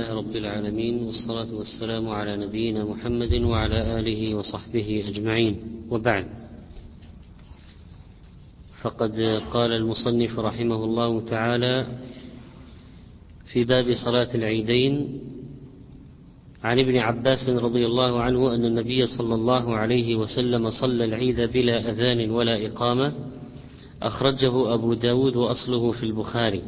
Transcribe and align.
الله 0.00 0.14
رب 0.14 0.36
العالمين 0.36 1.02
والصلاة 1.02 1.54
والسلام 1.54 2.08
على 2.08 2.36
نبينا 2.36 2.84
محمد 2.84 3.34
وعلى 3.34 4.00
آله 4.00 4.34
وصحبه 4.34 5.04
أجمعين. 5.08 5.56
وبعد 5.90 6.26
فقد 8.80 9.20
قال 9.52 9.72
المصنف 9.72 10.38
رحمه 10.38 10.84
الله 10.84 11.20
تعالى 11.20 11.86
في 13.52 13.64
باب 13.64 13.92
صلاة 14.04 14.34
العيدين 14.34 15.20
عن 16.64 16.78
ابن 16.78 16.96
عباس 16.96 17.48
رضي 17.48 17.86
الله 17.86 18.20
عنه 18.22 18.54
أن 18.54 18.64
النبي 18.64 19.06
صلى 19.06 19.34
الله 19.34 19.76
عليه 19.76 20.16
وسلم 20.16 20.70
صلى 20.70 21.04
العيد 21.04 21.40
بلا 21.40 21.90
أذان 21.90 22.30
ولا 22.30 22.66
إقامة 22.66 23.12
أخرجه 24.02 24.74
أبو 24.74 24.94
داود 24.94 25.36
وأصله 25.36 25.92
في 25.92 26.02
البخاري. 26.02 26.62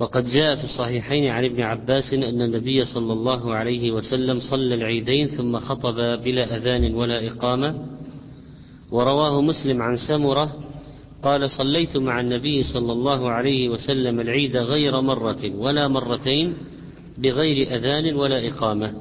وقد 0.00 0.24
جاء 0.24 0.56
في 0.56 0.64
الصحيحين 0.64 1.30
عن 1.30 1.44
ابن 1.44 1.62
عباس 1.62 2.14
أن 2.14 2.42
النبي 2.42 2.84
صلى 2.84 3.12
الله 3.12 3.54
عليه 3.54 3.90
وسلم 3.90 4.40
صلى 4.40 4.74
العيدين 4.74 5.28
ثم 5.28 5.58
خطب 5.58 6.22
بلا 6.22 6.56
أذان 6.56 6.94
ولا 6.94 7.28
إقامة. 7.28 7.86
ورواه 8.90 9.40
مسلم 9.40 9.82
عن 9.82 9.96
سمرة 9.96 10.56
قال 11.22 11.50
صليت 11.50 11.96
مع 11.96 12.20
النبي 12.20 12.62
صلى 12.62 12.92
الله 12.92 13.30
عليه 13.30 13.68
وسلم 13.68 14.20
العيد 14.20 14.56
غير 14.56 15.00
مرة 15.00 15.50
ولا 15.54 15.88
مرتين 15.88 16.54
بغير 17.18 17.76
أذان 17.76 18.14
ولا 18.14 18.48
إقامة. 18.48 18.94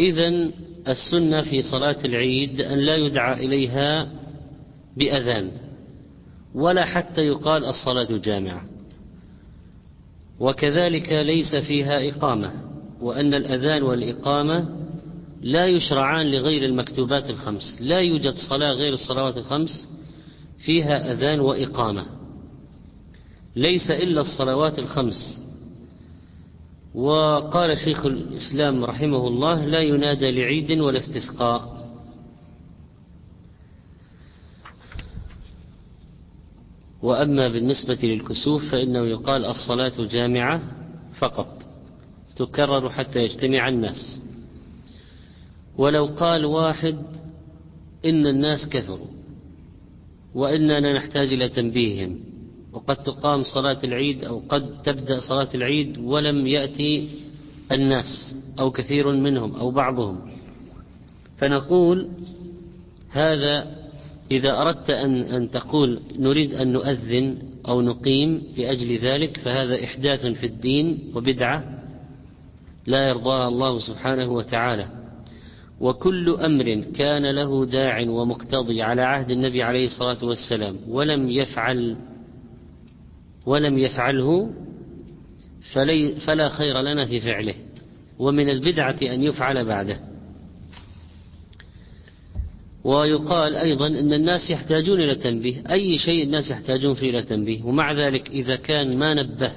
إذا 0.00 0.50
السنة 0.88 1.42
في 1.42 1.62
صلاة 1.62 1.96
العيد 2.04 2.60
أن 2.60 2.78
لا 2.78 2.96
يدعى 2.96 3.46
إليها 3.46 4.12
بأذان 4.96 5.50
ولا 6.54 6.84
حتى 6.84 7.26
يقال 7.26 7.64
الصلاة 7.64 8.18
جامعة. 8.18 8.73
وكذلك 10.40 11.12
ليس 11.12 11.54
فيها 11.54 12.08
إقامة 12.08 12.52
وأن 13.00 13.34
الأذان 13.34 13.82
والإقامة 13.82 14.68
لا 15.42 15.66
يشرعان 15.66 16.26
لغير 16.30 16.64
المكتوبات 16.64 17.30
الخمس 17.30 17.78
لا 17.80 18.00
يوجد 18.00 18.34
صلاة 18.34 18.72
غير 18.72 18.92
الصلوات 18.92 19.36
الخمس 19.36 19.88
فيها 20.58 21.12
أذان 21.12 21.40
وإقامة. 21.40 22.06
ليس 23.56 23.90
إلا 23.90 24.20
الصلوات 24.20 24.78
الخمس. 24.78 25.40
وقال 26.94 27.78
شيخ 27.78 28.06
الإسلام 28.06 28.84
رحمه 28.84 29.28
الله 29.28 29.64
لا 29.64 29.80
ينادى 29.80 30.30
لعيد 30.30 30.80
ولا 30.80 30.98
استسقاء. 30.98 31.73
وأما 37.04 37.48
بالنسبة 37.48 37.98
للكسوف 38.02 38.70
فإنه 38.70 39.06
يقال 39.06 39.44
الصلاة 39.44 39.92
جامعة 40.10 40.62
فقط 41.18 41.62
تكرر 42.36 42.90
حتى 42.90 43.24
يجتمع 43.24 43.68
الناس. 43.68 44.22
ولو 45.78 46.06
قال 46.06 46.44
واحد 46.44 46.98
إن 48.04 48.26
الناس 48.26 48.68
كثروا 48.68 49.06
وإننا 50.34 50.92
نحتاج 50.92 51.32
إلى 51.32 51.48
تنبيههم 51.48 52.20
وقد 52.72 52.96
تقام 52.96 53.42
صلاة 53.42 53.78
العيد 53.84 54.24
أو 54.24 54.42
قد 54.48 54.82
تبدأ 54.82 55.20
صلاة 55.20 55.48
العيد 55.54 55.98
ولم 55.98 56.46
يأتي 56.46 57.08
الناس 57.72 58.36
أو 58.60 58.70
كثير 58.70 59.12
منهم 59.12 59.54
أو 59.54 59.70
بعضهم. 59.70 60.20
فنقول 61.36 62.08
هذا 63.10 63.83
إذا 64.30 64.60
أردت 64.60 64.90
أن, 64.90 65.16
أن 65.16 65.50
تقول 65.50 66.00
نريد 66.18 66.54
أن 66.54 66.72
نؤذن 66.72 67.38
أو 67.68 67.82
نقيم 67.82 68.42
لأجل 68.56 68.98
ذلك 68.98 69.36
فهذا 69.36 69.84
إحداث 69.84 70.26
في 70.26 70.46
الدين 70.46 71.12
وبدعة 71.14 71.64
لا 72.86 73.08
يرضاها 73.08 73.48
الله 73.48 73.78
سبحانه 73.78 74.32
وتعالى. 74.32 74.86
وكل 75.80 76.30
أمر 76.30 76.84
كان 76.96 77.30
له 77.30 77.66
داع 77.66 78.00
ومقتضي 78.08 78.82
على 78.82 79.02
عهد 79.02 79.30
النبي 79.30 79.62
عليه 79.62 79.84
الصلاة 79.84 80.24
والسلام 80.24 80.76
ولم 80.88 81.30
يفعل 81.30 81.96
ولم 83.46 83.78
يفعله 83.78 84.50
فلا 86.26 86.48
خير 86.48 86.80
لنا 86.80 87.06
في 87.06 87.20
فعله. 87.20 87.54
ومن 88.18 88.48
البدعة 88.48 88.96
أن 89.02 89.22
يفعل 89.22 89.64
بعده. 89.64 90.13
ويقال 92.84 93.56
أيضا 93.56 93.86
أن 93.86 94.12
الناس 94.12 94.50
يحتاجون 94.50 95.00
إلى 95.00 95.14
تنبيه. 95.14 95.62
أي 95.70 95.98
شيء 95.98 96.22
الناس 96.22 96.50
يحتاجون 96.50 96.94
فيه 96.94 97.10
إلى 97.10 97.22
تنبيه. 97.22 97.62
ومع 97.62 97.92
ذلك 97.92 98.30
إذا 98.30 98.56
كان 98.56 98.98
ما 98.98 99.14
نبه 99.14 99.52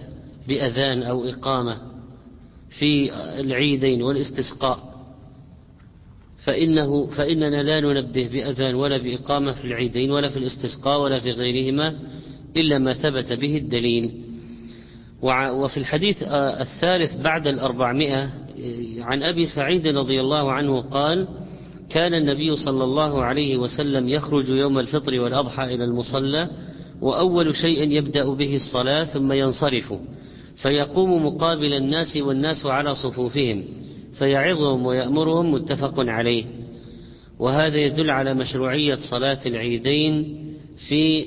بأذان 0.48 1.04
أو 1.04 1.26
إقامة 1.26 1.78
في 2.70 3.12
العيدين 3.40 4.02
والاستسقاء 4.02 4.98
فإنه 6.44 7.08
فإننا 7.08 7.64
لا 7.64 7.80
ننبه 7.80 8.28
بأذان 8.28 8.76
ولا 8.76 8.98
بإقامة 8.98 9.52
في 9.52 9.66
العيدين 9.66 10.12
ولا 10.12 10.30
في 10.30 10.38
الاستسقاء 10.38 11.02
ولا 11.02 11.20
في 11.20 11.32
غيرهما 11.32 11.96
إلا 12.58 12.80
ما 12.80 12.94
ثبت 12.94 13.34
به 13.34 13.58
الدليل. 13.58 14.12
وفي 15.22 15.78
الحديث 15.78 16.24
الثالث 16.62 17.16
بعد 17.16 17.48
الأربعمائة 17.48 18.30
عن 19.00 19.24
أبي 19.24 19.46
سعيد 19.46 19.88
رضي 19.88 20.22
الله 20.22 20.52
عنه 20.52 20.82
قال 20.82 21.28
كان 21.90 22.14
النبي 22.14 22.56
صلى 22.56 22.84
الله 22.84 23.24
عليه 23.24 23.58
وسلم 23.58 24.10
يخرج 24.10 24.50
يوم 24.50 24.80
الفطر 24.80 25.20
والأضحى 25.20 25.76
إلى 25.76 25.84
المصلى 25.84 26.50
وأول 27.02 27.56
شيء 27.56 27.92
يبدأ 27.92 28.34
به 28.34 28.56
الصلاة 28.56 29.04
ثم 29.04 29.32
ينصرف 29.32 29.94
فيقوم 30.56 31.26
مقابل 31.26 31.74
الناس 31.74 32.18
والناس 32.18 32.66
على 32.66 32.96
صفوفهم 32.96 33.64
فيعظهم 34.14 34.86
ويأمرهم 34.86 35.52
متفق 35.52 35.94
عليه. 35.98 36.46
وهذا 37.40 37.78
يدل 37.78 38.10
على 38.10 38.34
مشروعية 38.34 38.96
صلاة 38.96 39.40
العيدين 39.46 40.38
في 40.88 41.26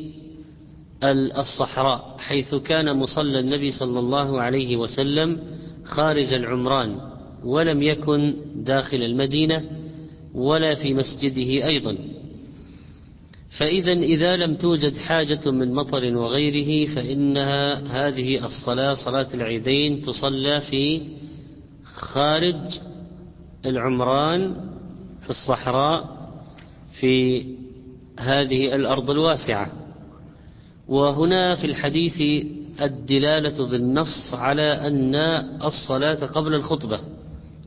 الصحراء 1.39 2.17
حيث 2.19 2.55
كان 2.55 2.97
مصلى 2.97 3.39
النبي 3.39 3.71
صلى 3.71 3.99
الله 3.99 4.41
عليه 4.41 4.77
وسلم 4.77 5.39
خارج 5.85 6.33
العمران 6.33 6.97
ولم 7.45 7.83
يكن 7.83 8.35
داخل 8.55 9.03
المدينة 9.03 9.65
ولا 10.35 10.75
في 10.75 10.95
مسجده 10.95 11.67
أيضا. 11.67 11.97
فإذا 13.59 13.93
إذا 13.93 14.37
لم 14.37 14.55
توجد 14.55 14.97
حاجة 14.97 15.51
من 15.51 15.75
مطر 15.75 16.17
وغيره 16.17 16.95
فإنها 16.95 17.75
هذه 18.09 18.47
الصلاة 18.47 18.95
صلاة 18.95 19.29
العيدين 19.35 20.03
تصلى 20.03 20.61
في 20.61 21.03
خارج 21.85 22.81
العمران 23.67 24.55
في 25.23 25.31
الصحراء 25.31 26.21
في 27.01 27.45
هذه 28.19 28.75
الأرض 28.75 29.11
الواسعة. 29.11 29.73
وهنا 30.89 31.55
في 31.55 31.67
الحديث 31.67 32.47
الدلالة 32.83 33.67
بالنص 33.67 34.35
على 34.35 34.63
أن 34.63 35.15
الصلاة 35.65 36.27
قبل 36.27 36.55
الخطبة. 36.55 37.01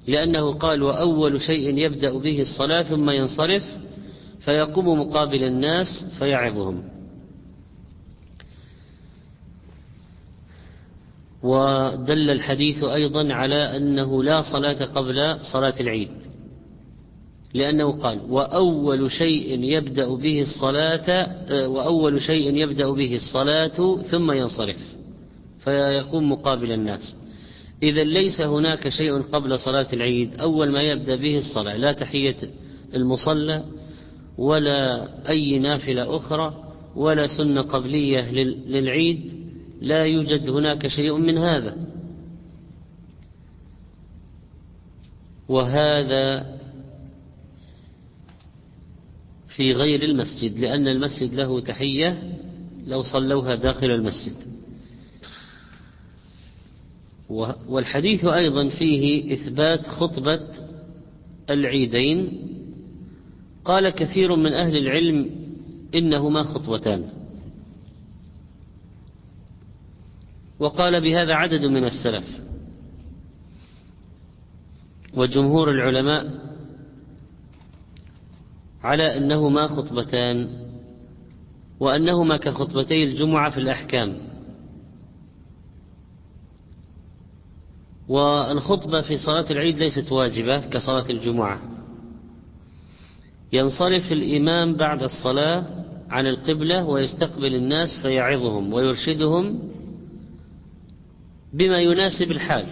لأنه 0.08 0.54
قال 0.54 0.84
وأول 0.84 1.42
شيء 1.42 1.78
يبدأ 1.78 2.18
به 2.18 2.42
الصلاة 2.42 2.84
ثم 2.84 3.10
ينصرف 3.10 3.64
فيقوم 4.40 5.00
مقابل 5.00 5.44
الناس 5.44 5.88
فيعظهم. 6.20 6.84
ودل 11.44 12.30
الحديث 12.30 12.84
أيضا 12.84 13.34
على 13.34 13.78
أنه 13.78 14.24
لا 14.24 14.42
صلاة 14.42 14.86
قبل 14.86 15.38
صلاة 15.54 15.74
العيد 15.80 16.12
لأنه 17.54 17.92
قال 17.92 18.20
وأول 18.30 19.12
شيء 19.12 19.64
يبدأ 19.64 20.16
به 20.16 20.42
الصلاة 20.42 21.28
وأول 21.68 22.22
شيء 22.22 22.56
يبدأ 22.56 22.92
به 22.92 23.16
الصلاة 23.16 24.02
ثم 24.02 24.32
ينصرف 24.32 24.96
فيقوم 25.60 26.32
مقابل 26.32 26.72
الناس. 26.72 27.16
إذا 27.84 28.04
ليس 28.04 28.42
هناك 28.42 28.90
شيء 28.90 29.22
قبل 29.22 29.60
صلاة 29.60 29.88
العيد. 29.94 30.42
أول 30.42 30.72
ما 30.72 30.82
يبدأ 30.82 31.16
به 31.16 31.38
الصلاة 31.38 31.78
لا 31.78 31.92
تحية 31.92 32.38
المصلى 32.96 33.66
ولا 34.38 35.10
أي 35.30 35.60
نافلة 35.60 36.16
أخرى 36.16 36.74
ولا 36.96 37.28
سنة 37.28 37.62
قبلية 37.62 38.32
للعيد. 38.68 39.34
لا 39.82 40.06
يوجد 40.06 40.50
هناك 40.50 40.88
شيء 40.88 41.18
من 41.18 41.38
هذا. 41.38 41.78
وهذا 45.50 46.54
في 49.48 49.72
غير 49.72 50.04
المسجد 50.04 50.60
لأن 50.60 50.88
المسجد 50.88 51.34
له 51.34 51.60
تحية 51.60 52.24
لو 52.88 53.02
صلوها 53.02 53.56
داخل 53.56 53.92
المسجد. 53.92 54.53
والحديث 57.70 58.26
أيضا 58.26 58.70
فيه 58.70 59.34
إثبات 59.34 59.88
خطبة 59.88 60.48
العيدين. 61.50 62.48
قال 63.66 63.90
كثير 63.90 64.36
من 64.36 64.54
أهل 64.54 64.78
العلم 64.78 65.30
إنهما 65.96 66.44
خطبتان. 66.44 67.10
وقال 70.60 71.02
بهذا 71.02 71.34
عدد 71.34 71.66
من 71.66 71.86
السلف. 71.86 72.44
وجمهور 75.14 75.72
العلماء 75.72 76.32
على 78.84 79.18
أنهما 79.18 79.68
خطبتان 79.68 80.64
وأنهما 81.80 82.38
كخطبتي 82.38 83.04
الجمعة 83.04 83.50
في 83.50 83.58
الأحكام. 83.58 84.33
والخطبة 88.08 89.02
في 89.02 89.18
صلاة 89.18 89.46
العيد 89.52 89.80
ليست 89.80 90.12
واجبة 90.12 90.60
كصلاة 90.60 91.06
الجمعة. 91.10 91.62
ينصرف 93.54 94.12
الإمام 94.12 94.76
بعد 94.76 95.04
الصلاة 95.04 95.66
عن 96.10 96.28
القبلة 96.28 96.86
ويستقبل 96.86 97.56
الناس 97.56 97.90
فيعظهم 98.02 98.74
ويرشدهم 98.74 99.60
بما 101.54 101.80
يناسب 101.80 102.32
الحال. 102.32 102.66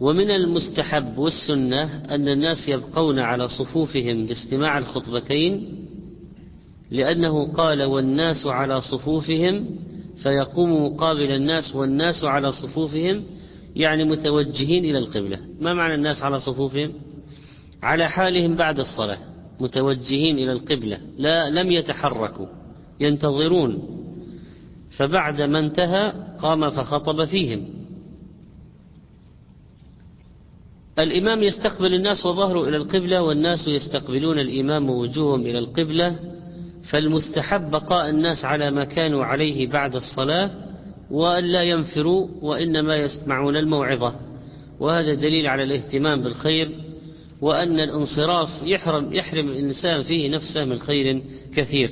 ومن 0.00 0.30
المستحب 0.30 1.18
والسنة 1.18 2.04
أن 2.04 2.28
الناس 2.28 2.68
يبقون 2.68 3.18
على 3.18 3.48
صفوفهم 3.48 4.26
لاستماع 4.26 4.78
الخطبتين 4.78 5.78
لأنه 6.90 7.52
قال 7.52 7.82
والناس 7.82 8.46
على 8.46 8.80
صفوفهم 8.80 9.66
فيقوم 10.22 10.86
مقابل 10.86 11.30
الناس 11.30 11.74
والناس 11.74 12.24
على 12.24 12.52
صفوفهم 12.52 13.24
يعني 13.76 14.04
متوجهين 14.04 14.84
إلى 14.84 14.98
القبلة. 14.98 15.38
ما 15.60 15.74
معنى 15.74 15.94
الناس 15.94 16.22
على 16.22 16.40
صفوفهم؟ 16.40 16.92
على 17.82 18.08
حالهم 18.08 18.56
بعد 18.56 18.78
الصلاة 18.78 19.18
متوجهين 19.60 20.38
إلى 20.38 20.52
القبلة 20.52 20.98
لا 21.18 21.50
لم 21.50 21.70
يتحركوا 21.72 22.46
ينتظرون. 23.00 23.98
فبعد 24.96 25.42
ما 25.42 25.58
انتهى 25.58 26.12
قام 26.38 26.70
فخطب 26.70 27.24
فيهم. 27.24 27.68
الإمام 30.98 31.42
يستقبل 31.42 31.94
الناس 31.94 32.26
وظهروا 32.26 32.68
إلى 32.68 32.76
القبلة 32.76 33.22
والناس 33.22 33.68
يستقبلون 33.68 34.38
الإمام 34.38 34.90
ووجوههم 34.90 35.40
إلى 35.40 35.58
القبلة. 35.58 36.18
فالمستحب 36.90 37.70
بقاء 37.70 38.08
الناس 38.08 38.44
على 38.44 38.70
ما 38.70 38.84
كانوا 38.84 39.24
عليه 39.24 39.68
بعد 39.68 39.94
الصلاة 39.94 40.50
وأن 41.10 41.44
لا 41.44 41.62
ينفروا 41.62 42.28
وإنما 42.42 42.96
يسمعون 42.96 43.56
الموعظة. 43.56 44.14
وهذا 44.80 45.14
دليل 45.14 45.46
على 45.46 45.62
الاهتمام 45.62 46.22
بالخير 46.22 46.70
وأن 47.40 47.80
الانصراف 47.80 48.48
يحرم, 48.62 49.12
يحرم 49.12 49.48
الإنسان 49.48 50.02
فيه 50.02 50.30
نفسه 50.30 50.64
من 50.64 50.78
خير 50.78 51.22
كثير. 51.54 51.90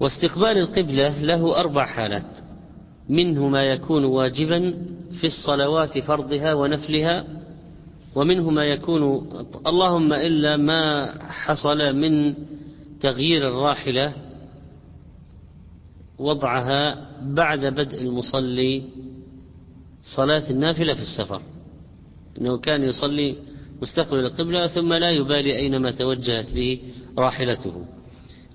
واستقبال 0.00 0.58
القبلة 0.58 1.22
له 1.22 1.60
أربع 1.60 1.86
حالات. 1.86 2.38
منه 3.08 3.48
ما 3.48 3.64
يكون 3.64 4.04
واجبا 4.04 4.74
في 5.20 5.24
الصلوات 5.24 5.98
فرضها 5.98 6.54
ونفلها 6.54 7.24
ومنه 8.14 8.50
ما 8.50 8.64
يكون 8.64 9.30
اللهم 9.66 10.12
إلا 10.12 10.56
ما 10.56 11.12
حصل 11.28 11.96
من 11.96 12.34
تغيير 13.00 13.48
الراحلة 13.48 14.12
وضعها 16.18 17.10
بعد 17.22 17.64
بدء 17.64 18.00
المصلي 18.02 18.82
صلاة 20.02 20.50
النافلة 20.50 20.94
في 20.94 21.00
السفر. 21.00 21.42
أنه 22.38 22.58
كان 22.58 22.84
يصلي 22.84 23.36
مستقبل 23.82 24.18
القبلة 24.18 24.66
ثم 24.66 24.92
لا 24.92 25.10
يبالي 25.10 25.56
أينما 25.56 25.90
توجهت 25.90 26.52
به 26.52 26.80
راحلته. 27.18 27.84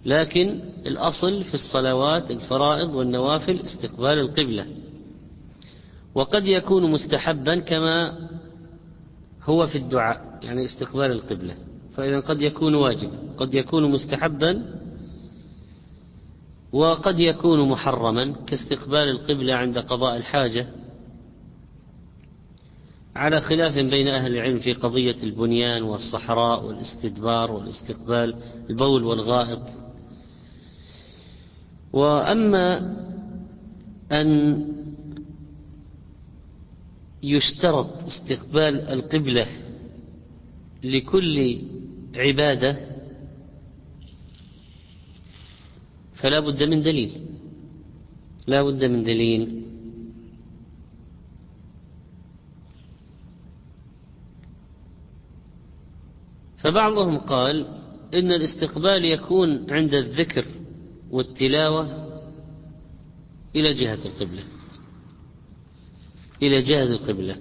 لكن 0.05 0.59
الأصل 0.85 1.43
في 1.43 1.53
الصلوات 1.53 2.31
الفرائض 2.31 2.89
والنوافل 2.95 3.59
استقبال 3.59 4.19
القبلة. 4.19 4.65
وقد 6.15 6.47
يكون 6.47 6.91
مستحبا 6.91 7.55
كما 7.59 8.17
هو 9.45 9.67
في 9.67 9.77
الدعاء 9.77 10.39
يعني 10.43 10.65
استقبال 10.65 11.11
القبلة. 11.11 11.55
فإذا 11.95 12.19
قد 12.19 12.41
يكون 12.41 12.75
واجبا 12.75 13.17
قد 13.37 13.53
يكون 13.53 13.91
مستحبا 13.91 14.75
وقد 16.73 17.19
يكون 17.19 17.69
محرما 17.69 18.35
كاستقبال 18.47 19.09
القبلة 19.09 19.55
عند 19.55 19.77
قضاء 19.77 20.17
الحاجة. 20.17 20.67
على 23.15 23.41
خلاف 23.41 23.73
بين 23.73 24.07
أهل 24.07 24.35
العلم 24.35 24.59
في 24.59 24.73
قضية 24.73 25.23
البنيان 25.23 25.83
والصحراء 25.83 26.65
والاستدبار 26.65 27.51
والاستقبال 27.51 28.35
البول 28.69 29.03
والغائط. 29.03 29.61
وأما 31.93 32.95
أن 34.11 34.65
يشترط 37.25 38.03
استقبال 38.03 38.79
القبلة 38.81 39.47
لكل 40.83 41.61
عبادة 42.15 42.95
فلا 46.13 46.39
بد 46.39 46.63
من 46.63 46.81
دليل. 46.81 47.25
لا 48.47 48.63
بد 48.63 48.83
من 48.83 49.03
دليل. 49.03 49.61
فبعضهم 56.57 57.17
قال 57.17 57.67
إن 58.13 58.31
الاستقبال 58.31 59.05
يكون 59.05 59.73
عند 59.73 59.93
الذكر 59.93 60.45
والتلاوة 61.11 62.05
إلى 63.55 63.73
جهة 63.73 63.99
القبلة. 64.05 64.43
إلى 66.41 66.61
جهة 66.61 66.83
القبلة. 66.83 67.35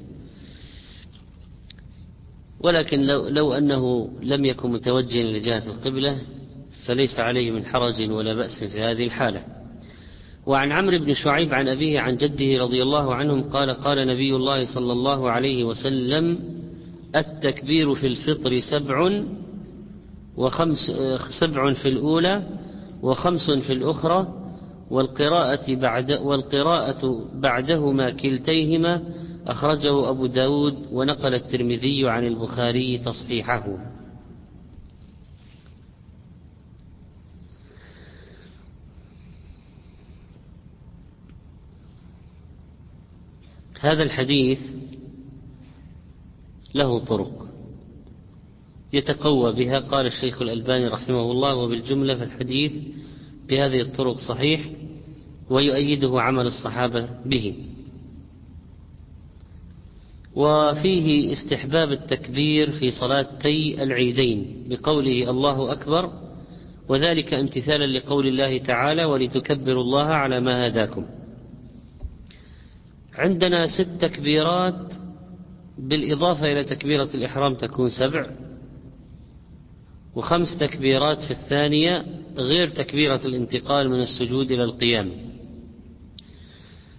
ولكن 2.61 3.01
لو, 3.01 3.29
لو 3.29 3.53
أنه 3.53 4.11
لم 4.23 4.45
يكن 4.45 4.73
متوجها 4.73 5.23
إلى 5.23 5.41
جهة 5.41 5.67
القبلة 5.67 6.21
فليس 6.87 7.19
عليه 7.19 7.51
من 7.51 7.65
حرج 7.65 8.11
ولا 8.11 8.35
بأس 8.35 8.65
في 8.65 8.81
هذه 8.81 9.05
الحالة. 9.05 9.45
وعن 10.47 10.73
عمرو 10.73 10.99
بن 10.99 11.15
شعيب 11.15 11.55
عن 11.55 11.69
أبيه 11.69 12.01
عن 12.01 12.17
جده 12.17 12.63
رضي 12.65 12.83
الله 12.83 13.15
عنهم 13.15 13.43
قال 13.43 13.71
قال 13.71 14.07
نبي 14.07 14.37
الله 14.37 14.65
صلى 14.75 14.93
الله 14.93 15.31
عليه 15.31 15.65
وسلم 15.65 16.39
التكبير 17.17 17.95
في 17.95 18.07
الفطر 18.07 18.61
سبع 18.61 19.23
وخمس 20.37 20.91
سبع 21.41 21.73
في 21.73 21.89
الأولى 21.89 22.43
وخمس 23.03 23.51
في 23.51 23.73
الأخرى 23.73 24.44
والقراءة 24.91 25.75
بعد 25.75 26.11
والقراءة 26.13 27.29
بعدهما 27.35 28.11
كلتيهما 28.11 29.03
أخرجه 29.47 30.11
أبو 30.11 30.27
داود 30.27 30.87
ونقل 30.93 31.35
الترمذي 31.35 32.09
عن 32.09 32.27
البخاري 32.27 32.99
تصحيحه. 32.99 33.79
هذا 43.81 44.03
الحديث 44.03 44.61
له 46.75 46.99
طرق 46.99 47.49
يتقوى 48.93 49.53
بها. 49.53 49.81
قال 49.81 50.07
الشيخ 50.07 50.43
الألباني 50.43 50.89
رحمه 50.89 51.33
الله 51.33 51.55
وبالجملة 51.57 52.15
في 52.15 52.25
الحديث 52.25 52.73
بهذه 53.49 53.81
الطرق 53.81 54.17
صحيح 54.17 54.71
ويؤيده 55.51 56.21
عمل 56.21 56.47
الصحابة 56.47 57.09
به. 57.27 57.55
وفيه 60.35 61.33
استحباب 61.33 61.93
التكبير 61.93 62.71
في 62.71 62.91
صلاتي 62.91 63.83
العيدين 63.83 64.67
بقوله 64.69 65.31
الله 65.31 65.73
أكبر 65.73 66.11
وذلك 66.89 67.35
امتثالا 67.35 67.99
لقول 67.99 68.27
الله 68.27 68.59
تعالى 68.59 69.05
ولتكبروا 69.05 69.83
الله 69.83 70.05
على 70.05 70.41
ما 70.41 70.67
هداكم 70.67 71.05
عندنا 73.15 73.67
ست 73.67 73.89
تكبيرات 74.01 74.95
بالإضافة 75.79 76.53
إلى 76.53 76.65
تكبيرة 76.65 77.09
الإحرام 77.15 77.55
تكون 77.55 77.89
سبع. 77.89 78.27
وخمس 80.17 80.59
تكبيرات 80.59 81.23
في 81.23 81.31
الثانية 81.31 82.07
غير 82.37 82.69
تكبيرة 82.69 83.21
الانتقال 83.27 83.91
من 83.91 84.01
السجود 84.01 84.51
إلى 84.51 84.65
القيام. 84.65 85.13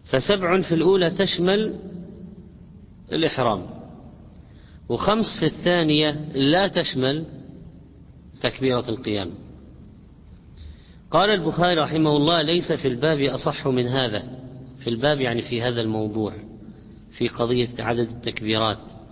فسبع 0.05 0.61
في 0.61 0.75
الأولى 0.75 1.09
تشمل 1.09 1.73
الإحرام 3.11 3.65
وخمس 4.89 5.39
في 5.39 5.45
الثانية 5.45 6.09
لا 6.33 6.67
تشمل 6.67 7.25
تكبيرة 8.41 8.89
القيام. 8.89 9.31
قال 11.11 11.29
البخاري 11.29 11.81
رحمه 11.81 12.17
الله 12.17 12.41
ليس 12.41 12.71
في 12.71 12.87
الباب 12.87 13.19
أصح 13.19 13.67
من 13.67 13.87
هذا 13.87 14.23
في 14.79 14.89
الباب 14.89 15.21
يعني 15.21 15.41
في 15.41 15.61
هذا 15.61 15.81
الموضوع 15.81 16.33
في 17.11 17.27
قضية 17.27 17.69
عدد 17.79 18.09
التكبيرات. 18.09 19.04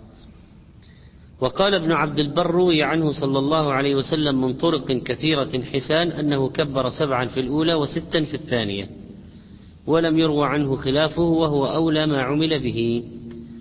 وقال 1.44 1.74
ابن 1.74 1.92
عبد 1.92 2.18
البر 2.18 2.50
روي 2.50 2.82
عنه 2.82 3.12
صلى 3.12 3.38
الله 3.38 3.72
عليه 3.72 3.94
وسلم 3.94 4.40
من 4.40 4.54
طرق 4.54 4.92
كثيرة 4.92 5.62
حسان 5.62 6.08
أنه 6.08 6.48
كبر 6.48 6.90
سبعا 6.90 7.24
في 7.24 7.40
الأولى 7.40 7.74
وستا 7.74 8.24
في 8.24 8.34
الثانية 8.34 8.88
ولم 9.86 10.18
يروى 10.18 10.46
عنه 10.46 10.76
خلافه 10.76 11.22
وهو 11.22 11.66
أولى 11.66 12.06
ما 12.06 12.22
عمل 12.22 12.60
به. 12.60 13.04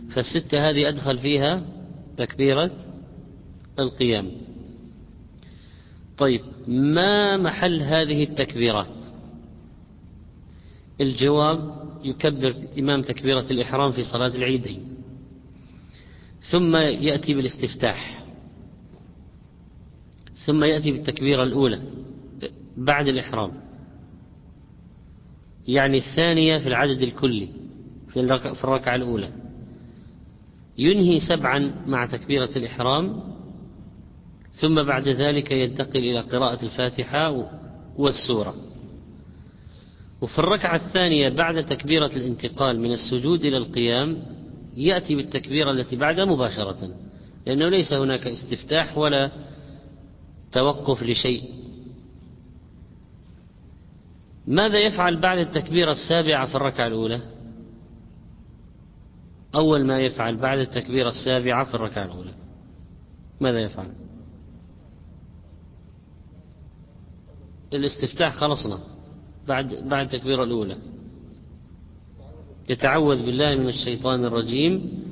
فالستة 0.10 0.70
هذه 0.70 0.90
أدخل 0.90 1.18
فيها 1.18 1.64
تكبيرة 2.18 2.72
القيام. 3.80 4.32
طيب 6.18 6.42
ما 6.68 7.38
محل 7.38 7.82
هذه 7.82 8.24
التكبيرات؟ 8.24 8.96
الجواب 11.02 11.76
يكبر 12.04 12.56
إمام 12.80 13.02
تكبيرة 13.02 13.46
الإحرام 13.52 13.92
في 13.92 14.04
صلاة 14.04 14.36
العيدين. 14.36 14.93
ثم 16.52 16.76
يأتي 16.76 17.34
بالاستفتاح. 17.34 18.24
ثم 20.46 20.64
يأتي 20.64 20.92
بالتكبيرة 20.92 21.44
الأولى 21.44 21.82
بعد 22.78 23.08
الإحرام. 23.08 23.52
يعني 25.68 25.98
الثانية 25.98 26.58
في 26.58 26.68
العدد 26.68 27.02
الكلي 27.02 27.50
في 28.08 28.20
الركعة 28.64 28.96
الأولى. 28.96 29.32
ينهي 30.78 31.20
سبعا 31.20 31.84
مع 31.88 32.06
تكبيرة 32.06 32.50
الإحرام 32.56 33.34
ثم 34.54 34.84
بعد 34.84 35.08
ذلك 35.08 35.52
ينتقل 35.52 36.00
إلى 36.00 36.20
قراءة 36.20 36.66
الفاتحة 36.66 37.50
والسورة. 37.98 38.56
وفي 40.22 40.40
الركعة 40.40 40.76
الثانية 40.76 41.30
بعد 41.30 41.66
تكبيرة 41.66 42.12
الانتقال 42.16 42.80
من 42.80 42.92
السجود 42.92 43.46
إلى 43.46 43.58
القيام 43.58 44.24
يأتي 44.76 45.16
بالتكبيرة 45.16 45.72
التي 45.72 45.96
بعدها 45.96 46.26
مباشرة 46.26 46.96
لأنه 47.46 47.70
ليس 47.70 47.94
هناك 47.94 48.28
استفتاح 48.28 48.98
ولا 48.98 49.32
توقف 50.52 51.04
لشيء. 51.04 51.44
ماذا 54.48 54.80
يفعل 54.80 55.22
بعد 55.22 55.38
التكبيرة 55.38 55.92
السابعة 55.92 56.46
في 56.46 56.56
الركعة 56.56 56.88
الأولى؟ 56.88 57.22
أول 59.56 59.86
ما 59.86 60.00
يفعل 60.00 60.38
بعد 60.38 60.60
التكبيرة 60.60 61.10
السابعة 61.10 61.64
في 61.64 61.76
الركعة 61.76 62.06
الأولى. 62.06 62.34
ماذا 63.42 63.60
يفعل؟ 63.60 63.94
الاستفتاح 67.74 68.36
خلصنا 68.36 68.80
بعد 69.48 69.74
بعد 69.90 70.14
التكبيرة 70.14 70.44
الأولى. 70.44 70.78
يتعوذ 72.70 73.26
بالله 73.26 73.56
من 73.56 73.68
الشيطان 73.68 74.26
الرجيم 74.26 75.04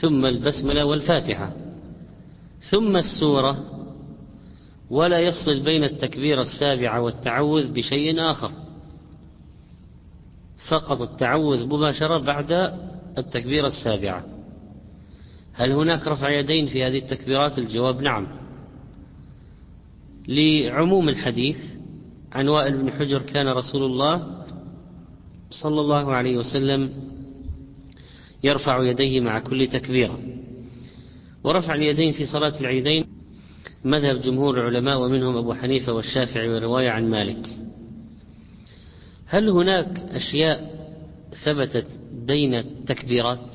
ثم 0.00 0.26
البسملة 0.26 0.84
والفاتحة 0.84 1.52
ثم 2.70 2.96
السورة 2.96 3.64
ولا 4.90 5.18
يفصل 5.18 5.60
بين 5.60 5.84
التكبيرة 5.84 6.42
السابعة 6.42 7.00
والتعوذ 7.00 7.72
بشيء 7.72 8.20
آخر. 8.20 8.52
فقط 10.68 11.00
التعوذ 11.00 11.66
مباشرة 11.66 12.18
بعد 12.18 12.52
التكبيرة 13.18 13.66
السابعة 13.66 14.24
هل 15.52 15.72
هناك 15.72 16.06
رفع 16.08 16.30
يدين 16.30 16.66
في 16.66 16.84
هذه 16.84 16.98
التكبيرات؟ 16.98 17.58
الجواب 17.58 18.02
نعم. 18.02 18.26
لعموم 20.28 21.08
الحديث 21.08 21.58
عن 22.32 22.48
وائل 22.48 22.76
بن 22.76 22.90
حجر 22.90 23.22
كان 23.22 23.48
رسول 23.48 23.82
الله 23.82 24.44
صلى 25.50 25.80
الله 25.80 26.12
عليه 26.12 26.36
وسلم 26.36 26.90
يرفع 28.44 28.82
يديه 28.82 29.20
مع 29.20 29.38
كل 29.38 29.66
تكبيرة. 29.66 30.18
ورفع 31.44 31.74
اليدين 31.74 32.12
في 32.12 32.24
صلاة 32.24 32.60
العيدين 32.60 33.04
مذهب 33.84 34.20
جمهور 34.20 34.58
العلماء 34.60 35.00
ومنهم 35.00 35.36
أبو 35.36 35.54
حنيفة 35.54 35.92
والشافعي 35.92 36.48
ورواية 36.48 36.90
عن 36.90 37.10
مالك. 37.10 37.48
هل 39.26 39.48
هناك 39.48 39.98
أشياء 39.98 40.86
ثبتت 41.44 42.00
بين 42.26 42.54
التكبيرات؟ 42.54 43.54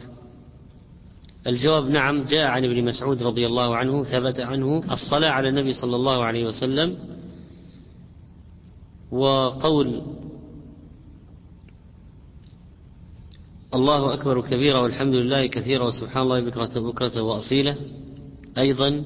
الجواب 1.48 1.90
نعم 1.90 2.24
جاء 2.24 2.48
عن 2.48 2.66
ابن 2.66 2.84
مسعود 2.84 3.24
رضي 3.24 3.46
الله 3.46 3.76
عنه 3.76 4.04
ثبت 4.04 4.40
عنه 4.40 4.84
الصلاة 4.92 5.30
على 5.30 5.50
النبي 5.50 5.74
صلى 5.74 5.96
الله 5.96 6.24
عليه 6.24 6.48
وسلم 6.48 6.98
وقول 9.12 10.02
الله 13.74 14.14
أكبر 14.14 14.42
كبيرا 14.42 14.80
والحمد 14.80 15.14
لله 15.14 15.48
كثيرا 15.48 15.84
وسبحان 15.84 16.24
الله 16.24 16.40
بكرة 16.40 16.80
بكرة 16.80 17.22
وأصيلة 17.22 17.76
أيضا 18.58 19.04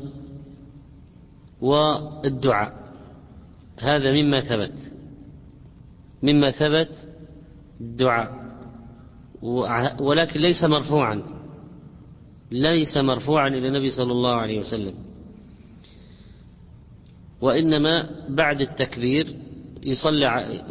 والدعاء. 1.62 2.74
هذا 3.80 4.12
مما 4.12 4.42
ثبت 4.42 4.94
مما 6.24 6.52
ثبت 6.52 7.10
الدعاء. 7.82 8.46
ولكن 10.00 10.40
ليس 10.40 10.64
مرفوعا 10.64 11.24
ليس 12.52 12.98
مرفوعا 12.98 13.48
إلى 13.48 13.68
النبي 13.68 13.90
صلى 13.90 14.12
الله 14.12 14.36
عليه 14.36 14.60
وسلم. 14.60 14.94
وإنما 17.42 18.10
بعد 18.30 18.62
التكبير 18.62 19.36
يصلي 19.84 20.64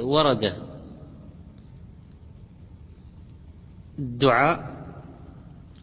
ورد 0.00 0.52
الدعاء 3.98 4.74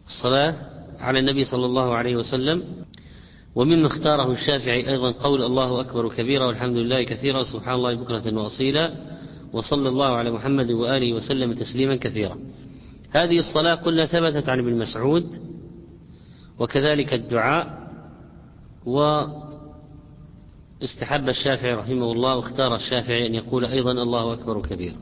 الصلاة 0.08 0.54
على 1.00 1.18
النبي 1.18 1.44
صلى 1.44 1.66
الله 1.66 1.94
عليه 1.94 2.16
وسلم. 2.16 2.62
ومما 3.54 3.86
اختاره 3.86 4.32
الشافعي 4.32 4.88
أيضا 4.88 5.10
قول 5.10 5.42
الله 5.42 5.80
أكبر 5.80 6.14
كبيرا 6.14 6.46
والحمد 6.46 6.76
لله 6.76 7.02
كثيرا 7.02 7.42
سبحان 7.42 7.74
الله 7.74 7.94
بكرة 7.94 8.38
وأصيلا. 8.38 8.92
وصلى 9.52 9.88
الله 9.88 10.16
على 10.16 10.30
محمد 10.30 10.70
وآله 10.70 11.12
وسلم 11.12 11.52
تسليما 11.52 11.96
كثيرا. 11.96 12.36
هذه 13.10 13.38
الصلاة 13.38 13.74
قلنا 13.74 14.06
ثبتت 14.06 14.48
عن 14.48 14.58
ابن 14.58 14.78
مسعود. 14.78 15.26
وكذلك 16.58 17.14
الدعاء. 17.14 17.88
واستحب 20.80 21.28
الشافعي 21.28 21.74
رحمه 21.74 22.12
الله 22.12 22.36
واختار 22.36 22.74
الشافعي 22.74 23.26
أن 23.26 23.34
يقول 23.34 23.64
أيضا 23.64 23.92
الله 23.92 24.32
أكبر 24.32 24.62
كبيرا. 24.62 24.96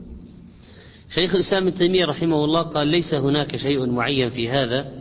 شيخ 1.15 1.35
الإسلام 1.35 1.67
ابن 1.67 1.77
تيمية 1.77 2.05
رحمه 2.05 2.45
الله 2.45 2.61
قال 2.61 2.87
ليس 2.87 3.13
هناك 3.13 3.55
شيء 3.55 3.85
معين 3.85 4.29
في 4.29 4.49
هذا 4.49 4.91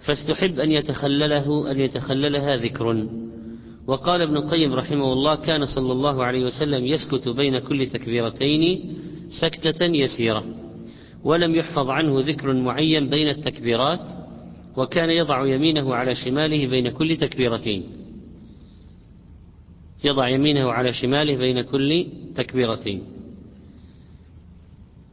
فاستحب 0.00 0.60
أن 0.60 0.70
يتخلله 0.70 1.70
أن 1.70 1.80
يتخللها 1.80 2.56
ذكر. 2.56 3.08
وقال 3.86 4.22
ابن 4.22 4.36
القيم 4.36 4.72
رحمه 4.72 5.12
الله 5.12 5.34
كان 5.34 5.66
صلى 5.66 5.92
الله 5.92 6.24
عليه 6.24 6.44
وسلم 6.44 6.86
يسكت 6.86 7.28
بين 7.28 7.58
كل 7.58 7.86
تكبيرتين 7.86 8.94
سكتة 9.40 9.84
يسيرة 9.84 10.44
ولم 11.24 11.54
يحفظ 11.54 11.90
عنه 11.90 12.20
ذكر 12.20 12.52
معين 12.52 13.08
بين 13.08 13.28
التكبيرات 13.28 14.08
وكان 14.76 15.10
يضع 15.10 15.46
يمينه 15.46 15.94
على 15.94 16.14
شماله 16.14 16.66
بين 16.66 16.88
كل 16.88 17.16
تكبيرتين. 17.16 17.82
يضع 20.04 20.28
يمينه 20.28 20.70
على 20.70 20.92
شماله 20.92 21.36
بين 21.36 21.60
كل 21.60 22.06
تكبيرتين. 22.34 23.11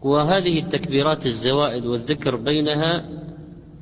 وهذه 0.01 0.60
التكبيرات 0.60 1.25
الزوائد 1.25 1.86
والذكر 1.86 2.36
بينها 2.36 3.06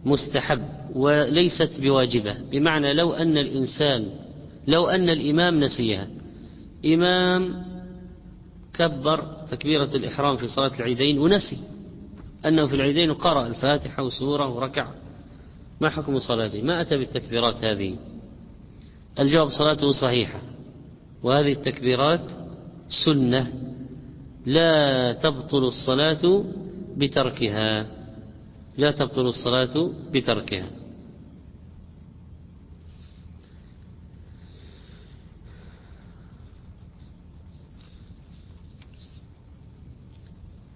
مستحب 0.05 0.61
وليست 0.95 1.81
بواجبة 1.81 2.35
بمعنى 2.51 2.93
لو 2.93 3.13
أن 3.13 3.37
الإنسان 3.37 4.05
لو 4.67 4.87
أن 4.87 5.09
الإمام 5.09 5.59
نسيها. 5.59 6.07
إمام 6.85 7.65
كبر 8.73 9.23
تكبيرة 9.51 9.95
الإحرام 9.95 10.37
في 10.37 10.47
صلاة 10.47 10.75
العيدين 10.79 11.19
ونسي 11.19 11.57
أنه 12.45 12.67
في 12.67 12.75
العيدين 12.75 13.13
قرأ 13.13 13.47
الفاتحة 13.47 14.03
وسورة 14.03 14.49
وركع. 14.49 14.87
ما 15.81 15.89
حكم 15.89 16.19
صلاته؟ 16.19 16.61
ما 16.61 16.81
أتى 16.81 16.97
بالتكبيرات 16.97 17.63
هذه؟ 17.63 17.95
الجواب 19.19 19.49
صلاته 19.49 19.91
صحيحة 19.91 20.41
وهذه 21.23 21.51
التكبيرات 21.51 22.31
سنة. 23.05 23.53
لا 24.47 25.13
تبطل 25.13 25.63
الصلاة 25.63 26.43
بتركها. 26.97 27.87
لا 28.77 28.91
تبطل 28.91 29.25
الصلاة 29.27 29.91
بتركها. 30.11 30.69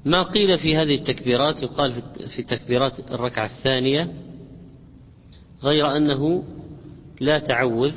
ما 0.06 0.24
قيل 0.24 0.60
في 0.60 0.78
هذه 0.78 0.96
التكبيرات 0.96 1.64
يقال 1.64 2.04
في 2.36 2.44
تكبيرات 2.44 3.12
الركعة 3.12 3.46
الثانية 3.46 4.14
غير 5.64 5.98
أنه 5.98 6.44
لا 7.20 7.40
تعوذ 7.40 7.96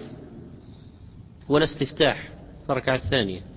ولا 1.49 1.65
استفتاح 1.65 2.33
في 2.67 2.73
الركعة 2.73 2.95
الثانية. 2.95 3.54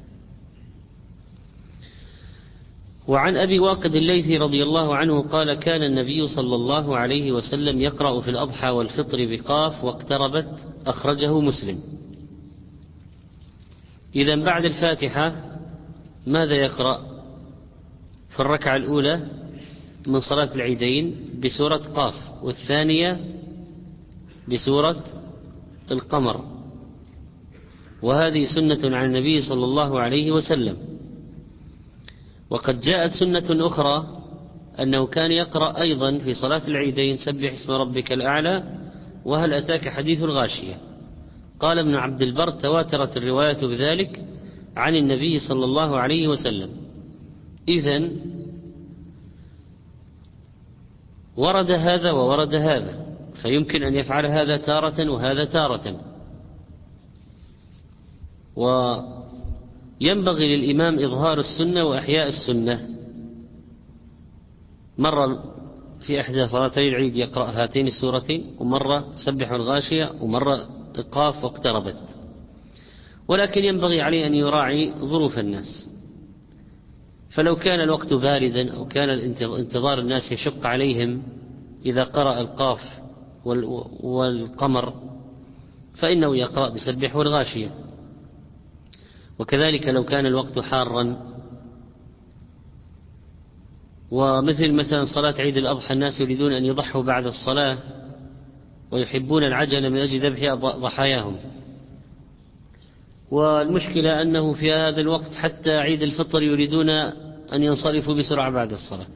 وعن 3.08 3.38
أبي 3.38 3.60
واقد 3.60 3.96
الليثي 3.96 4.38
رضي 4.38 4.64
الله 4.64 4.96
عنه 4.96 5.22
قال 5.22 5.54
كان 5.54 5.84
النبي 5.84 6.28
صلى 6.28 6.56
الله 6.56 6.98
عليه 6.98 7.32
وسلم 7.32 7.82
يقرأ 7.82 8.22
في 8.22 8.30
الأضحى 8.30 8.70
والفطر 8.70 9.18
بقاف 9.26 9.84
واقتربت 9.84 10.68
أخرجه 10.86 11.40
مسلم. 11.40 11.80
إذا 14.16 14.36
بعد 14.36 14.66
الفاتحة 14.66 15.58
ماذا 16.28 16.56
يقرأ؟ 16.56 17.18
في 18.30 18.40
الركعة 18.40 18.76
الأولى 18.76 19.28
من 20.08 20.20
صلاة 20.20 20.56
العيدين 20.56 21.16
بسورة 21.44 21.78
قاف 21.78 22.16
والثانية 22.44 23.20
بسورة 24.48 25.04
القمر. 25.92 26.46
وهذه 28.02 28.46
سنة 28.46 28.98
عن 28.98 29.06
النبي 29.06 29.42
صلى 29.42 29.66
الله 29.66 30.00
عليه 30.00 30.32
وسلم. 30.32 30.97
وقد 32.50 32.80
جاءت 32.80 33.12
سنة 33.12 33.68
أخرى 33.68 34.24
أنه 34.80 35.08
كان 35.08 35.32
يقرأ 35.32 35.82
أيضا 35.82 36.18
في 36.18 36.34
صلاة 36.34 36.68
العيدين 36.68 37.18
سبح 37.18 37.52
اسم 37.52 37.72
ربك 37.72 38.12
الأعلى 38.12 38.64
وهل 39.26 39.54
أتاك 39.54 39.90
حديث 39.90 40.24
الغاشية؟ 40.24 40.78
قال 41.60 41.80
ابن 41.80 41.96
عبد 41.96 42.22
البر 42.22 42.50
تواترت 42.50 43.18
الرواية 43.18 43.68
بذلك 43.68 44.26
عن 44.76 44.96
النبي 44.96 45.40
صلى 45.40 45.66
الله 45.66 45.98
عليه 45.98 46.28
وسلم. 46.28 46.70
إذا 47.68 48.10
ورد 51.38 51.72
هذا 51.72 52.12
وورد 52.12 52.56
هذا 52.56 53.06
فيمكن 53.42 53.84
أن 53.84 53.96
يفعل 53.96 54.26
هذا 54.26 54.58
تارة 54.58 55.10
وهذا 55.10 55.46
تارة. 55.46 56.02
وينبغي 60.02 60.56
للإمام 60.58 61.00
إظهار 61.00 61.40
السنة 61.40 61.84
وإحياء 61.84 62.28
السنة. 62.28 62.90
مرة 64.98 65.44
في 66.00 66.22
إحدى 66.22 66.48
صلاتي 66.48 66.90
العيد 66.90 67.16
يقرأ 67.16 67.46
هاتين 67.46 67.88
السورتين 67.88 68.56
ومرة 68.60 69.08
سبح 69.16 69.52
الغاشية 69.52 70.12
ومرة 70.22 70.70
قاف 71.12 71.44
واقتربت 71.44 72.18
ولكن 73.28 73.64
ينبغي 73.64 74.02
عليه 74.02 74.28
أن 74.28 74.36
يراعي 74.36 74.94
ظروف 74.94 75.40
الناس. 75.40 75.90
فلو 77.30 77.56
كان 77.56 77.80
الوقت 77.82 78.14
باردا 78.14 78.74
أو 78.76 78.86
كان 78.86 79.10
انتظار 79.60 80.00
الناس 80.00 80.32
يشق 80.32 80.66
عليهم 80.66 81.24
إذا 81.86 82.04
قرأ 82.04 82.42
القاف 82.42 82.82
والقمر 84.04 84.94
فإنه 85.96 86.36
يقرأ 86.38 86.70
بسبح 86.70 87.16
والغاشية 87.16 87.72
وكذلك 89.40 89.88
لو 89.88 90.04
كان 90.04 90.26
الوقت 90.26 90.60
حارا. 90.60 91.18
ومثل 94.12 94.72
مثلا 94.72 95.06
صلاة 95.06 95.36
عيد 95.40 95.58
الأضحى 95.58 95.94
الناس 95.94 96.22
يريدون 96.22 96.54
أن 96.54 96.66
يضحوا 96.66 97.04
بعد 97.04 97.26
الصلاة 97.26 97.78
ويحبون 98.92 99.44
العجل 99.44 99.90
من 99.90 99.98
أجل 99.98 100.26
ذبح 100.26 100.54
ضحاياهم. 100.54 101.36
والمشكلة 103.32 104.22
أنه 104.22 104.54
في 104.54 104.72
هذا 104.72 105.02
الوقت 105.02 105.34
حتى 105.34 105.78
عيد 105.78 106.02
الفطر 106.02 106.44
يريدون 106.44 106.90
أن 106.90 107.64
ينصرفوا 107.64 108.14
بسرعة 108.14 108.50
بعد 108.50 108.72
الصلاة. 108.72 109.08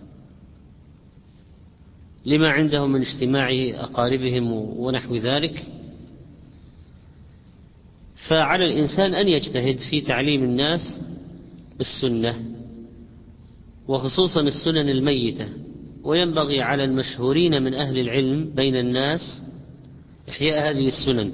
لما 2.26 2.50
عندهم 2.50 2.92
من 2.92 3.02
اجتماع 3.02 3.50
أقاربهم 3.76 4.52
ونحو 4.80 5.16
ذلك. 5.16 5.66
فعلى 8.28 8.66
الإنسان 8.66 9.16
أن 9.16 9.28
يجتهد 9.28 9.78
في 9.90 10.02
تعليم 10.02 10.44
الناس 10.44 11.02
السنة 11.80 12.36
وخصوصا 13.88 14.42
السنن 14.42 14.90
الميتة 14.90 15.50
وينبغي 16.04 16.62
على 16.62 16.84
المشهورين 16.84 17.64
من 17.64 17.74
أهل 17.74 17.98
العلم 17.98 18.52
بين 18.56 18.76
الناس 18.76 19.42
إحياء 20.30 20.72
هذه 20.72 20.88
السنن. 20.88 21.32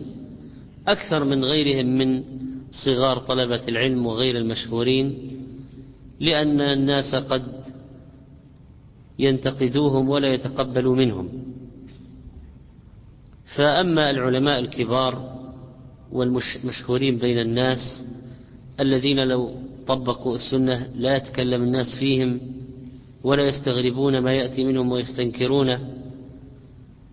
أكثر 0.87 1.23
من 1.23 1.45
غيرهم 1.45 1.97
من 1.97 2.23
صغار 2.71 3.17
طلبة 3.17 3.61
العلم 3.67 4.05
وغير 4.05 4.37
المشهورين 4.37 5.17
لأن 6.19 6.61
الناس 6.61 7.15
قد 7.15 7.43
ينتقدوهم 9.19 10.09
ولا 10.09 10.33
يتقبلوا 10.33 10.95
منهم. 10.95 11.29
فأما 13.55 14.09
العلماء 14.09 14.59
الكبار 14.59 15.36
والمشهورين 16.11 17.17
بين 17.17 17.39
الناس 17.39 17.79
الذين 18.79 19.19
لو 19.19 19.55
طبقوا 19.87 20.35
السنة 20.35 20.89
لا 20.95 21.17
يتكلم 21.17 21.63
الناس 21.63 21.97
فيهم 21.99 22.39
ولا 23.23 23.47
يستغربون 23.47 24.19
ما 24.19 24.33
يأتي 24.33 24.63
منهم 24.63 24.91
ويستنكرونه 24.91 25.93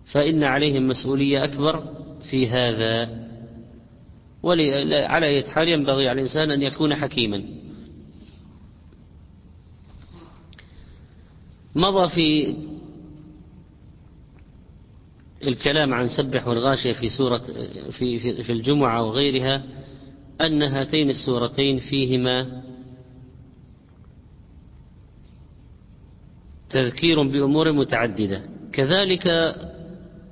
فإن 0.05 0.43
عليهم 0.43 0.87
مسؤولية 0.87 1.43
أكبر 1.43 1.83
في 2.29 2.47
هذا. 2.47 3.25
وعلى 4.43 5.25
أي 5.25 5.43
حال 5.43 5.69
ينبغي 5.69 6.09
على 6.09 6.21
الإنسان 6.21 6.51
أن 6.51 6.61
يكون 6.61 6.95
حكيما. 6.95 7.43
مضى 11.75 12.09
في 12.09 12.55
الكلام 15.43 15.93
عن 15.93 16.07
سبح 16.07 16.47
والغاشية 16.47 16.93
في 16.93 17.09
سورة 17.09 17.41
في 17.91 18.19
في, 18.19 18.43
في 18.43 18.51
الجمعة 18.51 19.03
وغيرها 19.03 19.63
أن 20.41 20.63
هاتين 20.63 21.09
السورتين 21.09 21.79
فيهما 21.79 22.61
تذكير 26.69 27.23
بأمور 27.23 27.71
متعددة. 27.71 28.41
كذلك 28.73 29.27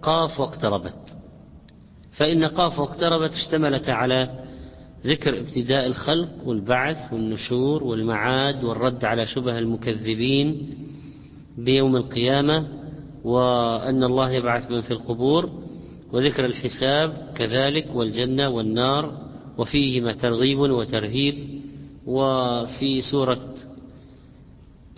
قاف 0.02 0.40
واقتربت. 0.40 1.18
فإن 2.12 2.46
قاف 2.46 2.80
واقتربت 2.80 3.32
اشتملت 3.34 3.90
على 3.90 4.44
ذكر 5.06 5.40
ابتداء 5.40 5.88
الخلق 5.88 6.30
والبعث 6.46 7.14
والنشور 7.14 7.84
والمعاد 7.84 8.64
والرد 8.64 9.06
على 9.06 9.26
شبه 9.26 9.60
المكذبين 9.60 10.76
بيوم 11.58 11.96
القيامة. 11.96 12.83
وأن 13.24 14.04
الله 14.04 14.32
يبعث 14.32 14.72
من 14.72 14.82
في 14.82 14.92
القبور 14.92 15.50
وذكر 16.12 16.46
الحساب 16.46 17.32
كذلك 17.36 17.88
والجنة 17.94 18.50
والنار 18.50 19.18
وفيهما 19.58 20.14
ترغيب 20.14 20.60
وترهيب. 20.60 21.64
وفي 22.06 23.02
سورة 23.02 23.54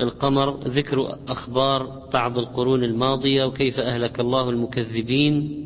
القمر 0.02 0.60
ذكر 0.60 1.18
أخبار 1.28 2.10
بعض 2.14 2.38
القرون 2.38 2.84
الماضية 2.84 3.44
وكيف 3.46 3.80
أهلك 3.80 4.20
الله 4.20 4.50
المكذبين 4.50 5.66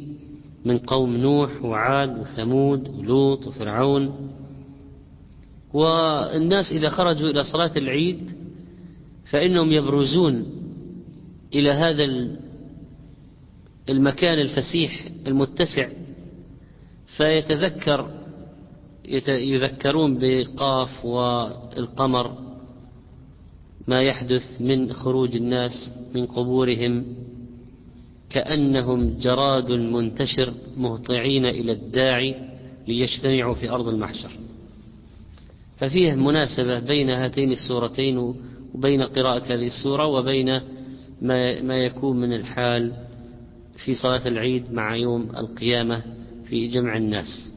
من 0.65 0.77
قوم 0.77 1.17
نوح 1.17 1.65
وعاد 1.65 2.19
وثمود 2.19 2.89
ولوط 2.89 3.47
وفرعون. 3.47 4.31
والناس 5.73 6.71
إذا 6.71 6.89
خرجوا 6.89 7.29
إلى 7.29 7.43
صلاة 7.43 7.71
العيد 7.77 8.31
فإنهم 9.31 9.71
يبرزون 9.71 10.45
إلى 11.55 11.71
هذا 11.71 12.03
المكان 13.89 14.39
الفسيح 14.39 15.05
المتسع 15.27 15.89
فيتذكر 17.17 18.09
يذكرون 19.27 20.17
بقاف 20.21 21.05
والقمر 21.05 22.37
ما 23.87 24.01
يحدث 24.01 24.61
من 24.61 24.93
خروج 24.93 25.35
الناس 25.35 25.91
من 26.15 26.25
قبورهم 26.25 27.05
كأنهم 28.29 29.17
جراد 29.19 29.71
منتشر 29.71 30.53
مهطعين 30.77 31.45
إلى 31.45 31.71
الداعي 31.71 32.35
ليجتمعوا 32.87 33.55
في 33.55 33.69
أرض 33.69 33.87
المحشر. 33.87 34.31
ففيه 35.77 36.15
مناسبة 36.15 36.79
بين 36.79 37.09
هاتين 37.09 37.51
السورتين 37.51 38.33
وبين 38.73 39.01
قراءة 39.01 39.53
هذه 39.53 39.65
السورة 39.65 40.05
وبين 40.05 40.61
ما 41.21 41.61
ما 41.61 41.77
يكون 41.77 42.19
من 42.19 42.33
الحال 42.33 43.08
في 43.85 43.95
صلاة 43.95 44.27
العيد 44.27 44.73
مع 44.73 44.95
يوم 44.95 45.29
القيامة 45.37 46.03
في 46.45 46.67
جمع 46.67 46.97
الناس. 46.97 47.51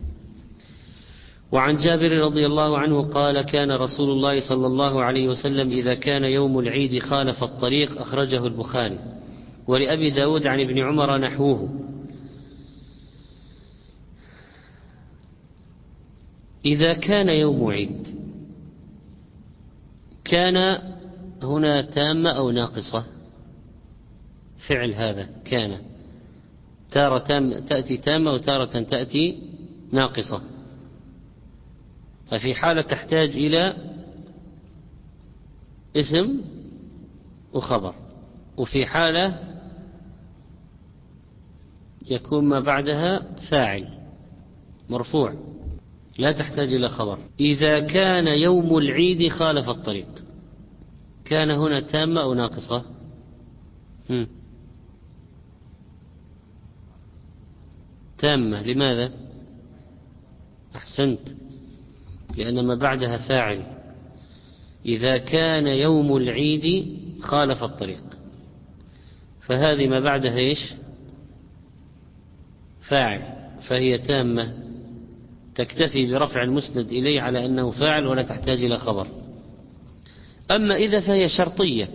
وعن 1.52 1.76
جابر 1.76 2.12
رضي 2.18 2.46
الله 2.46 2.78
عنه 2.78 3.02
قال 3.02 3.42
كان 3.42 3.72
رسول 3.72 4.10
الله 4.10 4.48
صلى 4.48 4.66
الله 4.66 5.02
عليه 5.02 5.28
وسلم 5.28 5.70
إذا 5.70 5.94
كان 5.94 6.24
يوم 6.24 6.58
العيد 6.58 7.02
خالف 7.02 7.44
الطريق 7.44 8.00
أخرجه 8.00 8.46
البخاري. 8.46 8.98
ولأبي 9.66 10.10
داود 10.10 10.46
عن 10.46 10.60
ابن 10.60 10.78
عمر 10.78 11.18
نحوه. 11.18 11.68
إذا 16.64 16.92
كان 16.92 17.28
يوم 17.28 17.70
عيد 17.70 18.06
كان 20.24 20.78
هنا 21.42 21.82
تامة 21.82 22.30
أو 22.30 22.50
ناقصة؟ 22.50 23.06
فعل 24.68 24.94
هذا 24.94 25.28
كان. 25.44 25.91
تارة 26.92 27.18
تام 27.18 27.58
تأتي 27.58 27.96
تامة 27.96 28.32
وتارة 28.32 28.80
تأتي 28.80 29.42
ناقصة. 29.92 30.42
ففي 32.30 32.54
حالة 32.54 32.82
تحتاج 32.82 33.36
إلى 33.36 33.76
اسم 35.96 36.40
وخبر. 37.52 37.94
وفي 38.56 38.86
حالة 38.86 39.38
يكون 42.10 42.44
ما 42.44 42.60
بعدها 42.60 43.36
فاعل 43.50 43.88
مرفوع 44.88 45.34
لا 46.18 46.32
تحتاج 46.32 46.74
إلى 46.74 46.88
خبر. 46.88 47.18
إذا 47.40 47.80
كان 47.80 48.26
يوم 48.26 48.78
العيد 48.78 49.28
خالف 49.28 49.68
الطريق 49.68 50.08
كان 51.24 51.50
هنا 51.50 51.80
تامة 51.80 52.20
أو 52.20 52.34
ناقصة؟ 52.34 52.84
هم. 54.10 54.41
تامة. 58.22 58.62
لماذا؟ 58.62 59.12
أحسنت. 60.76 61.28
لأن 62.36 62.66
ما 62.66 62.74
بعدها 62.74 63.16
فاعل. 63.16 63.62
إذا 64.86 65.18
كان 65.18 65.66
يوم 65.66 66.16
العيد 66.16 66.96
خالف 67.20 67.62
الطريق. 67.62 68.02
فهذه 69.40 69.86
ما 69.86 70.00
بعدها 70.00 70.36
إيش؟ 70.36 70.74
فاعل. 72.80 73.22
فهي 73.62 73.98
تامة. 73.98 74.54
تكتفي 75.54 76.12
برفع 76.12 76.42
المسند 76.42 76.86
إليه 76.86 77.20
على 77.20 77.46
أنه 77.46 77.70
فاعل 77.70 78.06
ولا 78.06 78.22
تحتاج 78.22 78.64
إلى 78.64 78.78
خبر. 78.78 79.06
أما 80.50 80.76
إذا 80.76 81.00
فهي 81.00 81.28
شرطية. 81.28 81.88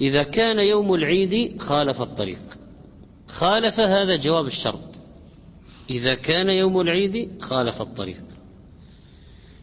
إذا 0.00 0.22
كان 0.22 0.58
يوم 0.58 0.94
العيد 0.94 1.60
خالف 1.60 2.00
الطريق. 2.00 2.53
خالف 3.34 3.80
هذا 3.80 4.16
جواب 4.16 4.46
الشرط. 4.46 4.94
إذا 5.90 6.14
كان 6.14 6.48
يوم 6.48 6.80
العيد 6.80 7.42
خالف 7.42 7.80
الطريق. 7.80 8.22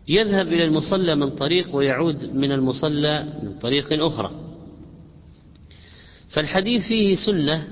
يذهب 0.07 0.47
إلى 0.47 0.63
المصلى 0.63 1.15
من 1.15 1.29
طريق 1.29 1.75
ويعود 1.75 2.25
من 2.25 2.51
المصلى 2.51 3.39
من 3.43 3.59
طريق 3.59 4.03
أخرى. 4.03 4.31
فالحديث 6.29 6.81
فيه 6.87 7.15
سنة 7.15 7.67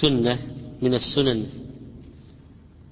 سنة 0.00 0.38
من 0.82 0.94
السنن 0.94 1.46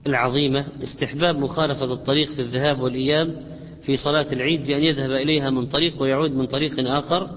العظيمة 0.07 0.66
استحباب 0.83 1.38
مخالفة 1.38 1.92
الطريق 1.92 2.33
في 2.33 2.42
الذهاب 2.42 2.80
والإياب 2.80 3.42
في 3.83 3.96
صلاة 3.96 4.33
العيد 4.33 4.66
بأن 4.66 4.83
يذهب 4.83 5.11
إليها 5.11 5.50
من 5.50 5.66
طريق 5.66 6.02
ويعود 6.02 6.30
من 6.30 6.46
طريق 6.46 6.88
آخر. 6.90 7.30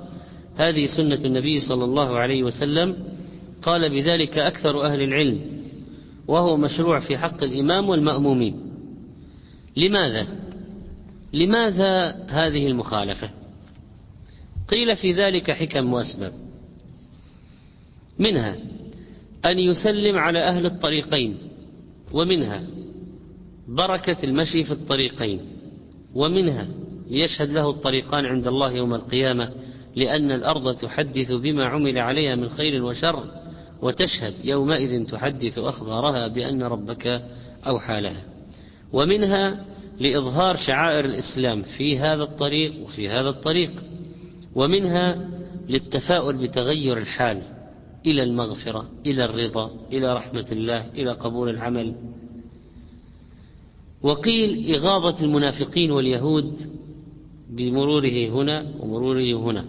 هذه 0.56 0.86
سنة 0.86 1.26
النبي 1.26 1.60
صلى 1.60 1.84
الله 1.84 2.20
عليه 2.20 2.44
وسلم. 2.44 3.17
قال 3.62 3.90
بذلك 3.90 4.38
أكثر 4.38 4.82
أهل 4.86 5.02
العلم 5.02 5.40
وهو 6.28 6.58
مشروع 6.58 7.00
في 7.00 7.18
حق 7.18 7.44
الإمام 7.44 7.90
والمأمومين 7.90 8.60
لماذا؟ 9.78 10.28
لماذا 11.34 12.26
هذه 12.30 12.68
المخالفة؟ 12.68 13.30
قيل 14.68 14.96
في 14.96 15.14
ذلك 15.14 15.52
حكم 15.52 15.94
وأسباب 15.94 16.32
منها 18.20 18.56
أن 19.46 19.60
يسلم 19.60 20.18
على 20.18 20.40
أهل 20.40 20.66
الطريقين 20.66 21.38
ومنها 22.14 22.64
بركة 23.68 24.18
المشي 24.24 24.64
في 24.64 24.72
الطريقين 24.72 25.40
ومنها 26.16 26.68
يشهد 27.10 27.50
له 27.50 27.70
الطريقان 27.70 28.26
عند 28.26 28.48
الله 28.48 28.72
يوم 28.72 28.94
القيامة 28.94 29.52
لأن 29.96 30.32
الأرض 30.32 30.76
تحدث 30.78 31.32
بما 31.32 31.66
عمل 31.66 31.98
عليها 31.98 32.36
من 32.36 32.50
خير 32.50 32.84
وشر 32.84 33.47
وتشهد 33.82 34.34
يومئذ 34.46 35.06
تحدث 35.06 35.60
أخبارها 35.60 36.28
بأن 36.28 36.64
ربك 36.64 37.22
أوحى 37.68 38.02
لها. 38.02 38.26
ومنها 38.94 39.66
لإظهار 40.00 40.56
شعائر 40.56 41.06
الإسلام 41.06 41.62
في 41.62 42.00
هذا 42.00 42.24
الطريق 42.24 42.84
وفي 42.84 43.10
هذا 43.10 43.30
الطريق. 43.30 43.72
ومنها 44.56 45.30
للتفاؤل 45.70 46.38
بتغير 46.38 46.98
الحال 46.98 47.42
إلى 48.06 48.24
المغفرة 48.24 48.90
إلى 49.06 49.26
الرضا 49.26 49.72
إلى 49.92 50.14
رحمة 50.14 50.48
الله 50.52 50.86
إلى 50.90 51.12
قبول 51.12 51.50
العمل. 51.50 51.96
وقيل 54.02 54.76
إغاظة 54.76 55.24
المنافقين 55.26 55.92
واليهود 55.92 56.60
بمروره 57.50 58.30
هنا 58.30 58.74
ومروره 58.80 59.34
هنا. 59.34 59.66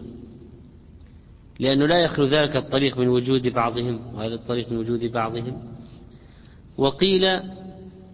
لأنه 1.58 1.86
لا 1.86 1.98
يخلو 1.98 2.24
ذلك 2.24 2.56
الطريق 2.56 2.98
من 2.98 3.08
وجود 3.08 3.48
بعضهم 3.48 4.14
وهذا 4.14 4.34
الطريق 4.34 4.72
من 4.72 4.78
وجود 4.78 5.04
بعضهم. 5.04 5.62
وقيل 6.78 7.40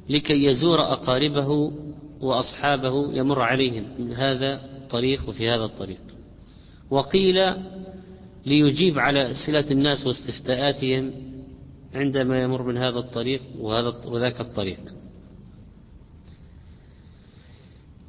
لكي 0.08 0.44
يزور 0.44 0.80
أقاربه 0.80 1.72
وأصحابه 2.20 3.12
يمر 3.12 3.42
عليهم 3.42 3.84
من 3.98 4.12
هذا 4.12 4.60
الطريق 4.64 5.28
وفي 5.28 5.50
هذا 5.50 5.64
الطريق. 5.64 6.00
وقيل 6.90 7.54
ليجيب 8.46 8.98
على 8.98 9.30
أسئلة 9.30 9.70
الناس 9.70 10.06
واستفتاءاتهم 10.06 11.12
عندما 11.94 12.42
يمر 12.42 12.62
من 12.62 12.76
هذا 12.76 12.98
الطريق 12.98 13.42
وهذا 13.58 13.88
وذاك 14.06 14.40
الطريق. 14.40 14.80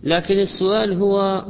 لكن 0.04 0.40
السؤال 0.40 0.94
هو 0.94 1.46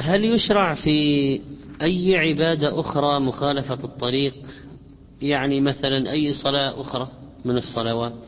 هل 0.00 0.24
يشرع 0.24 0.74
في 0.74 1.40
أي 1.82 2.16
عبادة 2.16 2.80
أخرى 2.80 3.20
مخالفة 3.20 3.84
الطريق؟ 3.84 4.34
يعني 5.22 5.60
مثلا 5.60 6.10
أي 6.10 6.32
صلاة 6.32 6.80
أخرى 6.80 7.08
من 7.44 7.56
الصلوات؟ 7.56 8.26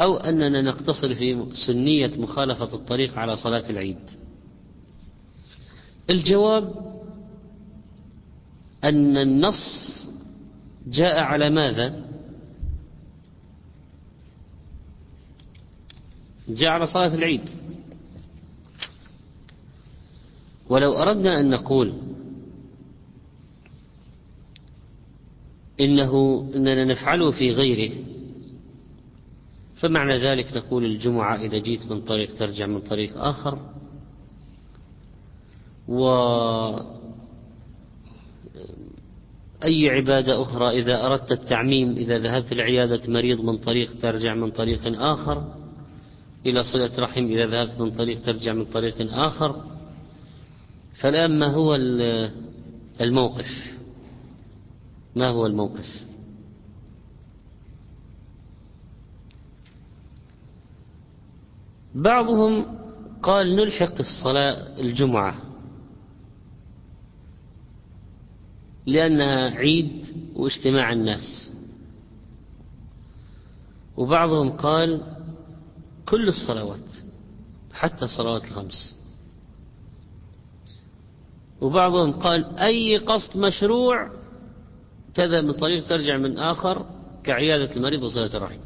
أو 0.00 0.16
أننا 0.16 0.62
نقتصر 0.62 1.14
في 1.14 1.46
سنية 1.66 2.10
مخالفة 2.18 2.74
الطريق 2.74 3.18
على 3.18 3.36
صلاة 3.36 3.70
العيد. 3.70 4.10
الجواب 6.10 6.74
أن 8.84 9.16
النص 9.16 10.06
جاء 10.86 11.20
على 11.20 11.50
ماذا؟ 11.50 12.09
جاء 16.54 16.68
على 16.70 16.86
صلاة 16.86 17.14
العيد. 17.14 17.48
ولو 20.68 20.92
أردنا 20.92 21.40
أن 21.40 21.50
نقول 21.50 21.94
إنه 25.80 26.44
إننا 26.54 26.84
نفعله 26.84 27.30
في 27.30 27.50
غيره 27.50 28.04
فمعنى 29.76 30.18
ذلك 30.18 30.56
نقول 30.56 30.84
الجمعة 30.84 31.36
إذا 31.36 31.58
جيت 31.58 31.92
من 31.92 32.00
طريق 32.00 32.38
ترجع 32.38 32.66
من 32.66 32.80
طريق 32.80 33.18
آخر. 33.18 33.58
و 35.88 36.06
أي 39.64 39.90
عبادة 39.90 40.42
أخرى 40.42 40.80
إذا 40.80 41.06
أردت 41.06 41.32
التعميم 41.32 41.92
إذا 41.92 42.18
ذهبت 42.18 42.52
لعيادة 42.52 43.12
مريض 43.12 43.40
من 43.40 43.58
طريق 43.58 43.98
ترجع 43.98 44.34
من 44.34 44.50
طريق 44.50 45.00
آخر 45.02 45.54
إلى 46.46 46.62
صلة 46.62 46.98
رحم 46.98 47.24
إذا 47.24 47.46
ذهبت 47.46 47.80
من 47.80 47.90
طريق 47.90 48.22
ترجع 48.22 48.52
من 48.52 48.64
طريق 48.64 49.12
آخر. 49.12 49.64
فالآن 51.00 51.38
ما 51.38 51.46
هو 51.46 51.74
الموقف؟ 53.00 53.78
ما 55.16 55.28
هو 55.28 55.46
الموقف؟ 55.46 56.04
بعضهم 61.94 62.78
قال 63.22 63.56
نلحق 63.56 63.94
الصلاة 63.98 64.80
الجمعة 64.80 65.34
لأنها 68.86 69.50
عيد 69.50 70.04
واجتماع 70.36 70.92
الناس. 70.92 71.52
وبعضهم 73.96 74.50
قال 74.50 75.19
كل 76.08 76.28
الصلوات 76.28 76.94
حتى 77.72 78.04
الصلوات 78.04 78.44
الخمس. 78.44 79.00
وبعضهم 81.60 82.12
قال 82.12 82.58
أي 82.58 82.96
قصد 82.96 83.36
مشروع 83.36 84.10
تذهب 85.14 85.44
من 85.44 85.52
طريق 85.52 85.86
ترجع 85.88 86.16
من 86.16 86.38
آخر 86.38 86.86
كعيادة 87.24 87.76
المريض 87.76 88.02
وصلة 88.02 88.36
الرحم. 88.36 88.60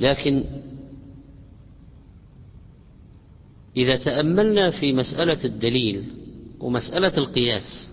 لكن 0.00 0.44
إذا 3.76 3.96
تأملنا 3.96 4.70
في 4.70 4.92
مسألة 4.92 5.44
الدليل 5.44 6.14
ومسألة 6.60 7.18
القياس 7.18 7.92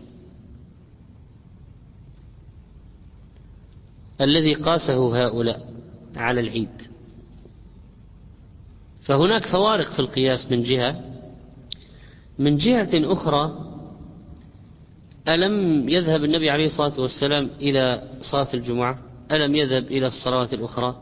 الذي 4.22 4.54
قاسه 4.54 5.26
هؤلاء 5.26 5.77
على 6.18 6.42
العيد. 6.42 6.82
فهناك 9.02 9.48
فوارق 9.48 9.94
في 9.94 10.00
القياس 10.00 10.52
من 10.52 10.64
جهة. 10.64 11.02
من 12.40 12.58
جهة 12.58 12.90
أخرى 12.94 13.68
ألم 15.28 15.90
يذهب 15.90 16.24
النبي 16.24 16.50
عليه 16.50 16.66
الصلاة 16.66 17.00
والسلام 17.02 17.50
إلى 17.62 18.04
صلاة 18.22 18.48
الجمعة؟ 18.54 19.00
ألم 19.32 19.56
يذهب 19.56 19.84
إلى 19.84 20.08
الصلوات 20.08 20.54
الأخرى؟ 20.54 20.96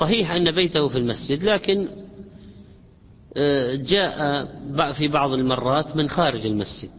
صحيح 0.00 0.30
أن 0.30 0.50
بيته 0.50 0.88
في 0.88 0.98
المسجد 0.98 1.42
لكن 1.42 1.88
آه، 3.36 3.74
جاء 3.74 4.92
في 4.92 5.08
بعض 5.08 5.32
المرات 5.32 5.96
من 5.96 6.08
خارج 6.08 6.46
المسجد. 6.46 6.90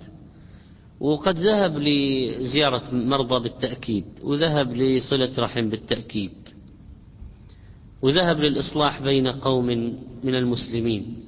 وقد 1.00 1.38
ذهب 1.40 1.78
لزيارة 1.78 2.82
مرضى 2.92 3.44
بالتأكيد 3.44 4.06
وذهب 4.24 4.74
لصلة 4.74 5.32
رحم 5.40 5.70
بالتأكيد. 5.70 6.32
وذهب 8.02 8.40
للإصلاح 8.40 9.02
بين 9.02 9.28
قوم 9.28 9.66
من 10.24 10.36
المسلمين. 10.36 11.24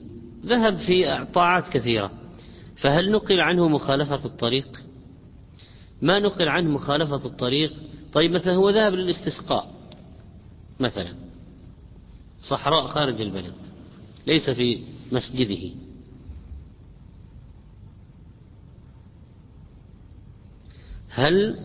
ذهب 0.46 0.78
في 0.78 1.26
طاعات 1.34 1.68
كثيرة. 1.70 2.12
فهل 2.76 3.12
نقل 3.12 3.40
عنه 3.40 3.68
مخالفة 3.68 4.26
الطريق؟ 4.26 4.82
ما 6.02 6.20
نقل 6.20 6.50
عنه 6.50 6.70
مخالفة 6.70 7.26
الطريق؟ 7.26 7.74
طيب 8.14 8.32
مثلا 8.32 8.54
هو 8.54 8.70
ذهب 8.70 8.94
للاستسقاء 8.94 9.74
مثلا 10.80 11.14
صحراء 12.42 12.88
خارج 12.88 13.22
البلد 13.22 13.54
ليس 14.28 14.50
في 14.50 14.80
مسجده. 15.12 15.76
هل 21.10 21.60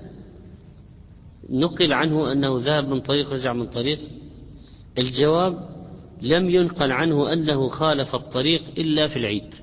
نقل 1.51 1.93
عنه 1.93 2.33
أنه 2.33 2.61
ذهب 2.65 2.89
من 2.89 3.01
طريق 3.01 3.31
رجع 3.31 3.53
من 3.53 3.67
طريق؟ 3.67 4.01
الجواب 4.99 5.69
لم 6.23 6.51
ينقل 6.51 6.93
عنه 6.93 7.33
أنه 7.33 7.69
خالف 7.69 8.15
الطريق 8.15 8.63
إلا 8.79 9.09
في 9.09 9.17
العيد. 9.19 9.55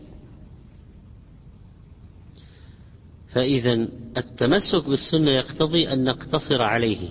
فإذا 3.30 3.74
التمسك 4.18 4.90
بالسنة 4.90 5.32
يقتضي 5.32 5.94
أن 5.94 6.04
نقتصر 6.04 6.62
عليه. 6.62 7.10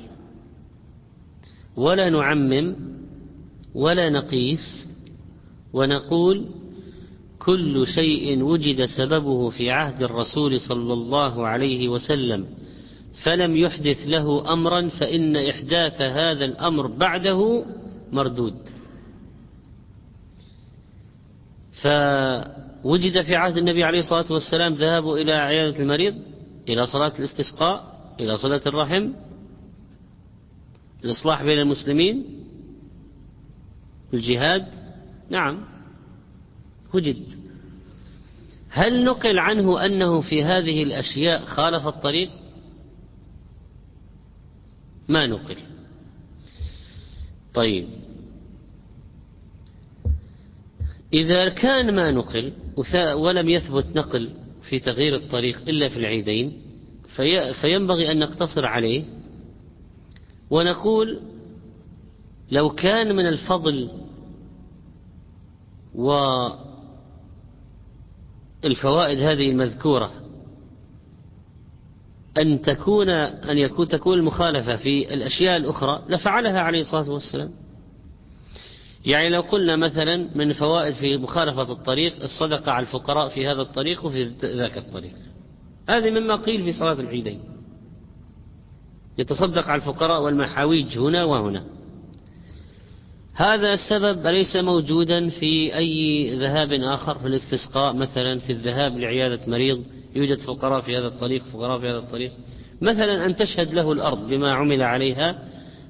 ولا 1.76 2.10
نعمم 2.10 2.76
ولا 3.74 4.10
نقيس 4.10 4.88
ونقول 5.72 6.46
كل 7.38 7.86
شيء 7.86 8.42
وجد 8.42 8.84
سببه 8.84 9.50
في 9.50 9.70
عهد 9.70 10.02
الرسول 10.02 10.60
صلى 10.60 10.92
الله 10.92 11.46
عليه 11.46 11.88
وسلم 11.88 12.46
فلم 13.24 13.56
يحدث 13.56 13.96
له 14.06 14.52
أمرا 14.52 14.88
فإن 14.88 15.36
إحداث 15.36 16.00
هذا 16.00 16.44
الأمر 16.44 16.86
بعده 16.86 17.64
مردود. 18.12 18.68
فوجد 21.82 23.22
في 23.22 23.36
عهد 23.36 23.56
النبي 23.56 23.84
عليه 23.84 23.98
الصلاة 23.98 24.32
والسلام 24.32 24.72
ذهاب 24.72 25.12
إلى 25.12 25.32
عيادة 25.32 25.82
المريض 25.82 26.14
إلى 26.68 26.86
صلاة 26.86 27.12
الاستسقاء 27.18 27.92
إلى 28.20 28.36
صله 28.36 28.60
الرحم 28.66 29.08
الإصلاح 31.04 31.42
بين 31.42 31.58
المسلمين 31.58 32.24
الجهاد. 34.14 34.66
نعم 35.30 35.64
وجد. 36.94 37.26
هل 38.68 39.04
نقل 39.04 39.38
عنه 39.38 39.86
أنه 39.86 40.20
في 40.20 40.44
هذه 40.44 40.82
الأشياء 40.82 41.44
خالف 41.44 41.86
الطريق؟ 41.86 42.30
ما 45.08 45.26
نقل. 45.26 45.56
طيب. 47.54 47.88
إذا 51.12 51.48
كان 51.48 51.94
ما 51.94 52.10
نقل 52.10 52.52
ولم 53.14 53.48
يثبت 53.48 53.86
نقل 53.96 54.30
في 54.62 54.78
تغيير 54.78 55.14
الطريق 55.14 55.60
إلا 55.68 55.88
في 55.88 55.96
العيدين 55.96 56.62
في 57.16 57.54
فينبغي 57.54 58.12
أن 58.12 58.18
نقتصر 58.18 58.66
عليه 58.66 59.04
ونقول 60.50 61.20
لو 62.50 62.70
كان 62.70 63.16
من 63.16 63.26
الفضل 63.26 63.90
والفوائد 68.64 69.18
هذه 69.18 69.50
المذكورة 69.50 70.12
أن 72.38 72.60
تكون 72.60 73.08
أن 73.08 73.58
يكون 73.58 73.88
تكون 73.88 74.18
المخالفة 74.18 74.76
في 74.76 75.14
الأشياء 75.14 75.56
الأخرى 75.56 76.02
لفعلها 76.08 76.60
عليه 76.60 76.80
الصلاة 76.80 77.10
والسلام. 77.10 77.50
يعني 79.06 79.28
لو 79.28 79.40
قلنا 79.40 79.76
مثلا 79.76 80.28
من 80.34 80.52
فوائد 80.52 80.94
في 80.94 81.16
مخالفة 81.16 81.72
الطريق 81.72 82.22
الصدقة 82.22 82.72
على 82.72 82.86
الفقراء 82.86 83.28
في 83.28 83.46
هذا 83.46 83.62
الطريق 83.62 84.04
وفي 84.04 84.24
ذاك 84.44 84.78
الطريق. 84.78 85.14
هذه 85.88 86.10
مما 86.10 86.36
قيل 86.36 86.62
في 86.62 86.72
صلاة 86.72 87.00
العيدين. 87.00 87.40
يتصدق 89.18 89.68
على 89.68 89.82
الفقراء 89.82 90.22
والمحاويج 90.22 90.98
هنا 90.98 91.24
وهنا. 91.24 91.64
هذا 93.34 93.72
السبب 93.72 94.26
ليس 94.26 94.56
موجودا 94.56 95.28
في 95.28 95.76
أي 95.76 96.30
ذهاب 96.36 96.72
آخر؟ 96.72 97.18
في 97.18 97.26
الاستسقاء 97.26 97.96
مثلا 97.96 98.38
في 98.38 98.52
الذهاب 98.52 98.98
لعيادة 98.98 99.40
مريض 99.46 99.86
يوجد 100.16 100.38
فقراء 100.38 100.80
في 100.80 100.98
هذا 100.98 101.06
الطريق 101.06 101.44
فقراء 101.44 101.80
في 101.80 101.88
هذا 101.88 101.98
الطريق. 101.98 102.32
مثلا 102.80 103.26
أن 103.26 103.36
تشهد 103.36 103.74
له 103.74 103.92
الأرض 103.92 104.28
بما 104.28 104.54
عمل 104.54 104.82
عليها 104.82 105.38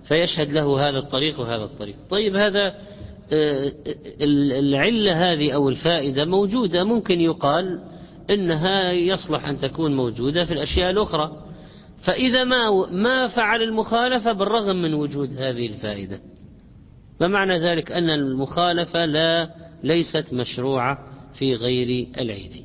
فيشهد 0.05 0.53
له 0.53 0.89
هذا 0.89 0.99
الطريق 0.99 1.41
وهذا 1.41 1.65
الطريق. 1.65 1.97
طيب 2.11 2.37
هذا 2.37 2.75
العلة 4.59 5.33
هذه 5.33 5.53
أو 5.53 5.69
الفائدة 5.69 6.25
موجودة. 6.25 6.85
ممكن 6.85 7.21
يقال 7.21 7.81
إنها 8.31 8.93
يصلح 8.93 9.49
أن 9.49 9.59
تكون 9.59 9.97
موجودة 9.97 10.45
في 10.45 10.53
الأشياء 10.53 10.91
الأخرى. 10.91 11.43
فإذا 12.03 12.45
ما 12.45 12.91
ما 12.91 13.29
فعل 13.29 13.63
المخالفة 13.63 14.33
بالرغم 14.33 14.77
من 14.83 14.95
وجود 14.95 15.31
هذه 15.39 15.67
الفائدة. 15.67 16.21
فمعنى 17.21 17.59
ذلك 17.59 17.93
أن 17.93 18.11
المخالفة 18.11 19.05
لا 19.05 19.51
ليست 19.85 20.33
مشروعة 20.33 20.99
في 21.35 21.55
غير 21.55 22.09
العيد 22.21 22.65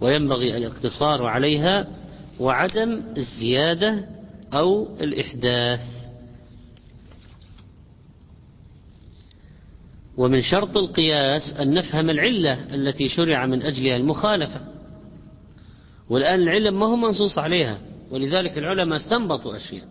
وينبغي 0.00 0.56
الاقتصار 0.56 1.26
عليها 1.26 1.86
وعدم 2.40 3.02
الزيادة 3.16 4.04
أو 4.54 4.88
الإحداث. 5.00 5.99
ومن 10.20 10.42
شرط 10.42 10.76
القياس 10.76 11.60
أن 11.60 11.74
نفهم 11.74 12.10
العلة 12.10 12.74
التي 12.74 13.08
شرع 13.08 13.46
من 13.46 13.62
أجلها 13.62 13.96
المخالفة. 13.96 14.60
والآن 16.10 16.42
العلم 16.42 16.78
ما 16.80 16.86
هو 16.86 16.96
منصوص 16.96 17.38
عليها 17.38 17.78
ولذلك 18.10 18.58
العلماء 18.58 18.98
استنبطوا 18.98 19.56
أشياء. 19.56 19.84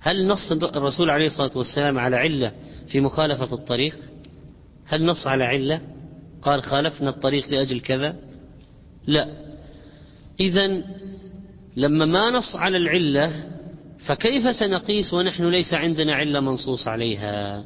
هل 0.00 0.26
نص 0.26 0.52
الرسول 0.52 1.10
عليه 1.10 1.26
الصلاة 1.26 1.50
والسلام 1.56 1.98
على 1.98 2.16
علة 2.16 2.52
في 2.88 3.00
مخالفة 3.00 3.54
الطريق؟ 3.54 3.96
هل 4.86 5.06
نص 5.06 5.26
على 5.26 5.44
علة؟ 5.44 5.80
قال 6.42 6.62
خالفنا 6.62 7.10
الطريق 7.10 7.48
لأجل 7.50 7.80
كذا؟ 7.80 8.16
لا. 9.06 9.28
إذا 10.40 10.82
لما 11.76 12.04
ما 12.04 12.30
نص 12.30 12.56
على 12.56 12.76
العلة 12.76 13.46
فكيف 13.98 14.56
سنقيس 14.56 15.14
ونحن 15.14 15.50
ليس 15.50 15.74
عندنا 15.74 16.14
علة 16.14 16.40
منصوص 16.40 16.88
عليها؟ 16.88 17.64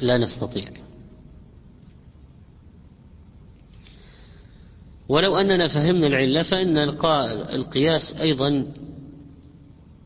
لا 0.00 0.18
نستطيع. 0.18 0.68
ولو 5.08 5.36
أننا 5.36 5.68
فهمنا 5.68 6.06
العلة 6.06 6.42
فإن 6.42 6.78
القياس 7.54 8.16
أيضا 8.20 8.66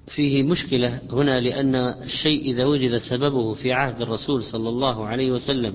فيه 0.08 0.42
مشكلة 0.42 1.00
هنا 1.12 1.40
لأن 1.40 1.74
الشيء 1.74 2.40
إذا 2.50 2.64
وجد 2.64 2.98
سببه 2.98 3.54
في 3.54 3.72
عهد 3.72 4.00
الرسول 4.02 4.44
صلى 4.44 4.68
الله 4.68 5.06
عليه 5.06 5.32
وسلم 5.32 5.74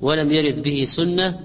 ولم 0.00 0.32
يرد 0.32 0.62
به 0.62 0.84
سنة 0.96 1.40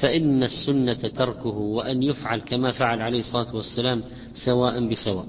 فإن 0.00 0.42
السنة 0.42 0.94
تركه 0.94 1.46
وأن 1.48 2.02
يفعل 2.02 2.40
كما 2.40 2.72
فعل 2.72 3.00
عليه 3.02 3.20
الصلاة 3.20 3.56
والسلام 3.56 4.02
سواء 4.32 4.88
بسواء. 4.88 5.26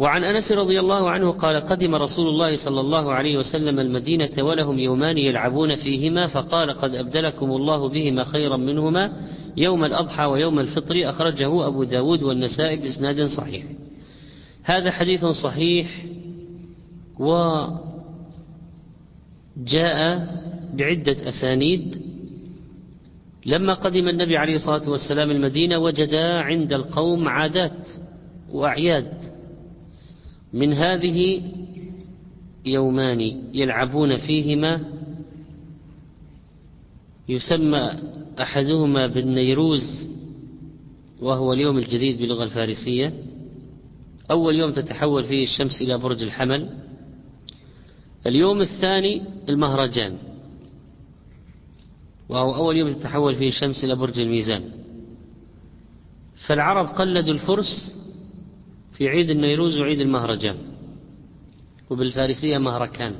وعن 0.00 0.24
أنس 0.24 0.52
رضي 0.52 0.80
الله 0.80 1.10
عنه 1.10 1.30
قال 1.30 1.56
قدم 1.56 1.94
رسول 1.94 2.28
الله 2.28 2.56
صلى 2.64 2.80
الله 2.80 3.12
عليه 3.12 3.38
وسلم 3.38 3.80
المدينة 3.80 4.30
ولهم 4.38 4.78
يومان 4.78 5.18
يلعبون 5.18 5.76
فيهما 5.76 6.26
فقال 6.26 6.70
قد 6.70 6.94
أبدلكم 6.94 7.50
الله 7.50 7.88
بهما 7.88 8.24
خيرا 8.24 8.56
منهما 8.56 9.12
يوم 9.56 9.84
الأضحى 9.84 10.24
ويوم 10.24 10.58
الفطر 10.58 11.10
أخرجه 11.10 11.66
أبو 11.66 11.84
داود 11.84 12.22
والنسائي 12.22 12.76
بإسناد 12.76 13.24
صحيح. 13.24 13.64
هذا 14.62 14.90
حديث 14.90 15.24
صحيح 15.24 16.04
وجاء 17.18 17.78
بعدة 20.74 21.28
أسانيد. 21.28 21.96
لما 23.46 23.74
قدم 23.74 24.08
النبي 24.08 24.36
عليه 24.36 24.54
الصلاة 24.54 24.90
والسلام 24.90 25.30
المدينة 25.30 25.78
وجد 25.78 26.14
عند 26.14 26.72
القوم 26.72 27.28
عادات 27.28 27.88
وأعياد. 28.52 29.39
من 30.52 30.72
هذه 30.72 31.42
يومان 32.66 33.20
يلعبون 33.54 34.18
فيهما 34.18 34.84
يسمى 37.28 37.92
أحدهما 38.40 39.06
بالنيروز 39.06 40.08
وهو 41.20 41.52
اليوم 41.52 41.78
الجديد 41.78 42.18
باللغة 42.18 42.44
الفارسية. 42.44 43.12
أول 44.30 44.54
يوم 44.54 44.72
تتحول 44.72 45.24
فيه 45.24 45.44
الشمس 45.44 45.82
إلى 45.82 45.98
برج 45.98 46.22
الحمل. 46.22 46.70
اليوم 48.26 48.60
الثاني 48.60 49.22
المهرجان 49.48 50.16
وهو 52.28 52.54
أول 52.54 52.76
يوم 52.76 52.92
تتحول 52.92 53.34
فيه 53.34 53.48
الشمس 53.48 53.84
إلى 53.84 53.94
برج 53.94 54.18
الميزان. 54.18 54.62
فالعرب 56.46 56.86
قلدوا 56.86 57.34
الفرس 57.34 57.99
في 59.00 59.08
عيد 59.08 59.30
النيروز 59.30 59.78
وعيد 59.78 60.00
المهرجان. 60.00 60.56
وبالفارسية 61.90 62.58
مهركان. 62.58 63.14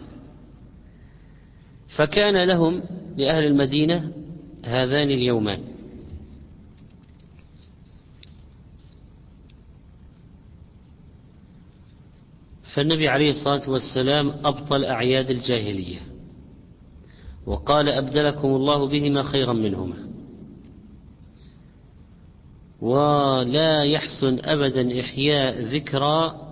فكان 1.97 2.45
لهم 2.45 2.83
لأهل 3.17 3.45
المدينة 3.45 4.13
هذان 4.65 5.11
اليومان. 5.11 5.61
فالنبي 12.75 13.09
عليه 13.09 13.31
الصلاة 13.31 13.71
والسلام 13.71 14.29
أبطل 14.45 14.85
أعياد 14.85 15.31
الجاهلية. 15.31 16.01
وقال 17.47 17.89
أبدلكم 17.89 18.49
الله 18.49 18.87
بهما 18.89 19.23
خيرا 19.23 19.53
منهما. 19.53 20.10
ولا 22.81 23.85
يحسن 23.85 24.39
أبدا 24.45 25.01
إحياء 25.01 25.63
ذكرى 25.63 26.47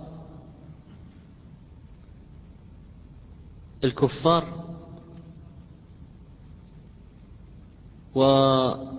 الكفار. 3.83 4.69
ورحمة 8.15 8.95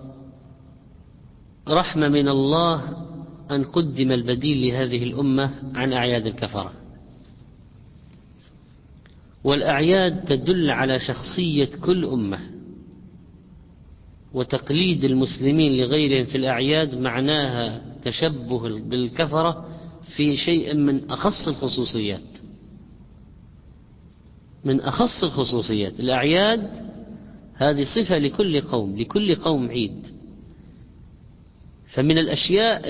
من 2.07 2.27
الله 2.27 3.05
أن 3.51 3.63
قدم 3.63 4.11
البديل 4.11 4.67
لهذه 4.67 5.03
الأمة 5.03 5.53
عن 5.75 5.93
أعياد 5.93 6.25
الكفرة. 6.25 6.71
والأعياد 9.43 10.25
تدل 10.25 10.69
على 10.69 10.99
شخصية 10.99 11.69
كل 11.81 12.05
أمة. 12.05 12.50
وتقليد 14.33 15.03
المسلمين 15.03 15.77
لغيرهم 15.77 16.25
في 16.25 16.37
الأعياد 16.37 16.97
معناها 16.97 17.81
تشبه 18.03 18.79
بالكفرة 18.79 19.65
في 20.15 20.37
شيء 20.37 20.73
من 20.75 21.11
أخص 21.11 21.47
الخصوصيات. 21.47 22.37
من 24.65 24.81
أخص 24.81 25.23
الخصوصيات. 25.23 25.99
الأعياد 25.99 26.91
هذه 27.53 27.83
صفة 27.83 28.17
لكل 28.17 28.61
قوم 28.61 28.99
لكل 28.99 29.35
قوم 29.35 29.67
عيد. 29.67 30.07
فمن 31.93 32.17
الأشياء 32.17 32.89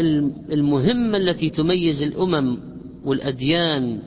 المهمة 0.52 1.18
التي 1.18 1.50
تميز 1.50 2.04
الأمم 2.04 2.58
والأديان 3.06 4.00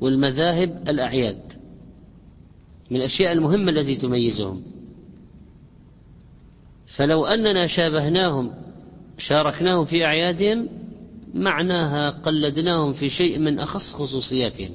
والمذاهب 0.00 0.84
الأعياد. 0.88 1.52
من 2.90 2.96
الأشياء 2.96 3.32
المهمة 3.32 3.70
التي 3.70 3.96
تميزهم. 3.96 4.62
فلو 6.86 7.26
أننا 7.26 7.66
شابهناهم 7.66 8.50
شاركناهم 9.18 9.84
في 9.84 10.04
أعيادهم 10.04 10.68
معناها 11.34 12.10
قلدناهم 12.10 12.92
في 12.92 13.10
شيء 13.10 13.38
من 13.38 13.58
أخص 13.58 13.94
خصوصياتهم. 13.94 14.70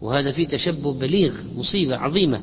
وهذا 0.00 0.32
فيه 0.32 0.48
تشبه 0.48 0.92
بليغ 0.92 1.40
مصيبة 1.56 1.96
عظيمة. 1.96 2.42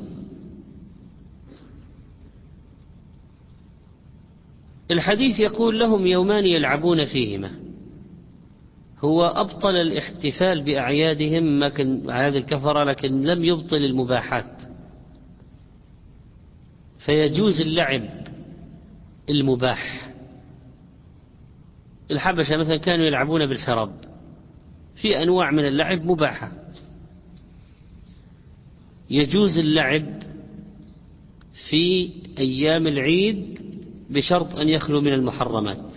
الحديث 4.90 5.40
يقول 5.40 5.78
لهم 5.78 6.06
يومان 6.06 6.46
يلعبون 6.46 7.04
فيهما. 7.04 7.50
هو 8.98 9.26
أبطل 9.26 9.76
الاحتفال 9.76 10.62
بأعيادهم 10.62 11.62
أعياد 12.10 12.34
الكفرة 12.34 12.84
لكن 12.84 13.22
لم 13.22 13.44
يبطل 13.44 13.76
المباحات. 13.76 14.62
فيجوز 16.98 17.60
اللعب. 17.60 18.19
المباح. 19.30 20.10
الحبشة 22.10 22.56
مثلا 22.56 22.76
كانوا 22.76 23.06
يلعبون 23.06 23.46
بالحراب 23.46 23.92
في 24.96 25.22
أنواع 25.22 25.50
من 25.50 25.66
اللعب 25.66 26.04
مباحة. 26.04 26.52
يجوز 29.10 29.58
اللعب 29.58 30.22
في 31.68 32.10
أيام 32.38 32.86
العيد 32.86 33.60
بشرط 34.10 34.54
أن 34.54 34.68
يخلو 34.68 35.00
من 35.00 35.12
المحرمات. 35.12 35.92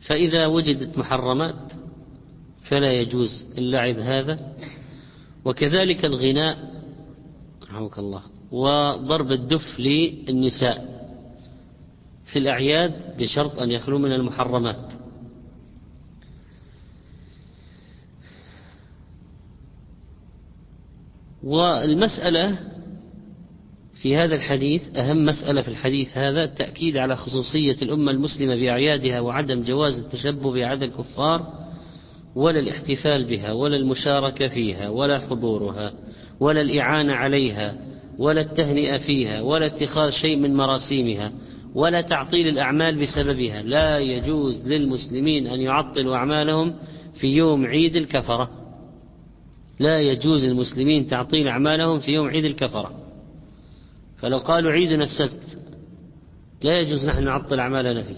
فإذا 0.00 0.46
وجدت 0.46 0.98
محرمات 0.98 1.72
فلا 2.62 2.92
يجوز 2.92 3.54
اللعب 3.58 3.98
هذا. 3.98 4.52
وكذلك 5.44 6.04
الغناء 6.04 6.82
رحمك 7.70 7.98
الله 7.98 8.22
وضرب 8.50 9.32
الدف 9.32 9.80
للنساء. 9.80 10.93
في 12.34 12.40
الأعياد 12.40 13.16
بشرط 13.18 13.58
أن 13.58 13.70
يخلو 13.70 13.98
من 13.98 14.12
المحرمات. 14.12 14.92
والمسألة 21.42 22.58
في 23.94 24.16
هذا 24.16 24.34
الحديث 24.34 24.96
أهم 24.96 25.24
مسألة 25.24 25.62
في 25.62 25.68
الحديث 25.68 26.18
هذا 26.18 26.44
التأكيد 26.44 26.96
على 26.96 27.16
خصوصية 27.16 27.76
الأمة 27.82 28.10
المسلمة 28.10 28.56
بأعيادها 28.56 29.20
وعدم 29.20 29.62
جواز 29.62 29.98
التشبه 29.98 30.52
بأعياد 30.52 30.82
الكفار 30.82 31.46
ولا 32.34 32.58
الاحتفال 32.60 33.24
بها 33.24 33.52
ولا 33.52 33.76
المشاركة 33.76 34.48
فيها 34.48 34.88
ولا 34.88 35.18
حضورها 35.18 35.92
ولا 36.40 36.60
الإعانة 36.60 37.12
عليها 37.12 37.74
ولا 38.18 38.40
التهنئة 38.40 38.98
فيها 38.98 39.40
ولا 39.40 39.66
اتخاذ 39.66 40.10
شيء 40.10 40.36
من 40.36 40.54
مراسيمها. 40.54 41.32
ولا 41.74 42.00
تعطيل 42.00 42.48
الأعمال 42.48 43.00
بسببها. 43.00 43.62
لا 43.62 43.98
يجوز 43.98 44.68
للمسلمين 44.68 45.46
أن 45.46 45.60
يعطلوا 45.60 46.16
أعمالهم 46.16 46.74
في 47.14 47.26
يوم 47.26 47.66
عيد 47.66 47.96
الكفرة. 47.96 48.50
لا 49.80 50.00
يجوز 50.00 50.44
للمسلمين 50.44 51.06
تعطيل 51.06 51.48
أعمالهم 51.48 51.98
في 51.98 52.12
يوم 52.12 52.28
عيد 52.28 52.44
الكفرة. 52.44 52.90
فلو 54.16 54.38
قالوا 54.38 54.72
عيدنا 54.72 55.04
السبت 55.04 55.58
لا 56.62 56.80
يجوز 56.80 57.06
نحن 57.06 57.24
نعطل 57.24 57.60
أعمالنا 57.60 58.02
فيه. 58.02 58.16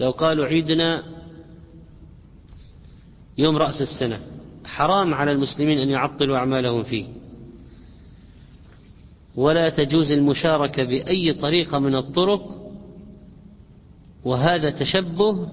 لو 0.00 0.10
قالوا 0.10 0.46
عيدنا 0.46 1.02
يوم 3.38 3.56
رأس 3.56 3.82
السنة 3.82 4.20
حرام 4.64 5.14
على 5.14 5.32
المسلمين 5.32 5.78
أن 5.78 5.88
يعطلوا 5.88 6.36
أعمالهم 6.36 6.82
فيه. 6.82 7.06
ولا 9.36 9.68
تجوز 9.68 10.12
المشاركة 10.12 10.84
بأي 10.84 11.32
طريقة 11.32 11.78
من 11.78 11.94
الطرق 11.94 12.64
وهذا 14.24 14.70
تشبه 14.70 15.48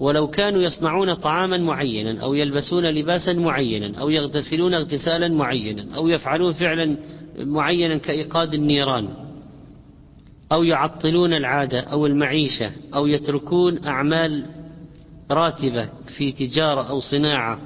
ولو 0.00 0.26
كانوا 0.26 0.62
يصنعون 0.62 1.14
طعاما 1.14 1.58
معينا 1.58 2.22
أو 2.22 2.34
يلبسون 2.34 2.86
لباسا 2.86 3.32
معينا 3.32 4.00
أو 4.00 4.10
يغتسلون 4.10 4.74
اغتسالا 4.74 5.28
معينا 5.28 5.96
أو 5.96 6.08
يفعلون 6.08 6.52
فعلا 6.52 6.96
معينا 7.38 7.96
كإيقاد 7.96 8.54
النيران 8.54 9.08
أو 10.52 10.64
يعطلون 10.64 11.32
العادة 11.32 11.80
أو 11.80 12.06
المعيشة 12.06 12.70
أو 12.94 13.06
يتركون 13.06 13.84
أعمال 13.84 14.46
راتبة 15.30 15.88
في 16.16 16.32
تجارة 16.32 16.82
أو 16.90 17.00
صناعة 17.00 17.58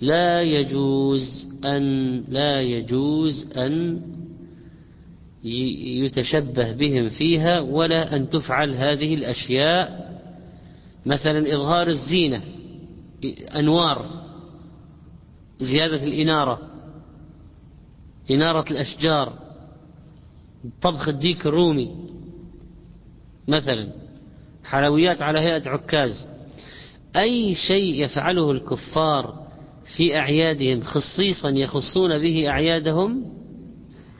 لا 0.00 0.42
يجوز 0.42 1.48
أن 1.64 2.16
لا 2.28 2.60
يجوز 2.60 3.52
أن 3.56 4.00
يتشبه 6.04 6.72
بهم 6.72 7.08
فيها 7.08 7.60
ولا 7.60 8.16
أن 8.16 8.28
تفعل 8.28 8.74
هذه 8.74 9.14
الأشياء. 9.14 10.10
مثلا 11.06 11.54
إظهار 11.54 11.88
الزينة 11.88 12.42
أنوار 13.56 14.06
زيادة 15.58 16.04
الإنارة 16.04 16.60
إنارة 18.30 18.64
الأشجار 18.70 19.32
طبخ 20.82 21.08
الديك 21.08 21.46
الرومي 21.46 21.90
مثلا 23.48 23.88
حلويات 24.64 25.22
على 25.22 25.40
هيئة 25.40 25.68
عكاز. 25.68 26.28
أي 27.16 27.54
شيء 27.54 28.04
يفعله 28.04 28.50
الكفار 28.50 29.39
في 29.96 30.16
أعيادهم 30.16 30.82
خصيصا 30.82 31.50
يخصون 31.50 32.18
به 32.18 32.48
أعيادهم 32.48 33.24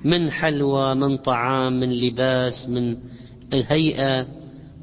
من 0.05 0.31
حلوى 0.31 0.95
من 0.95 1.17
طعام 1.17 1.81
من 1.81 1.93
لباس 1.93 2.69
من 2.69 2.97
الهيئة 3.53 4.27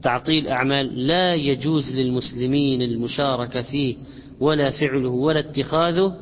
تعطيل 0.04 0.48
أعمال 0.48 1.08
لا 1.08 1.36
يجوز 1.36 1.96
للمسلمين 1.96 2.82
المشاركة 2.82 3.62
فيه 3.62 3.96
ولا 4.40 4.72
فعله 4.72 5.10
ولا 5.10 5.40
اتخاذه. 5.40 6.16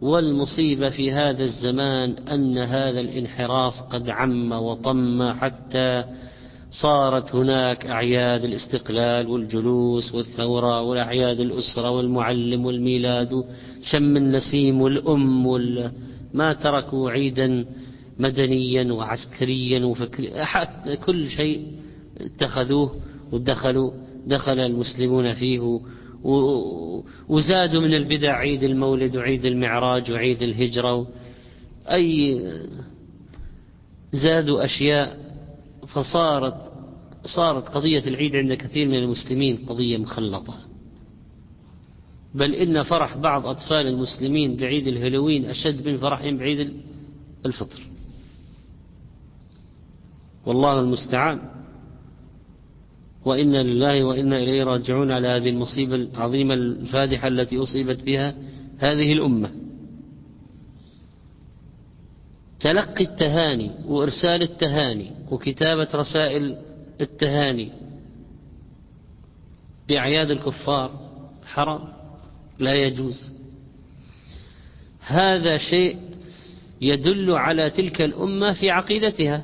والمصيبة 0.00 0.88
في 0.88 1.12
هذا 1.12 1.44
الزمان 1.44 2.10
أن 2.32 2.58
هذا 2.58 3.00
الانحراف 3.00 3.80
قد 3.80 4.10
عم 4.10 4.52
وطم 4.52 5.32
حتى 5.32 6.04
صارت 6.70 7.34
هناك 7.34 7.86
أعياد 7.86 8.44
الاستقلال 8.44 9.26
والجلوس 9.28 10.14
والثورة 10.14 10.82
والأعياد 10.82 11.40
الأسرة 11.40 11.90
والمعلم 11.90 12.66
والميلاد 12.66 13.44
شم 13.82 14.16
النسيم 14.16 14.80
والأم 14.80 15.46
وال... 15.46 15.92
ما 16.34 16.52
تركوا 16.52 17.10
عيدا 17.10 17.64
مدنيا 18.18 18.92
وعسكريا 18.92 19.84
وفكريا 19.84 20.44
كل 20.94 21.28
شيء 21.28 21.66
اتخذوه 22.20 22.94
ودخلوا 23.32 23.90
دخل 24.26 24.58
المسلمون 24.58 25.34
فيه 25.34 25.80
وزادوا 27.28 27.80
من 27.80 27.94
البدع 27.94 28.36
عيد 28.36 28.62
المولد 28.62 29.16
وعيد 29.16 29.44
المعراج 29.44 30.12
وعيد 30.12 30.42
الهجرة 30.42 31.06
أي 31.92 32.40
زادوا 34.12 34.64
أشياء 34.64 35.18
فصارت 35.86 36.72
صارت 37.24 37.68
قضية 37.68 38.02
العيد 38.06 38.36
عند 38.36 38.52
كثير 38.52 38.88
من 38.88 38.94
المسلمين 38.94 39.56
قضية 39.68 39.98
مخلطة. 39.98 40.54
بل 42.34 42.54
إن 42.54 42.82
فرح 42.82 43.16
بعض 43.16 43.46
أطفال 43.46 43.86
المسلمين 43.86 44.56
بعيد 44.56 44.86
الهلوين 44.86 45.44
أشد 45.44 45.88
من 45.88 45.96
فرحهم 45.96 46.36
بعيد 46.36 46.72
الفطر. 47.46 47.80
والله 50.46 50.80
المستعان. 50.80 51.40
وإنا 53.24 53.62
لله 53.62 54.04
وإنا 54.04 54.38
إليه 54.38 54.64
راجعون 54.64 55.12
على 55.12 55.28
هذه 55.28 55.48
المصيبة 55.48 55.94
العظيمة 55.94 56.54
الفادحة 56.54 57.28
التي 57.28 57.62
أصيبت 57.62 58.02
بها 58.02 58.34
هذه 58.78 59.12
الأمة. 59.12 59.65
تلقي 62.66 63.04
التهاني 63.04 63.70
وإرسال 63.84 64.42
التهاني 64.42 65.10
وكتابة 65.30 65.88
رسائل 65.94 66.56
التهاني 67.00 67.72
بأعياد 69.88 70.30
الكفار 70.30 70.90
حرام 71.44 71.80
لا 72.58 72.74
يجوز. 72.74 73.32
هذا 75.00 75.58
شيء 75.58 75.96
يدل 76.80 77.30
على 77.30 77.70
تلك 77.70 78.02
الأمة 78.02 78.52
في 78.52 78.70
عقيدتها 78.70 79.42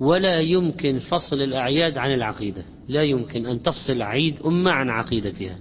ولا 0.00 0.40
يمكن 0.40 0.98
فصل 0.98 1.42
الأعياد 1.42 1.98
عن 1.98 2.14
العقيدة 2.14 2.64
لا 2.88 3.02
يمكن 3.02 3.46
أن 3.46 3.62
تفصل 3.62 4.02
عيد 4.02 4.38
أمة 4.46 4.70
عن 4.70 4.90
عقيدتها. 4.90 5.58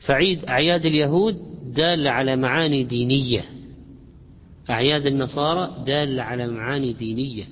فعيد 0.00 0.46
أعياد 0.46 0.86
اليهود 0.86 1.36
دال 1.74 2.08
على 2.08 2.36
معاني 2.36 2.84
دينية. 2.84 3.57
أعياد 4.70 5.06
النصارى 5.06 5.84
دال 5.86 6.20
على 6.20 6.46
معاني 6.46 6.92
دينية. 6.92 7.44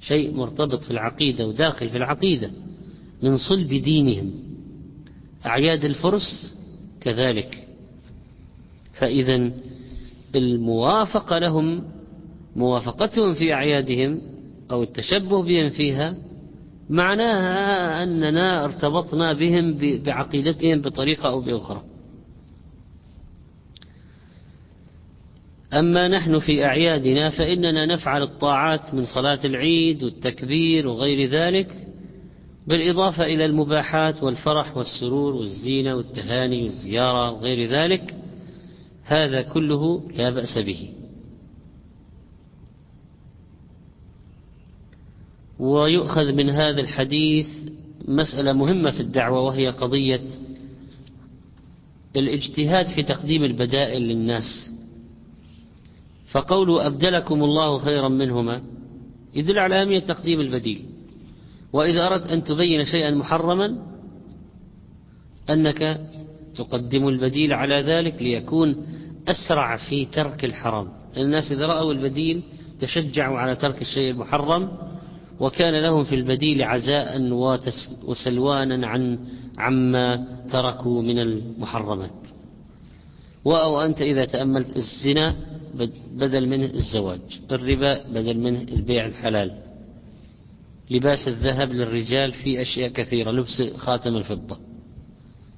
شيء 0.00 0.34
مرتبط 0.34 0.82
في 0.82 0.90
العقيدة 0.90 1.46
وداخل 1.46 1.88
في 1.88 1.96
العقيدة 1.98 2.50
من 3.22 3.36
صلب 3.36 3.68
دينهم. 3.68 4.32
أعياد 5.46 5.84
الفرس 5.84 6.58
كذلك. 7.00 7.68
فإذا 8.92 9.50
الموافقة 10.36 11.38
لهم 11.38 11.84
موافقتهم 12.56 13.34
في 13.34 13.52
أعيادهم 13.52 14.20
أو 14.70 14.82
التشبه 14.82 15.42
بهم 15.42 15.70
فيها 15.70 16.14
معناها 16.90 18.02
أننا 18.02 18.64
ارتبطنا 18.64 19.32
بهم 19.32 19.78
بعقيدتهم 20.04 20.80
بطريقة 20.80 21.28
أو 21.28 21.40
بأخرى. 21.40 21.82
أما 25.72 26.08
نحن 26.08 26.38
في 26.38 26.64
أعيادنا 26.64 27.30
فإننا 27.30 27.86
نفعل 27.86 28.22
الطاعات 28.22 28.94
من 28.94 29.04
صلاة 29.04 29.38
العيد 29.44 30.02
والتكبير 30.02 30.88
وغير 30.88 31.30
ذلك 31.30 31.86
بالإضافة 32.66 33.24
إلى 33.24 33.44
المباحات 33.44 34.22
والفرح 34.22 34.76
والسرور 34.76 35.34
والزينة 35.34 35.94
والتهاني 35.94 36.62
والزيارة 36.62 37.30
وغير 37.30 37.70
ذلك 37.70 38.14
هذا 39.04 39.42
كله 39.42 40.10
لا 40.16 40.30
بأس 40.30 40.58
به. 40.58 40.90
ويؤخذ 45.58 46.32
من 46.32 46.50
هذا 46.50 46.80
الحديث 46.80 47.48
مسألة 48.08 48.52
مهمة 48.52 48.90
في 48.90 49.00
الدعوة 49.00 49.40
وهي 49.40 49.68
قضية 49.68 50.22
الاجتهاد 52.16 52.86
في 52.86 53.02
تقديم 53.02 53.44
البدائل 53.44 54.02
للناس. 54.02 54.81
فقول 56.32 56.80
أبدلكم 56.80 57.44
الله 57.44 57.78
خيرا 57.78 58.08
منهما 58.08 58.62
يدل 59.34 59.58
على 59.58 59.82
أهمية 59.82 59.98
تقديم 59.98 60.40
البديل. 60.40 60.84
وإذا 61.72 62.06
أردت 62.06 62.26
أن 62.26 62.44
تبين 62.44 62.84
شيئا 62.84 63.10
محرما 63.10 63.78
أنك 65.50 66.00
تقدم 66.54 67.08
البديل 67.08 67.52
على 67.52 67.74
ذلك 67.74 68.22
ليكون 68.22 68.86
أسرع 69.28 69.76
في 69.76 70.04
ترك 70.04 70.44
الحرام. 70.44 70.88
الناس 71.16 71.52
إذا 71.52 71.66
رأوا 71.66 71.92
البديل 71.92 72.42
تشجعوا 72.80 73.38
على 73.38 73.56
ترك 73.56 73.82
الشيء 73.82 74.10
المحرم 74.10 74.70
وكان 75.40 75.74
لهم 75.74 76.04
في 76.04 76.14
البديل 76.14 76.62
عزاء 76.62 77.16
وسلوانا 78.08 78.86
عن 78.86 79.18
عما 79.58 80.26
تركوا 80.50 81.02
من 81.02 81.18
المحرمات. 81.18 82.28
أو 83.46 83.80
أنت 83.80 84.00
إذا 84.00 84.24
تأملت 84.24 84.76
الزنا 84.76 85.36
بدل 86.16 86.48
منه 86.48 86.64
الزواج 86.64 87.20
الربا 87.52 88.02
بدل 88.08 88.38
منه 88.38 88.60
البيع 88.60 89.06
الحلال. 89.06 89.58
لباس 90.90 91.28
الذهب 91.28 91.72
للرجال 91.72 92.32
في 92.32 92.62
أشياء 92.62 92.90
كثيرة 92.90 93.30
لبس 93.30 93.62
خاتم 93.76 94.16
الفضة. 94.16 94.58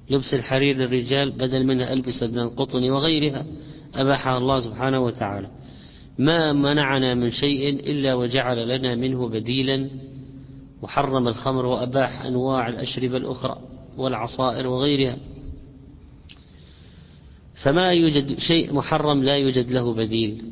لبس 0.09 0.33
الحرير 0.33 0.77
للرجال 0.77 1.31
بدل 1.31 1.65
منها 1.65 1.93
ألبسة 1.93 2.27
من 2.27 2.39
القطن 2.39 2.89
وغيرها 2.89 3.45
أباحها 3.95 4.37
الله 4.37 4.59
سبحانه 4.59 4.99
وتعالى. 4.99 5.47
ما 6.19 6.53
منعنا 6.53 7.13
من 7.13 7.31
شيء 7.31 7.69
إلا 7.69 8.13
وجعل 8.13 8.67
لنا 8.67 8.95
منه 8.95 9.29
بديلا 9.29 9.89
وحرم 10.81 11.27
الخمر 11.27 11.65
وأباح 11.65 12.25
أنواع 12.25 12.67
الأشربة 12.67 13.17
الأخرى 13.17 13.57
والعصائر 13.97 14.67
وغيرها. 14.67 15.17
فما 17.55 17.91
يوجد 17.91 18.39
شيء 18.39 18.73
محرم 18.73 19.23
لا 19.23 19.37
يوجد 19.37 19.71
له 19.71 19.93
بديل 19.93 20.43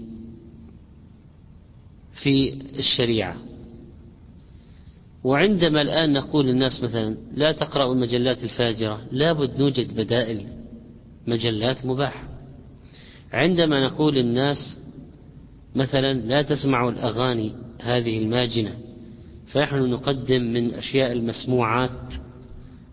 في 2.13 2.53
الشريعة. 2.79 3.35
وعندما 5.23 5.81
الآن 5.81 6.13
نقول 6.13 6.45
للناس 6.45 6.83
مثلا 6.83 7.17
لا 7.33 7.51
تقرأوا 7.51 7.93
المجلات 7.93 8.43
الفاجرة 8.43 9.01
لابد 9.11 9.59
نوجد 9.59 9.95
بدائل 9.95 10.47
مجلات 11.27 11.85
مباحة 11.85 12.27
عندما 13.33 13.85
نقول 13.85 14.15
للناس 14.15 14.79
مثلا 15.75 16.13
لا 16.13 16.41
تسمعوا 16.41 16.91
الأغاني 16.91 17.53
هذه 17.81 18.17
الماجنة 18.17 18.77
فنحن 19.47 19.75
نقدم 19.75 20.41
من 20.41 20.73
أشياء 20.73 21.11
المسموعات 21.11 22.13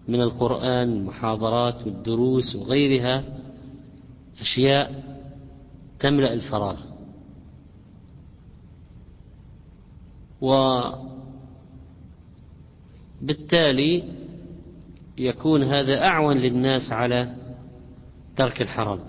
من 0.09 0.21
القرآن 0.21 0.93
المحاضرات 0.93 1.87
والدروس 1.87 2.57
وغيرها 2.57 3.25
أشياء 4.41 5.05
تملأ 6.01 6.33
الفراغ. 6.33 6.81
وبالتالي 13.21 14.05
يكون 15.19 15.63
هذا 15.63 16.03
أعون 16.03 16.37
للناس 16.37 16.93
على 16.93 17.35
ترك 18.37 18.63
الحرام. 18.63 19.01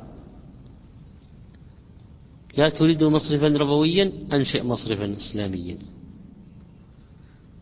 لا 2.57 2.69
تريد 2.69 3.03
مصرفا 3.03 3.47
ربويا 3.47 4.11
أنشئ 4.33 4.63
مصرفا 4.63 5.11
إسلاميا. 5.11 5.77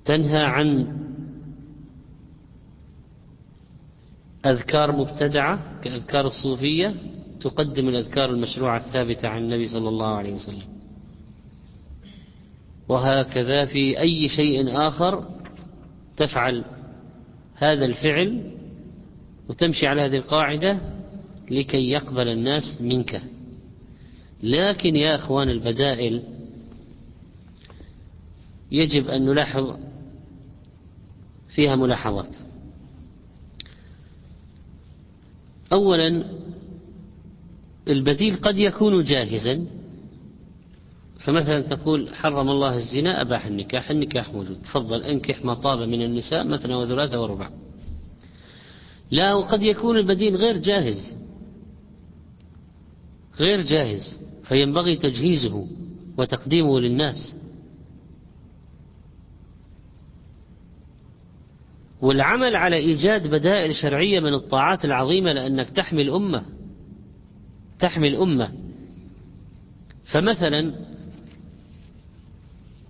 تنهى 0.06 0.44
عن 0.44 0.98
أذكار 4.46 4.92
مبتدعة 4.92 5.80
كأذكار 5.82 6.28
الصوفية 6.28 6.96
تقدم 7.42 7.90
الأذكار 7.90 8.30
المشروعة 8.30 8.78
الثابتة 8.78 9.28
عن 9.28 9.42
النبي 9.42 9.66
صلى 9.66 9.90
الله 9.90 10.08
عليه 10.08 10.34
وسلم. 10.34 10.68
وهكذا 12.90 13.66
في 13.66 14.00
أي 14.00 14.30
شيء 14.30 14.78
آخر 14.78 15.26
تفعل 16.18 16.66
هذا 17.56 17.86
الفعل 17.86 18.52
وتمشي 19.50 19.88
على 19.88 20.02
هذه 20.02 20.18
القاعدة 20.18 20.82
لكي 21.52 21.90
يقبل 21.90 22.28
الناس 22.28 22.82
منك. 22.82 23.22
لكن 24.44 24.96
يا 24.96 25.16
أخوان 25.16 25.50
البدائل 25.50 26.24
يجب 28.72 29.08
أن 29.08 29.26
نلاحظ 29.26 29.80
فيها 31.50 31.76
ملاحظات. 31.76 32.38
أولا 35.74 36.39
البديل 37.90 38.36
قد 38.36 38.58
يكون 38.58 39.04
جاهزا. 39.04 39.66
فمثلا 41.20 41.62
تقول 41.62 42.16
حرم 42.16 42.50
الله 42.50 42.78
الزنا 42.78 43.22
أباح 43.22 43.46
النكاح 43.46 43.92
النكاح 43.92 44.34
موجود. 44.34 44.62
تفضل 44.62 45.04
أنكح 45.04 45.46
ما 45.46 45.54
طاب 45.54 45.80
من 45.80 46.02
النساء 46.02 46.48
مثنى 46.48 46.76
وثلاثة 46.76 47.22
وربع. 47.22 47.50
لا 49.12 49.34
وقد 49.34 49.64
يكون 49.64 49.98
البديل 49.98 50.36
غير 50.36 50.58
جاهز. 50.58 51.18
غير 53.40 53.62
جاهز 53.62 54.22
فينبغي 54.44 54.96
تجهيزه 54.96 55.68
وتقديمه 56.18 56.80
للناس. 56.80 57.38
والعمل 62.02 62.56
على 62.56 62.76
إيجاد 62.76 63.28
بدائل 63.28 63.76
شرعية 63.76 64.20
من 64.20 64.34
الطاعات 64.34 64.86
العظيمة 64.86 65.34
لأنك 65.34 65.70
تحمي 65.70 66.02
الأمة. 66.02 66.59
تحمي 67.80 68.08
الأمة. 68.08 68.54
فمثلا 70.06 70.74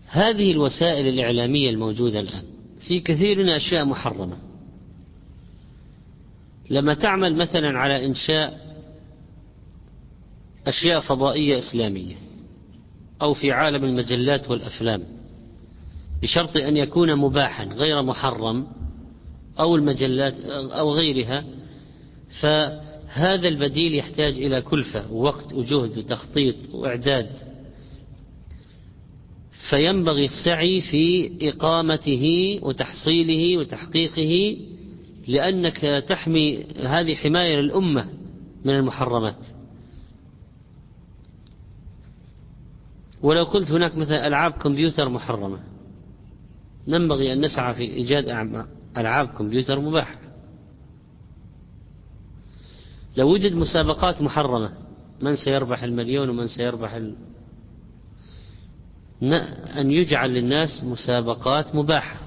هذه 0.07 0.51
الوسائل 0.51 1.07
الإعلامية 1.07 1.69
الموجودة 1.69 2.19
الآن 2.19 2.43
في 2.87 2.99
كثير 2.99 3.43
من 3.43 3.49
أشياء 3.49 3.85
محرمة. 3.85 4.37
لما 6.69 6.93
تعمل 6.93 7.35
مثلا 7.35 7.79
على 7.79 8.05
إنشاء 8.05 8.69
أشياء 10.67 11.01
فضائية 11.01 11.59
إسلامية 11.59 12.15
أو 13.21 13.33
في 13.33 13.51
عالم 13.51 13.83
المجلات 13.83 14.49
والأفلام 14.49 15.03
بشرط 16.21 16.57
أن 16.57 16.77
يكون 16.77 17.15
مباحا 17.15 17.65
غير 17.65 18.01
محرم 18.01 18.67
أو 19.59 19.75
المجلات 19.75 20.39
أو 20.49 20.91
غيرها 20.91 21.43
فهذا 23.09 23.47
البديل 23.47 23.95
يحتاج 23.95 24.33
إلى 24.33 24.61
كلفة 24.61 25.11
ووقت 25.11 25.53
وجهد 25.53 25.97
وتخطيط 25.97 26.55
وإعداد. 26.73 27.29
فينبغي 29.69 30.25
السعي 30.25 30.81
في 30.81 31.31
إقامته 31.49 32.59
وتحصيله 32.61 33.57
وتحقيقه 33.57 34.57
لأنك 35.27 36.03
تحمي 36.07 36.63
هذه 36.63 37.15
حماية 37.15 37.55
للأمة 37.55 38.09
من 38.65 38.75
المحرمات. 38.75 39.47
ولو 43.21 43.43
قلت 43.43 43.71
هناك 43.71 43.95
مثلا 43.97 44.27
ألعاب 44.27 44.51
كمبيوتر 44.51 45.09
محرمة 45.09 45.59
ينبغي 46.87 47.33
أن 47.33 47.41
نسعى 47.41 47.73
في 47.73 47.83
إيجاد 47.83 48.29
ألعاب 48.97 49.27
كمبيوتر 49.27 49.79
مباحة. 49.79 50.28
لو 53.19 53.33
وجد 53.33 53.55
مسابقات 53.55 54.21
محرمة. 54.21 54.71
من 55.21 55.35
سيربح 55.35 55.83
المليون 55.83 56.29
ومن 56.29 56.47
سيربح 56.47 56.93
ال... 56.93 57.15
أن 59.77 59.91
يجعل 59.91 60.29
للناس 60.29 60.83
مسابقات 60.83 61.75
مباحة. 61.75 62.19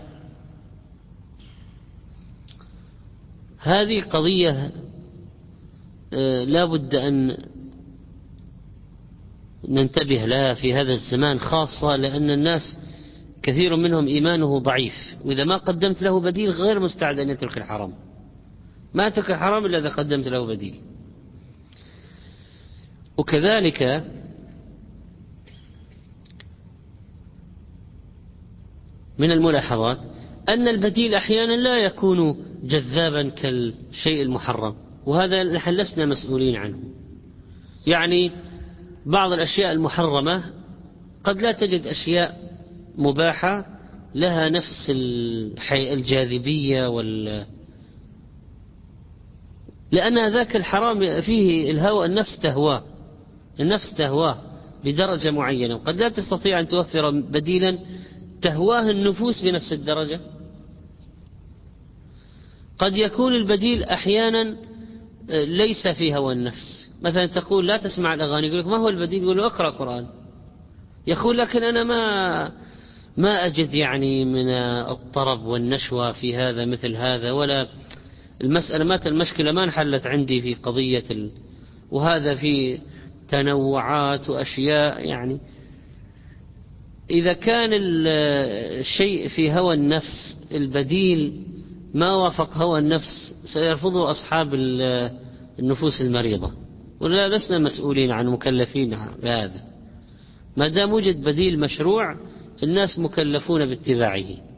هذه 3.59 4.03
قضية 4.03 4.73
آه، 6.15 6.45
لا 6.45 6.65
بد 6.65 6.95
أن 6.95 7.37
ننتبه 9.69 10.25
لها 10.25 10.55
في 10.55 10.75
هذا 10.75 10.93
الزمان 10.93 11.39
خاصة 11.39 11.97
لأن 11.97 12.31
الناس 12.31 12.63
كثير 13.43 13.77
منهم 13.77 14.07
إيمانه 14.07 14.59
ضعيف. 14.59 15.17
وإذا 15.25 15.45
ما 15.45 15.57
قدمت 15.57 16.03
له 16.03 16.21
بديل 16.21 16.51
غير 16.51 16.81
مستعد 16.81 17.19
أن 17.19 17.31
يترك 17.31 17.59
الحرام. 17.59 17.93
ما 18.95 19.07
يترك 19.07 19.31
الحرام 19.31 19.67
إلا 19.67 19.79
إذا 19.79 19.89
قدمت 19.89 20.29
له 20.29 20.47
بديل. 20.47 20.75
وكذلك 23.17 24.05
من 29.19 29.31
الملاحظات 29.31 29.99
أن 30.49 30.69
البديل 30.69 31.15
أحيانا 31.15 31.53
لا 31.53 31.79
يكون 31.79 32.37
جذابا 32.65 33.29
كالشيء 33.29 34.23
المحرم 34.23 34.75
وهذا 35.07 35.43
نحن 35.43 35.71
لسنا 35.71 36.07
مسؤولين 36.07 36.57
عنه. 36.57 36.79
يعني 37.87 38.31
بعض 39.07 39.33
الأشياء 39.33 39.73
المحرمة 39.73 40.45
قد 41.25 41.43
لا 41.43 41.53
تجد 41.53 41.87
أشياء 41.87 42.53
مباحة 42.99 43.67
لها 44.15 44.49
نفس 44.49 44.93
الجاذبية 45.73 46.89
وال 46.89 47.47
لأن 49.93 50.33
ذاك 50.33 50.57
الحرام 50.57 51.21
فيه 51.21 51.71
الهوى 51.71 52.07
النفس 52.07 52.41
تهواه. 52.43 52.83
النفس 53.61 53.95
تهواه 53.95 54.39
بدرجة 54.85 55.31
معينة. 55.31 55.75
وقد 55.75 55.97
لا 55.97 56.09
تستطيع 56.09 56.61
أن 56.61 56.69
توفر 56.69 57.11
بديلا 57.11 57.79
تهواه 58.43 58.91
النفوس 58.91 59.43
بنفس 59.43 59.73
الدرجة. 59.73 60.21
قد 62.79 62.97
يكون 62.97 63.33
البديل 63.33 63.85
أحيانا 63.85 64.57
ليس 65.47 65.89
في 65.89 66.17
هوى 66.17 66.33
النفس. 66.33 66.91
مثلا 67.03 67.27
تقول 67.27 67.67
لا 67.67 67.77
تسمع 67.77 68.15
الأغاني 68.15 68.47
يقول 68.47 68.61
لك 68.61 68.67
ما 68.67 68.77
هو 68.77 68.89
البديل؟ 68.89 69.23
يقول 69.23 69.37
له 69.37 69.47
اقرأ 69.47 69.71
قرآن. 69.71 70.07
يقول 71.07 71.39
لكن 71.39 71.63
أنا 71.63 71.85
ما 71.85 72.53
ما 73.17 73.47
أجد 73.47 73.75
يعني 73.75 74.25
من 74.25 74.49
الطرب 74.49 75.45
والنشوة 75.45 76.13
في 76.13 76.37
هذا 76.37 76.65
مثل 76.65 76.97
هذا 76.97 77.33
ولا 77.33 77.69
المسألة 78.41 78.85
ما 78.85 79.07
المشكلة 79.07 79.53
ما 79.53 79.65
انحلت 79.65 80.07
عندي 80.07 80.41
في 80.41 80.55
قضية 80.55 81.05
ال... 81.11 81.31
وهذا 81.91 82.35
في 82.35 82.79
تنوعات 83.29 84.31
وأشياء 84.31 85.07
يعني. 85.07 85.39
إذا 87.11 87.33
كان 87.33 87.71
الشيء 87.73 89.29
في 89.29 89.53
هوى 89.53 89.75
النفس 89.75 90.49
البديل 90.55 91.43
ما 91.95 92.15
وافق 92.15 92.57
هوى 92.57 92.79
النفس 92.79 93.35
سيرفضه 93.55 94.11
أصحاب 94.11 94.55
النفوس 95.59 96.01
المريضة. 96.01 96.53
ولا 97.01 97.37
لسنا 97.37 97.59
مسؤولين 97.59 98.11
عن 98.11 98.27
مكلفين 98.27 98.91
بهذا. 99.23 99.65
ما 100.57 100.69
دام 100.69 100.93
وجد 100.93 101.25
بديل 101.25 101.61
مشروع 101.61 102.17
الناس 102.63 102.99
مكلفون 102.99 103.67
باتباعه. 103.67 104.52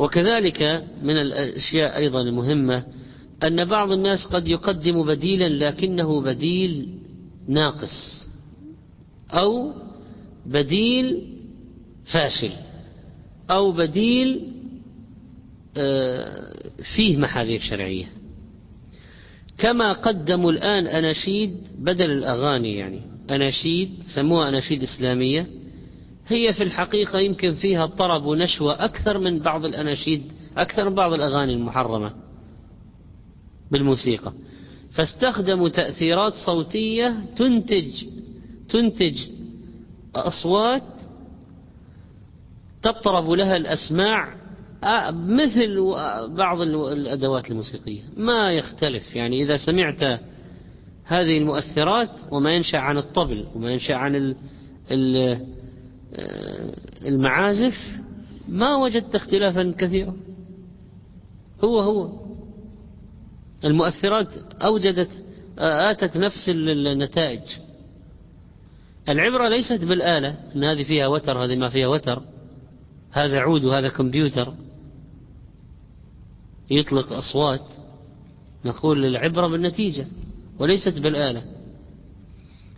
وكذلك 0.00 0.84
من 1.02 1.16
الأشياء 1.16 1.96
أيضا 1.96 2.20
المهمة 2.20 2.84
أن 3.44 3.64
بعض 3.64 3.90
الناس 3.90 4.26
قد 4.26 4.48
يقدم 4.48 5.06
بديلا 5.06 5.48
لكنه 5.48 6.20
بديل 6.20 6.88
ناقص 7.48 8.26
أو 9.30 9.72
بديل 10.46 11.22
فاشل 12.04 12.50
أو 13.50 13.72
بديل 13.72 14.46
آه، 15.76 16.70
فيه 16.96 17.16
محاذير 17.16 17.60
شرعية. 17.60 18.06
كما 19.58 19.92
قدموا 19.92 20.52
الآن 20.52 20.86
أناشيد 20.86 21.56
بدل 21.78 22.10
الأغاني 22.10 22.76
يعني. 22.76 23.00
أناشيد 23.30 23.90
سموها 24.14 24.48
أناشيد 24.48 24.82
إسلامية. 24.82 25.46
هي 26.26 26.52
في 26.52 26.62
الحقيقة 26.62 27.18
يمكن 27.18 27.54
فيها 27.54 27.86
طرب 27.86 28.24
ونشوة 28.24 28.84
أكثر 28.84 29.18
من 29.18 29.38
بعض 29.38 29.64
الأناشيد 29.64 30.32
أكثر 30.56 30.88
من 30.88 30.94
بعض 30.94 31.12
الأغاني 31.12 31.52
المحرمة 31.52 32.12
بالموسيقى. 33.70 34.32
فاستخدموا 34.92 35.68
تأثيرات 35.68 36.34
صوتية 36.34 37.14
تنتج 37.36 38.04
تنتج 38.68 39.26
أصوات 40.14 40.82
تطرب 42.82 43.30
لها 43.30 43.56
الأسماع 43.56 44.36
مثل 45.12 45.94
بعض 46.28 46.60
الأدوات 46.60 47.50
الموسيقية. 47.50 48.02
ما 48.16 48.52
يختلف 48.52 49.16
يعني 49.16 49.42
إذا 49.42 49.56
سمعت 49.56 50.20
هذه 51.04 51.38
المؤثرات 51.38 52.10
وما 52.30 52.52
ينشأ 52.52 52.78
عن 52.78 52.98
الطبل 52.98 53.46
وما 53.54 53.70
ينشأ 53.70 53.94
عن 53.94 54.34
المعازف 57.04 57.74
ما 58.48 58.76
وجدت 58.76 59.14
اختلافا 59.14 59.74
كثيرا. 59.78 60.16
هو 61.64 61.80
هو. 61.80 62.20
المؤثرات 63.64 64.32
أوجدت 64.62 65.24
آتت 65.58 66.16
نفس 66.16 66.48
النتائج. 66.48 67.40
العبرة 69.08 69.48
ليست 69.48 69.84
بالآلة 69.84 70.38
أن 70.56 70.64
هذه 70.64 70.82
فيها 70.82 71.06
وتر 71.06 71.44
هذه 71.44 71.56
ما 71.56 71.68
فيها 71.68 71.86
وتر. 71.86 72.22
هذا 73.10 73.40
عود 73.40 73.64
وهذا 73.64 73.88
كمبيوتر. 73.88 74.54
يطلق 76.70 77.12
أصوات. 77.12 77.66
نقول 78.64 79.04
العبرة 79.04 79.46
بالنتيجة 79.46 80.06
وليست 80.58 80.98
بالآلة. 80.98 81.44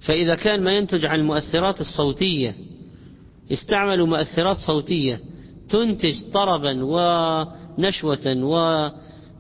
فإذا 0.01 0.35
كان 0.35 0.65
ما 0.65 0.77
ينتج 0.77 1.07
عن 1.07 1.21
المؤثرات 1.21 1.81
الصوتية 1.81 2.57
استعملوا 3.51 4.07
مؤثرات 4.07 4.57
صوتية 4.57 5.21
تنتج 5.69 6.15
طربا 6.33 6.85
ونشوة 6.85 8.37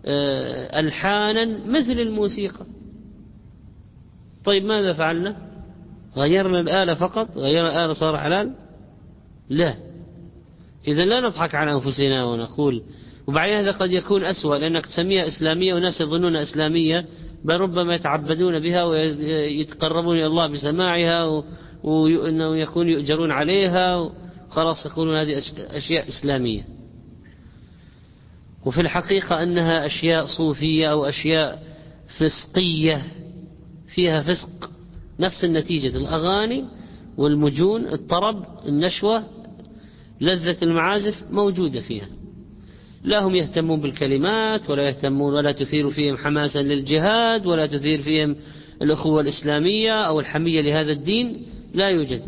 وألحانا 0.05 1.45
مثل 1.67 1.93
الموسيقى. 1.93 2.67
طيب 4.45 4.65
ماذا 4.65 4.93
فعلنا؟ 4.93 5.37
غيرنا 6.17 6.61
الآلة 6.61 6.95
فقط؟ 6.95 7.37
غيرنا 7.37 7.69
الآلة 7.69 7.93
صار 7.93 8.19
حلال؟ 8.19 8.55
لا. 9.49 9.75
إذا 10.89 11.05
لا 11.05 11.21
نضحك 11.21 11.55
على 11.55 11.73
أنفسنا 11.73 12.25
ونقول 12.25 12.83
وبعدين 13.27 13.55
هذا 13.55 13.71
قد 13.71 13.93
يكون 13.93 14.25
أسوأ 14.25 14.57
لأنك 14.57 14.87
تسميها 14.87 15.29
إسلامية 15.29 15.75
وناس 15.75 16.01
يظنونها 16.01 16.43
إسلامية 16.43 17.07
بل 17.45 17.61
ربما 17.61 17.95
يتعبدون 17.95 18.59
بها 18.59 18.85
ويتقربون 18.85 20.17
إلى 20.17 20.27
الله 20.27 20.47
بسماعها 20.47 21.43
وأنه 21.83 22.57
يكون 22.57 22.89
يؤجرون 22.89 23.31
عليها 23.31 24.11
خلاص 24.51 24.87
يقولون 24.87 25.17
هذه 25.17 25.39
أشياء 25.59 26.09
إسلامية. 26.09 26.63
وفي 28.67 28.81
الحقيقة 28.81 29.43
أنها 29.43 29.87
أشياء 29.87 30.25
صوفية 30.27 30.93
أو 30.93 31.05
أشياء 31.05 31.63
فسقية. 32.19 33.03
فيها 33.95 34.23
فسق 34.23 34.71
نفس 35.21 35.45
النتيجة 35.45 35.97
الأغاني 35.97 36.65
والمجون 37.17 37.87
الطرب 37.87 38.45
النشوة 38.69 39.25
لذة 40.21 40.57
المعازف 40.63 41.25
موجودة 41.31 41.81
فيها. 41.81 42.09
لا 43.05 43.25
هم 43.25 43.35
يهتمون 43.35 43.81
بالكلمات 43.81 44.71
ولا 44.71 44.89
يهتمون 44.89 45.35
ولا 45.35 45.53
تثير 45.53 45.91
فيهم 45.91 46.17
حماسا 46.17 46.63
للجهاد 46.63 47.47
ولا 47.47 47.67
تثير 47.67 48.03
فيهم 48.03 48.37
الأخوة 48.83 49.21
الإسلامية 49.21 50.03
أو 50.03 50.21
الحمية 50.21 50.61
لهذا 50.61 50.93
الدين. 50.93 51.47
لا 51.75 51.89
يوجد 51.89 52.23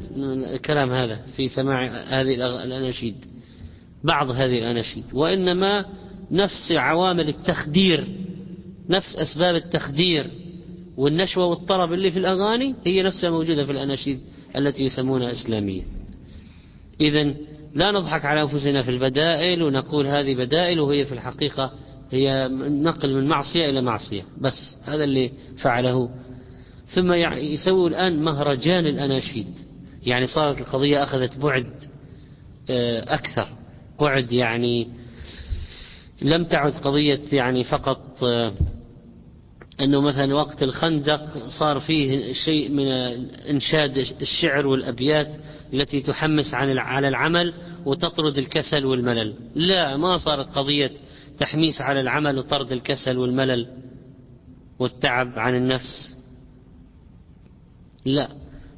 الكلام 0.55 0.91
هذا 0.93 1.23
في 1.37 1.49
سماع 1.49 1.87
هذه 2.21 2.35
الأناشيد 2.65 3.15
بعض 4.05 4.31
هذه 4.31 4.59
الأناشيد 4.59 5.05
وإنما 5.13 5.85
نفس 6.31 6.73
عوامل 6.73 7.29
التخدير 7.29 8.09
نفس 8.89 9.17
أسباب 9.17 9.55
التخدير 9.55 10.31
والنشوة 10.97 11.47
والطرب 11.47 11.93
اللي 11.93 12.11
في 12.11 12.19
الأغاني 12.19 12.75
هي 12.85 13.03
نفسها 13.03 13.31
موجودة 13.31 13.65
في 13.65 13.73
الأناشيد 13.73 14.21
التي 14.57 14.83
يسمونها 14.83 15.33
إسلامية. 15.33 15.83
إذا 17.01 17.23
لا 17.75 17.91
نضحك 17.91 18.25
على 18.25 18.43
أنفسنا 18.43 18.83
في 18.83 18.91
البدائل 18.91 19.63
ونقول 19.63 20.07
هذه 20.07 20.35
بدائل 20.35 20.81
وهي 20.81 21.05
في 21.05 21.13
الحقيقة 21.13 21.73
هي 22.11 22.49
نقل 22.69 23.15
من 23.15 23.29
معصية 23.29 23.71
إلى 23.71 23.83
معصية 23.83 24.23
بس 24.41 24.77
هذا 24.85 25.05
اللي 25.05 25.31
فعله 25.57 26.11
ثم 26.87 27.13
يسوي 27.13 27.89
الآن 27.89 28.23
مهرجان 28.23 28.87
الأناشيد. 28.87 29.47
يعني 30.03 30.27
صارت 30.27 30.59
القضية 30.59 31.05
أخذت 31.05 31.39
بعد 31.39 31.67
آه، 32.71 33.15
أكثر. 33.15 33.49
بعد 34.01 34.33
يعني 34.33 34.89
لم 36.23 36.45
تعد 36.45 36.73
قضية 36.73 37.21
يعني 37.33 37.65
فقط 37.65 38.25
آه، 38.25 38.53
أنه 39.81 40.01
مثلا 40.01 40.35
وقت 40.35 40.63
الخندق 40.63 41.29
صار 41.59 41.81
فيه 41.81 42.33
شيء 42.33 42.71
من 42.71 42.87
إنشاد 43.51 43.99
الشعر 44.23 44.67
والأبيات 44.67 45.37
التي 45.73 46.01
تحمس 46.01 46.55
عن 46.55 46.79
على 46.79 47.09
العمل 47.09 47.55
وتطرد 47.85 48.39
الكسل 48.39 48.85
والملل. 48.85 49.35
لا 49.55 49.97
ما 49.97 50.19
صارت 50.19 50.49
قضية 50.49 50.93
تحميس 51.39 51.81
على 51.81 52.01
العمل 52.01 52.39
وطرد 52.39 52.73
الكسل 52.73 53.19
والملل 53.19 53.69
والتعب 54.79 55.39
عن 55.39 55.55
النفس. 55.57 56.14
لا 58.05 58.29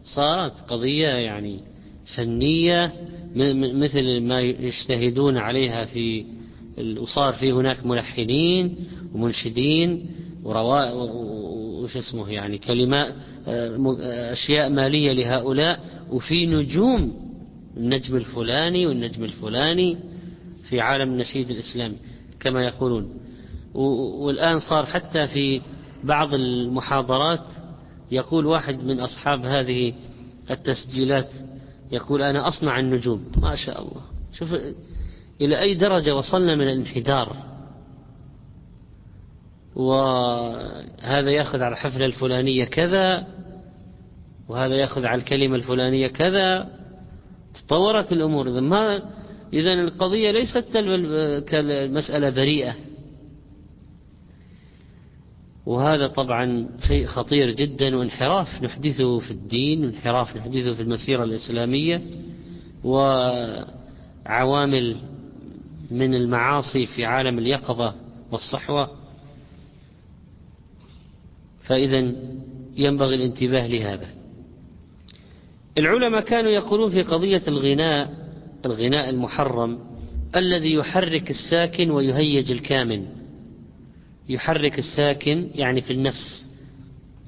صارت 0.02 0.60
قضية 0.60 1.08
يعني 1.08 1.60
فنية 2.16 2.92
مثل 3.74 4.20
ما 4.20 4.40
يجتهدون 4.40 5.36
عليها 5.36 5.84
في 5.84 6.24
وصار 6.98 7.32
في 7.32 7.52
هناك 7.52 7.86
ملحنين 7.86 8.76
ومنشدين 9.14 10.06
ورواء 10.44 10.96
وش 11.82 11.96
اسمه 11.96 12.30
يعني 12.30 12.58
كلمات 12.58 13.14
أشياء 14.32 14.68
مالية 14.68 15.12
لهؤلاء 15.12 15.80
وفي 16.10 16.46
نجوم 16.46 17.26
النجم 17.76 18.16
الفلاني 18.16 18.86
والنجم 18.86 19.24
الفلاني 19.24 19.96
في 20.68 20.80
عالم 20.80 21.12
النشيد 21.12 21.50
الإسلامي 21.50 21.96
كما 22.40 22.64
يقولون. 22.64 23.08
والآن 23.74 24.60
صار 24.60 24.86
حتى 24.86 25.26
في 25.26 25.60
بعض 26.04 26.34
المحاضرات 26.34 27.46
يقول 28.10 28.46
واحد 28.46 28.84
من 28.84 29.00
أصحاب 29.00 29.44
هذه 29.44 29.94
التسجيلات 30.50 31.28
يقول 31.92 32.22
أنا 32.22 32.48
أصنع 32.48 32.80
النجوم. 32.80 33.32
ما 33.42 33.56
شاء 33.56 33.82
الله. 33.82 34.02
شوف 34.32 34.54
إلى 35.40 35.60
أي 35.60 35.74
درجة 35.74 36.16
وصلنا 36.16 36.54
من 36.54 36.68
الانحدار؟ 36.68 37.36
وهذا 39.76 41.30
يأخذ 41.30 41.62
على 41.62 41.72
الحفلة 41.72 42.06
الفلانية 42.06 42.64
كذا 42.64 43.26
وهذا 44.48 44.74
يأخذ 44.74 45.04
على 45.04 45.20
الكلمة 45.20 45.56
الفلانية 45.56 46.06
كذا. 46.06 46.70
تطورت 47.54 48.12
الأمور. 48.12 48.48
إذا 48.48 48.60
ما 48.60 49.02
إذا 49.52 49.72
القضية 49.72 50.30
ليست 50.30 50.72
كالمسألة 51.48 52.30
بريئة. 52.30 52.74
وهذا 55.66 56.06
طبعا 56.06 56.68
شيء 56.88 57.06
خطير 57.06 57.50
جدا 57.50 57.96
وانحراف 57.96 58.62
نحدثه 58.62 59.18
في 59.18 59.30
الدين 59.30 59.84
وانحراف 59.84 60.36
نحدثه 60.36 60.74
في 60.74 60.82
المسيرة 60.82 61.24
الإسلامية 61.24 62.02
وعوامل 64.24 64.96
من 65.90 66.14
المعاصي 66.14 66.86
في 66.86 67.04
عالم 67.04 67.38
اليقظة 67.38 67.94
والصحوة. 68.32 68.90
فإذا 71.62 72.12
ينبغي 72.76 73.14
الانتباه 73.14 73.66
لهذا. 73.66 74.08
العلماء 75.78 76.20
كانوا 76.20 76.50
يقولون 76.50 76.90
في 76.90 77.02
قضية 77.02 77.42
الغناء 77.48 78.26
الغناء 78.66 79.10
المحرم 79.10 79.78
الذي 80.36 80.74
يحرك 80.74 81.30
الساكن 81.30 81.90
ويهيج 81.90 82.52
الكامن. 82.52 83.06
يحرك 84.28 84.78
الساكن 84.78 85.50
يعني 85.54 85.80
في 85.80 85.92
النفس. 85.92 86.46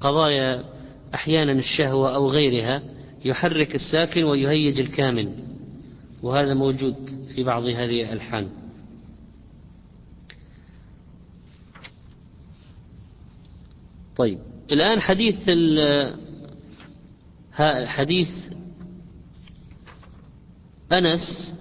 قضايا 0.01 0.63
أحيانا 1.13 1.51
الشهوة 1.51 2.15
أو 2.15 2.29
غيرها 2.29 2.81
يحرك 3.25 3.75
الساكن 3.75 4.23
ويهيج 4.23 4.79
الكامن 4.79 5.33
وهذا 6.23 6.53
موجود 6.53 6.95
في 7.35 7.43
بعض 7.43 7.63
هذه 7.63 8.01
الألحان. 8.01 8.49
طيب 14.17 14.39
الآن 14.71 14.99
حديث 15.01 15.49
حديث 17.85 18.29
أنس 20.91 21.58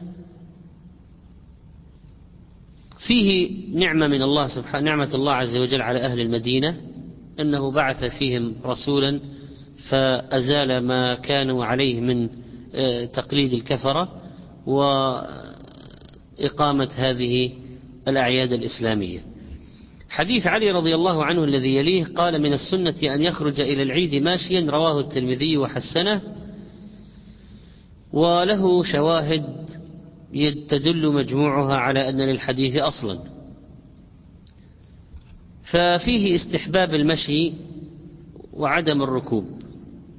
فيه 3.08 3.50
نعمة 3.74 4.06
من 4.06 4.22
الله 4.22 4.48
سبحانه 4.48 4.84
نعمة 4.90 5.14
الله 5.14 5.32
عز 5.32 5.56
وجل 5.56 5.82
على 5.82 5.98
أهل 5.98 6.20
المدينة 6.20 6.76
أنه 7.40 7.70
بعث 7.70 8.04
فيهم 8.04 8.54
رسولا 8.64 9.20
فأزال 9.88 10.78
ما 10.78 11.14
كانوا 11.14 11.64
عليه 11.64 12.00
من 12.00 12.28
آه، 12.74 13.04
تقليد 13.04 13.52
الكفرة 13.52 14.08
وإقامة 14.66 15.28
هذه 16.94 17.52
الأعياد 18.08 18.52
الإسلامية. 18.52 19.20
حديث 20.10 20.46
علي 20.46 20.70
رضي 20.70 20.94
الله 20.94 21.24
عنه 21.24 21.44
الذي 21.44 21.76
يليه 21.76 22.04
قال 22.04 22.42
من 22.42 22.52
السنة 22.52 23.14
أن 23.14 23.22
يخرج 23.22 23.60
إلى 23.60 23.82
العيد 23.82 24.14
ماشيا 24.14 24.70
رواه 24.70 25.00
الترمذي 25.00 25.56
وحسنه 25.56 26.22
وله 28.12 28.82
شواهد 28.82 29.68
تدل 30.68 31.12
مجموعها 31.12 31.76
على 31.76 32.08
أن 32.08 32.20
للحديث 32.20 32.76
أصلا. 32.76 33.18
ففيه 35.70 36.34
استحباب 36.34 36.94
المشي 36.94 37.52
وعدم 38.52 39.02
الركوب 39.02 39.44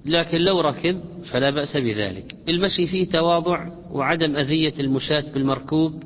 لكن 0.05 0.37
لو 0.37 0.61
ركب 0.61 1.01
فلا 1.31 1.49
بأس 1.49 1.77
بذلك. 1.77 2.35
المشي 2.49 2.87
فيه 2.87 3.09
تواضع 3.09 3.69
وعدم 3.91 4.35
أذية 4.35 4.73
المشاة 4.79 5.31
بالمركوب 5.33 6.03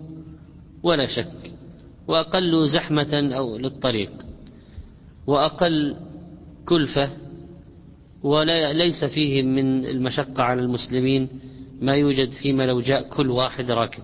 ولا 0.84 1.08
شك 1.08 1.51
وأقل 2.08 2.68
زحمة 2.68 3.30
أو 3.38 3.58
للطريق 3.58 4.26
وأقل 5.28 5.95
كلفة 6.66 7.10
وليس 8.24 9.04
فيه 9.04 9.43
من 9.43 9.86
المشقة 9.86 10.43
على 10.43 10.62
المسلمين 10.62 11.28
ما 11.84 11.96
يوجد 11.96 12.32
فيما 12.32 12.66
لو 12.66 12.82
جاء 12.82 13.10
كل 13.10 13.30
واحد 13.30 13.72
راكب. 13.72 14.04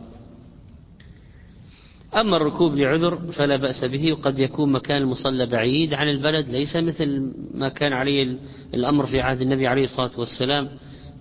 أما 2.15 2.37
الركوب 2.37 2.75
لعذر 2.75 3.31
فلا 3.31 3.55
بأس 3.55 3.85
به 3.85 4.13
وقد 4.13 4.39
يكون 4.39 4.71
مكان 4.71 5.01
المصلى 5.01 5.45
بعيد 5.45 5.93
عن 5.93 6.09
البلد 6.09 6.49
ليس 6.49 6.75
مثل 6.75 7.33
ما 7.53 7.69
كان 7.69 7.93
عليه 7.93 8.37
الأمر 8.73 9.05
في 9.05 9.21
عهد 9.21 9.41
النبي 9.41 9.67
عليه 9.67 9.83
الصلاة 9.83 10.19
والسلام. 10.19 10.69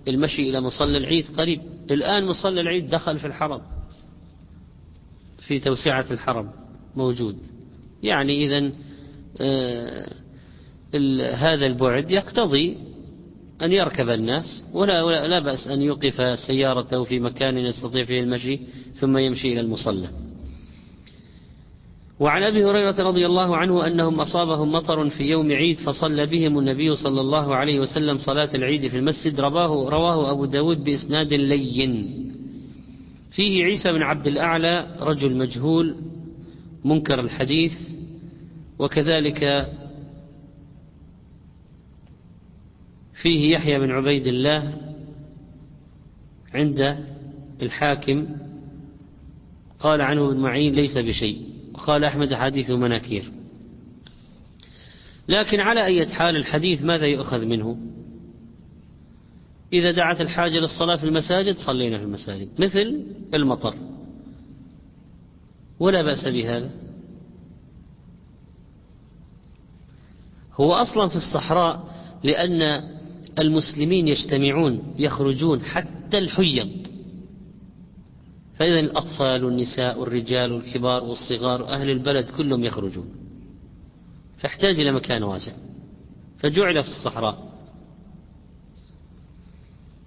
المشي 0.07 0.49
إلى 0.49 0.61
مصلى 0.61 0.97
العيد 0.97 1.25
قريب. 1.37 1.61
الآن 1.91 2.25
مصلى 2.25 2.61
العيد 2.61 2.89
دخل 2.89 3.19
في 3.19 3.27
الحرم 3.27 3.61
في 5.47 5.59
توسعة 5.59 6.05
الحرم 6.11 6.51
موجود. 6.95 7.37
يعني 8.03 8.45
إذا 8.45 8.71
آه 9.41 10.13
هذا 11.35 11.65
البعد 11.65 12.11
يقتضي 12.11 12.77
أن 13.63 13.71
يركب 13.71 14.09
الناس 14.09 14.65
ولا, 14.73 15.03
ولا 15.03 15.27
لا 15.27 15.39
بأس 15.39 15.67
أن 15.67 15.81
يوقف 15.81 16.39
سيارته 16.39 17.03
في 17.03 17.19
مكان 17.19 17.57
يستطيع 17.57 18.03
فيه 18.03 18.21
المشي 18.21 18.59
ثم 18.95 19.17
يمشي 19.17 19.53
إلى 19.53 19.59
المصلى. 19.59 20.09
وعن 22.19 22.43
أبي 22.43 22.65
هريرة 22.65 22.95
رضي 22.99 23.25
الله 23.25 23.57
عنه 23.57 23.87
أنهم 23.87 24.19
أصابهم 24.19 24.71
مطر 24.71 25.09
في 25.09 25.23
يوم 25.23 25.51
عيد 25.51 25.77
فصلى 25.77 26.25
بهم 26.25 26.59
النبي 26.59 26.95
صلى 26.95 27.21
الله 27.21 27.55
عليه 27.55 27.79
وسلم 27.79 28.17
صلاة 28.17 28.49
العيد 28.55 28.87
في 28.87 28.97
المسجد 28.97 29.39
رواه 29.39 29.89
رواه 29.89 30.31
أبو 30.31 30.45
داود 30.45 30.83
بإسناد 30.83 31.33
لين. 31.33 32.25
فيه 33.31 33.63
عيسى 33.63 33.91
بن 33.91 34.01
عبد 34.01 34.27
الأعلى 34.27 34.95
رجل 35.01 35.35
مجهول 35.37 35.95
منكر 36.85 37.19
الحديث 37.19 37.73
وكذلك 38.79 39.67
فيه 43.21 43.53
يحيى 43.53 43.79
بن 43.79 43.91
عبيد 43.91 44.27
الله 44.27 44.77
عند 46.53 47.05
الحاكم 47.61 48.27
قال 49.79 50.01
عنه 50.01 50.29
ابن 50.29 50.37
معين 50.37 50.75
ليس 50.75 50.97
بشيء 50.97 51.49
وقال 51.73 52.03
أحمد 52.03 52.33
حديث 52.33 52.69
مناكير. 52.69 53.31
لكن 55.27 55.59
على 55.59 55.85
أي 55.85 56.07
حال 56.07 56.35
الحديث 56.35 56.81
ماذا 56.81 57.05
يؤخذ 57.05 57.45
منه؟ 57.45 57.77
إذا 59.73 59.91
دعت 59.91 60.21
الحاجة 60.21 60.59
للصلاة 60.59 60.95
في 60.95 61.03
المساجد 61.03 61.57
صلينا 61.57 61.97
في 61.97 62.03
المساجد 62.03 62.49
مثل 62.59 63.03
المطر. 63.33 63.75
ولا 65.79 66.01
بأس 66.01 66.27
بهذا. 66.27 66.71
هو 70.53 70.73
أصلا 70.73 71.09
في 71.09 71.15
الصحراء 71.15 71.95
لأن 72.23 72.89
المسلمين 73.39 74.07
يجتمعون 74.07 74.95
يخرجون 74.97 75.61
حتى 75.61 76.17
الحيض. 76.17 76.87
فإذا 78.55 78.79
الأطفال 78.79 79.43
والنساء 79.43 79.99
والرجال 79.99 80.51
والكبار 80.51 81.03
والصغار 81.03 81.67
أهل 81.67 81.89
البلد 81.89 82.29
كلهم 82.29 82.63
يخرجون. 82.63 83.09
فاحتاج 84.37 84.79
إلى 84.79 84.91
مكان 84.91 85.23
واسع. 85.23 85.53
فجعل 86.39 86.83
في 86.83 86.89
الصحراء. 86.89 87.49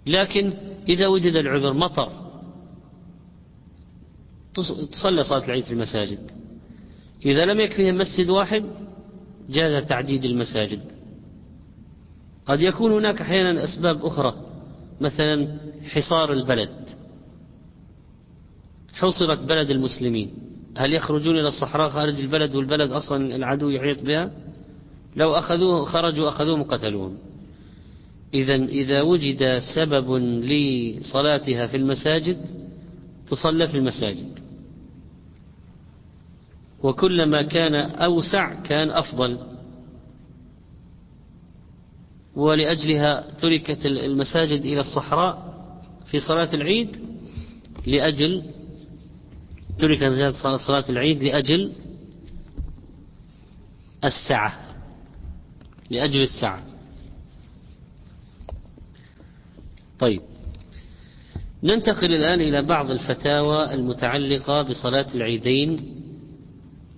لكن 0.06 0.52
إذا 0.88 1.06
وجد 1.06 1.36
العذر 1.36 1.72
مطر 1.72 2.12
تصلى 4.92 5.24
صلاة 5.24 5.44
العيد 5.44 5.64
في 5.64 5.72
المساجد. 5.72 6.30
إذا 7.26 7.44
لم 7.44 7.60
يكفهم 7.60 7.98
مسجد 7.98 8.30
واحد 8.30 8.64
جاز 9.48 9.84
تعديد 9.84 10.24
المساجد. 10.24 10.91
قد 12.46 12.60
يكون 12.60 12.92
هناك 12.92 13.20
أحيانا 13.20 13.64
أسباب 13.64 14.06
أخرى 14.06 14.34
مثلا 15.00 15.56
حصار 15.84 16.32
البلد. 16.32 16.88
حصرت 18.94 19.38
بلد 19.38 19.70
المسلمين. 19.70 20.30
هل 20.76 20.94
يخرجون 20.94 21.38
إلى 21.38 21.48
الصحراء 21.48 21.88
خارج 21.88 22.20
البلد 22.20 22.54
والبلد 22.54 22.92
أصلا 22.92 23.36
العدو 23.36 23.70
يحيط 23.70 24.02
بها؟ 24.02 24.30
لو 25.16 25.34
أخذوه 25.34 25.84
خرجوا 25.84 26.28
أخذوهم 26.28 26.60
وقتلوهم. 26.60 27.18
إذا 28.34 28.54
إذا 28.54 29.02
وجد 29.02 29.58
سبب 29.58 30.12
لصلاتها 30.44 31.66
في 31.66 31.76
المساجد 31.76 32.36
تصلى 33.28 33.68
في 33.68 33.78
المساجد. 33.78 34.38
وكلما 36.82 37.42
كان 37.42 37.74
أوسع 37.74 38.62
كان 38.62 38.90
أفضل. 38.90 39.51
ولأجلها 42.36 43.20
تركت 43.20 43.86
المساجد 43.86 44.60
إلى 44.60 44.80
الصحراء 44.80 45.52
في 46.06 46.20
صلاة 46.20 46.54
العيد 46.54 46.96
لأجل 47.86 48.42
ترك 49.78 50.02
مساجد 50.02 50.58
صلاة 50.58 50.84
العيد 50.88 51.22
لأجل 51.22 51.72
السعة 54.04 54.58
لأجل 55.90 56.20
السعة 56.20 56.62
طيب. 59.98 60.20
ننتقل 61.62 62.14
الآن 62.14 62.40
إلى 62.40 62.62
بعض 62.62 62.90
الفتاوى 62.90 63.74
المتعلقة 63.74 64.62
بصلاة 64.62 65.06
العيدين 65.14 65.94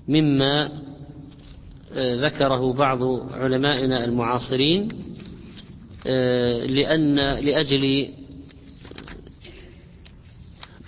مما 0.08 0.70
آه، 1.92 2.14
ذكره 2.26 2.72
بعض 2.72 3.02
علمائنا 3.32 4.04
المعاصرين. 4.04 5.03
لأن 6.66 7.14
لأجل 7.16 8.08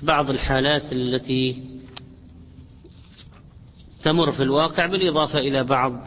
بعض 0.03 0.31
الحالات 0.31 0.93
التي 0.93 1.63
تمر 4.03 4.33
في 4.33 4.43
الواقع 4.43 4.87
بالإضافة 4.87 5.39
إلى 5.39 5.65
بعض 5.65 6.07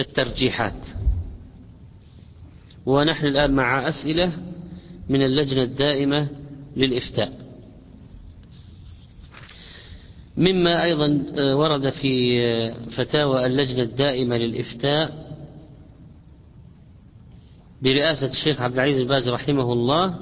الترجيحات. 0.00 0.86
ونحن 2.86 3.26
الآن 3.26 3.50
مع 3.50 3.88
أسئلة 3.88 4.32
من 5.08 5.22
اللجنة 5.22 5.62
الدائمة 5.62 6.28
للإفتاء. 6.76 7.46
مما 10.36 10.84
أيضا 10.84 11.24
ورد 11.38 11.90
في 11.90 12.40
فتاوى 12.90 13.46
اللجنة 13.46 13.82
الدائمة 13.82 14.36
للإفتاء 14.36 15.25
برئاسة 17.82 18.26
الشيخ 18.30 18.60
عبد 18.60 18.74
العزيز 18.74 19.00
الباز 19.00 19.28
رحمه 19.28 19.72
الله 19.72 20.18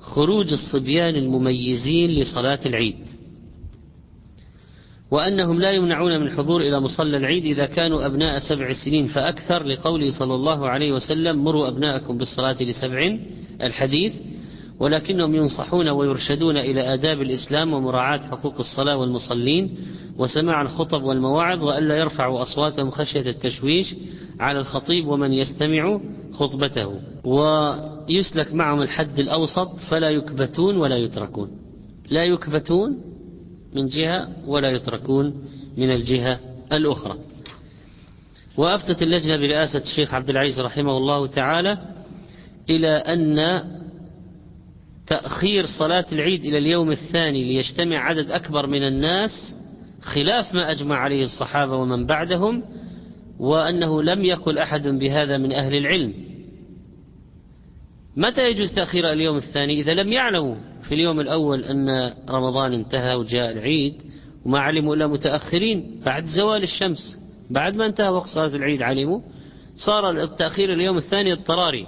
خروج 0.00 0.52
الصبيان 0.52 1.16
المميزين 1.16 2.10
لصلاة 2.10 2.58
العيد. 2.66 2.96
وأنهم 5.10 5.60
لا 5.60 5.70
يمنعون 5.70 6.20
من 6.20 6.26
الحضور 6.26 6.60
إلى 6.60 6.80
مصلى 6.80 7.16
العيد 7.16 7.44
إذا 7.44 7.66
كانوا 7.66 8.06
أبناء 8.06 8.38
سبع 8.38 8.72
سنين 8.72 9.06
فأكثر 9.06 9.62
لقوله 9.64 10.10
صلى 10.18 10.34
الله 10.34 10.68
عليه 10.68 10.92
وسلم 10.92 11.44
مروا 11.44 11.68
أبناءكم 11.68 12.18
بالصلاة 12.18 12.62
لسبع 12.62 13.18
الحديث 13.62 14.12
ولكنهم 14.80 15.34
ينصحون 15.34 15.88
ويرشدون 15.88 16.56
إلى 16.56 16.94
آداب 16.94 17.22
الإسلام 17.22 17.72
ومراعاة 17.72 18.18
حقوق 18.18 18.58
الصلاة 18.58 18.96
والمصلين 18.96 19.74
وسماع 20.18 20.62
الخطب 20.62 21.02
والمواعظ 21.02 21.64
وألا 21.64 21.96
يرفعوا 21.96 22.42
أصواتهم 22.42 22.90
خشية 22.90 23.30
التشويش 23.30 23.94
على 24.40 24.58
الخطيب 24.58 25.06
ومن 25.06 25.32
يستمع 25.32 26.00
خطبته. 26.32 27.00
ويسلك 27.24 28.54
معهم 28.54 28.82
الحد 28.82 29.18
الأوسط 29.18 29.78
فلا 29.90 30.10
يكبتون 30.10 30.76
ولا 30.76 30.96
يتركون. 30.96 31.50
لا 32.10 32.24
يكبتون 32.24 33.00
من 33.74 33.86
جهة 33.86 34.28
ولا 34.46 34.70
يتركون 34.70 35.44
من 35.76 35.90
الجهة 35.90 36.40
الأخرى. 36.72 37.18
وأفتت 38.56 39.02
اللجنة 39.02 39.36
برئاسة 39.36 39.78
الشيخ 39.78 40.14
عبد 40.14 40.30
العزيز 40.30 40.60
رحمه 40.60 40.96
الله 40.96 41.26
تعالى 41.26 41.78
إلى 42.70 42.88
أن 42.88 43.62
تأخير 45.06 45.66
صلاة 45.66 46.06
العيد 46.12 46.44
إلى 46.44 46.58
اليوم 46.58 46.90
الثاني 46.90 47.44
ليجتمع 47.44 47.96
عدد 47.96 48.30
أكبر 48.30 48.66
من 48.66 48.82
الناس 48.82 49.30
خلاف 50.02 50.54
ما 50.54 50.70
أجمع 50.70 50.96
عليه 50.96 51.24
الصحابة 51.24 51.76
ومن 51.76 52.06
بعدهم 52.06 52.62
وأنه 53.42 54.02
لم 54.02 54.24
يقل 54.24 54.58
أحد 54.58 54.88
بهذا 54.88 55.38
من 55.38 55.52
أهل 55.52 55.74
العلم. 55.74 56.14
متى 58.16 58.50
يجوز 58.50 58.72
تأخير 58.72 59.12
اليوم 59.12 59.36
الثاني؟ 59.36 59.80
إذا 59.80 59.94
لم 59.94 60.12
يعلموا 60.12 60.54
في 60.82 60.94
اليوم 60.94 61.20
الأول 61.20 61.64
أن 61.64 62.14
رمضان 62.30 62.72
انتهى 62.72 63.14
وجاء 63.14 63.52
العيد 63.52 64.02
وما 64.44 64.58
علموا 64.58 64.94
إلا 64.94 65.06
متأخرين 65.06 66.00
بعد 66.06 66.24
زوال 66.24 66.62
الشمس 66.62 67.18
بعد 67.50 67.76
ما 67.76 67.86
انتهى 67.86 68.08
وقت 68.08 68.26
صلاة 68.26 68.56
العيد 68.56 68.82
علموا 68.82 69.20
صار 69.76 70.10
التأخير 70.10 70.72
اليوم 70.72 70.96
الثاني 70.96 71.32
اضطراري. 71.32 71.86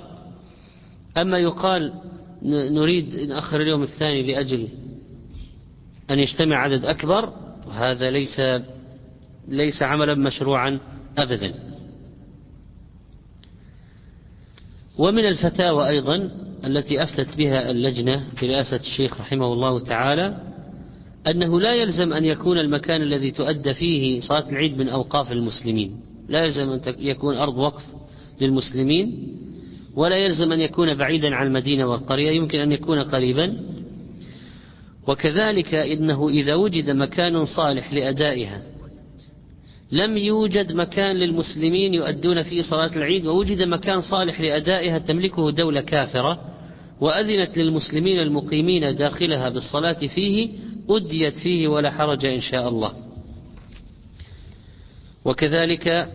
أما 1.16 1.38
يقال 1.38 1.92
نريد 2.72 3.14
نأخر 3.14 3.60
اليوم 3.60 3.82
الثاني 3.82 4.32
لأجل 4.32 4.68
أن 6.10 6.18
يجتمع 6.18 6.56
عدد 6.56 6.84
أكبر 6.84 7.32
وهذا 7.66 8.10
ليس 8.10 8.40
ليس 9.48 9.82
عملا 9.82 10.14
مشروعا. 10.14 10.80
أبدا. 11.18 11.54
ومن 14.98 15.24
الفتاوى 15.24 15.88
أيضا 15.88 16.30
التي 16.66 17.02
أفتت 17.02 17.36
بها 17.36 17.70
اللجنة 17.70 18.28
في 18.36 18.46
رئاسة 18.46 18.76
الشيخ 18.76 19.20
رحمه 19.20 19.52
الله 19.52 19.80
تعالى 19.80 20.36
أنه 21.26 21.60
لا 21.60 21.74
يلزم 21.74 22.12
أن 22.12 22.24
يكون 22.24 22.58
المكان 22.58 23.02
الذي 23.02 23.30
تؤدى 23.30 23.74
فيه 23.74 24.20
صلاة 24.20 24.48
العيد 24.48 24.78
من 24.78 24.88
أوقاف 24.88 25.32
المسلمين. 25.32 26.00
لا 26.28 26.44
يلزم 26.44 26.70
أن 26.70 26.80
يكون 26.98 27.36
أرض 27.36 27.58
وقف 27.58 27.82
للمسلمين 28.40 29.36
ولا 29.94 30.16
يلزم 30.16 30.52
أن 30.52 30.60
يكون 30.60 30.94
بعيدا 30.94 31.34
عن 31.34 31.46
المدينة 31.46 31.86
والقرية 31.86 32.30
يمكن 32.30 32.60
أن 32.60 32.72
يكون 32.72 32.98
قريبا. 32.98 33.56
وكذلك 35.06 35.74
إنه 35.74 36.28
إذا 36.28 36.54
وجد 36.54 36.90
مكان 36.90 37.44
صالح 37.44 37.92
لأدائها 37.92 38.62
لم 39.94 40.16
يوجد 40.16 40.72
مكان 40.72 41.16
للمسلمين 41.16 41.94
يؤدون 41.94 42.42
فيه 42.42 42.62
صلاة 42.62 42.96
العيد 42.96 43.26
ووجد 43.26 43.62
مكان 43.62 44.00
صالح 44.00 44.40
لأدائها 44.40 44.98
تملكه 44.98 45.50
دولة 45.50 45.80
كافرة 45.80 46.40
وأذنت 47.00 47.58
للمسلمين 47.58 48.20
المقيمين 48.20 48.96
داخلها 48.96 49.48
بالصلاة 49.48 49.92
فيه 50.06 50.48
أديت 50.90 51.38
فيه 51.38 51.68
ولا 51.68 51.90
حرج 51.90 52.26
إن 52.26 52.40
شاء 52.40 52.68
الله. 52.68 52.92
وكذلك 55.24 56.08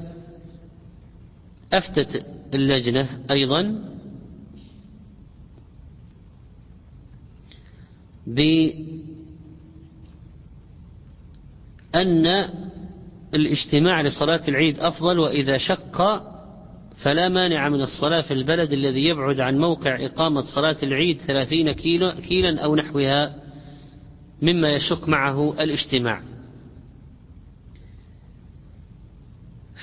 أفتت 1.73 2.25
اللجنة 2.53 3.09
أيضا 3.32 3.61
بأن 11.93 12.49
الاجتماع 13.34 14.01
لصلاة 14.01 14.41
العيد 14.47 14.80
أفضل 14.80 15.19
وإذا 15.19 15.57
شق 15.57 16.23
فلا 17.01 17.30
مانع 17.30 17.69
من 17.69 17.82
الصلاة 17.82 18.21
في 18.21 18.34
البلد 18.34 18.73
الذي 18.73 19.05
يبعد 19.05 19.39
عن 19.39 19.57
موقع 19.57 20.05
إقامة 20.05 20.41
صلاة 20.41 20.77
العيد 20.84 21.21
ثلاثين 21.21 21.71
كيلو 21.71 22.11
كيلا 22.11 22.59
أو 22.59 22.75
نحوها 22.75 23.36
مما 24.41 24.69
يشق 24.69 25.07
معه 25.07 25.63
الاجتماع. 25.63 26.21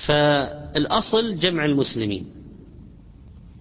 فالأصل 0.07 1.39
جمع 1.39 1.65
المسلمين. 1.65 2.25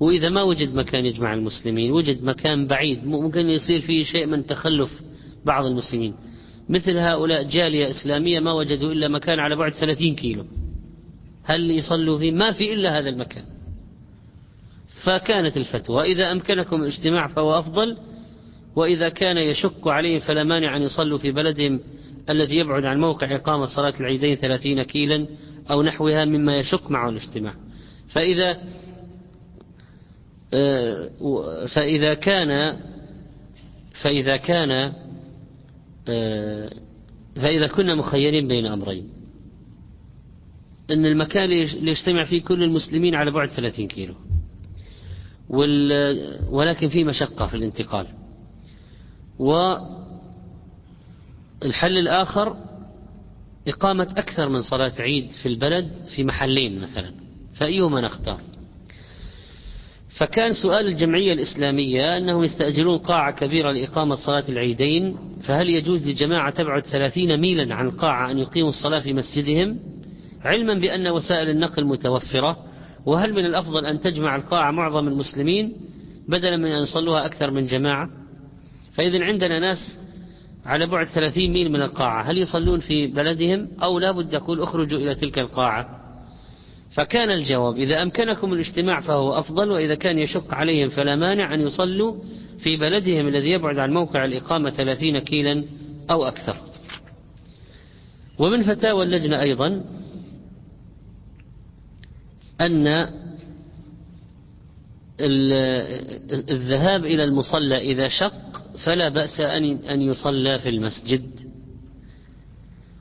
وإذا 0.00 0.28
ما 0.28 0.42
وجد 0.42 0.74
مكان 0.74 1.06
يجمع 1.06 1.34
المسلمين 1.34 1.90
وجد 1.90 2.22
مكان 2.22 2.66
بعيد 2.66 3.04
ممكن 3.04 3.50
يصير 3.50 3.80
فيه 3.80 4.04
شيء 4.04 4.26
من 4.26 4.46
تخلف 4.46 5.02
بعض 5.44 5.64
المسلمين. 5.64 6.14
مثل 6.68 6.98
هؤلاء 6.98 7.42
جالية 7.42 7.90
إسلامية 7.90 8.40
ما 8.40 8.52
وجدوا 8.52 8.92
إلا 8.92 9.08
مكان 9.08 9.40
على 9.40 9.56
بعد 9.56 9.72
ثلاثين 9.72 10.14
كيلو. 10.14 10.44
هل 11.44 11.70
يصلوا 11.70 12.18
فيه؟ 12.18 12.32
ما 12.32 12.52
في 12.52 12.72
إلا 12.72 12.98
هذا 12.98 13.08
المكان. 13.08 13.44
فكانت 15.04 15.56
الفتوى. 15.56 16.12
إذا 16.12 16.32
أمكنكم 16.32 16.82
الاجتماع 16.82 17.26
فهو 17.26 17.58
أفضل 17.58 17.96
وإذا 18.76 19.08
كان 19.08 19.36
يشق 19.36 19.88
عليهم 19.88 20.20
فلا 20.20 20.44
مانع 20.44 20.76
أن 20.76 20.82
يصلوا 20.82 21.18
في 21.18 21.32
بلدهم 21.32 21.80
الذي 22.30 22.56
يبعد 22.56 22.84
عن 22.84 23.00
موقع 23.00 23.36
إقامة 23.36 23.66
صلاة 23.66 23.94
العيدين 24.00 24.36
ثلاثين 24.36 24.82
كيلا 24.82 25.26
أو 25.70 25.82
نحوها 25.82 26.24
مما 26.24 26.58
يشق 26.58 26.90
معه 26.90 27.08
الاجتماع. 27.08 27.54
فإذا 28.08 28.58
آه، 30.54 31.08
فإذا 31.66 32.14
كان 32.14 32.76
فإذا 34.02 34.36
كان 34.36 34.92
فإذا 37.36 37.66
كنا 37.66 37.94
مخيرين 37.94 38.48
بين 38.48 38.66
أمرين. 38.66 39.08
أن 40.90 41.06
المكان 41.06 41.44
اللي 41.44 41.90
يجتمع 41.90 42.24
فيه 42.24 42.42
كل 42.42 42.62
المسلمين 42.62 43.14
على 43.14 43.30
بعد 43.30 43.48
30 43.48 43.88
كيلو. 43.88 44.14
ولكن 46.50 46.88
في 46.88 47.04
مشقة 47.04 47.46
في 47.46 47.54
الانتقال. 47.56 48.06
والحل 49.38 49.98
الآخر 51.98 52.56
إقامة 53.68 54.14
أكثر 54.16 54.48
من 54.48 54.62
صلاة 54.62 54.92
عيد 54.98 55.30
في 55.30 55.48
البلد 55.48 55.92
في 56.16 56.24
محلين 56.24 56.80
مثلا. 56.80 57.12
فأيهما 57.54 58.00
نختار؟ 58.00 58.40
فكان 60.10 60.52
سؤال 60.52 60.86
الجمعية 60.86 61.32
الإسلامية 61.32 62.16
أنهم 62.16 62.44
يستأجرون 62.44 62.98
قاعة 62.98 63.30
كبيرة 63.30 63.72
لإقامة 63.72 64.14
صلاة 64.14 64.44
العيدين 64.48 65.16
فهل 65.42 65.70
يجوز 65.70 66.08
لجماعة 66.08 66.50
تبعد 66.50 66.86
ثلاثين 66.86 67.40
ميلا 67.40 67.74
عن 67.74 67.86
القاعة 67.86 68.30
أن 68.30 68.38
يقيموا 68.38 68.68
الصلاة 68.68 69.00
في 69.00 69.12
مسجدهم؟ 69.12 69.78
علما 70.44 70.74
بأن 70.74 71.08
وسائل 71.08 71.50
النقل 71.50 71.84
متوفرة 71.84 72.56
وهل 73.06 73.32
من 73.32 73.44
الأفضل 73.44 73.86
أن 73.86 74.00
تجمع 74.00 74.36
القاعة 74.36 74.70
معظم 74.70 75.08
المسلمين 75.08 75.72
بدلا 76.28 76.56
من 76.56 76.66
أن 76.66 76.82
يصلوها 76.82 77.26
أكثر 77.26 77.50
من 77.50 77.66
جماعة؟ 77.66 78.08
فإذا 78.92 79.24
عندنا 79.24 79.58
ناس 79.58 79.78
على 80.66 80.86
بعد 80.86 81.06
ثلاثين 81.06 81.52
ميل 81.52 81.72
من 81.72 81.82
القاعة 81.82 82.22
هل 82.22 82.38
يصلون 82.38 82.80
في 82.80 83.06
بلدهم 83.06 83.68
أو 83.82 83.98
لا 83.98 84.10
بد 84.10 84.34
أقول 84.34 84.62
اخرجوا 84.62 84.98
إلى 84.98 85.14
تلك 85.14 85.38
القاعة؟ 85.38 86.05
فكان 86.96 87.30
الجواب 87.30 87.76
إذا 87.76 88.02
أمكنكم 88.02 88.52
الاجتماع 88.52 89.00
فهو 89.00 89.38
أفضل 89.38 89.70
وإذا 89.70 89.94
كان 89.94 90.18
يشق 90.18 90.54
عليهم 90.54 90.88
فلا 90.88 91.16
مانع 91.16 91.54
أن 91.54 91.60
يصلوا 91.60 92.16
في 92.58 92.76
بلدهم 92.76 93.28
الذي 93.28 93.50
يبعد 93.50 93.78
عن 93.78 93.92
موقع 93.92 94.24
الإقامة 94.24 94.70
ثلاثين 94.70 95.18
كيلا 95.18 95.64
أو 96.10 96.24
أكثر. 96.24 96.56
ومن 98.38 98.62
فتاوى 98.62 99.04
اللجنة 99.04 99.40
أيضا 99.40 99.84
أن 102.60 103.08
الذهاب 106.50 107.04
إلى 107.04 107.24
المصلى 107.24 107.78
إذا 107.78 108.08
شق 108.08 108.62
فلا 108.84 109.08
بأس 109.08 109.40
أن 109.90 110.02
يصلى 110.02 110.58
في 110.58 110.68
المسجد. 110.68 111.45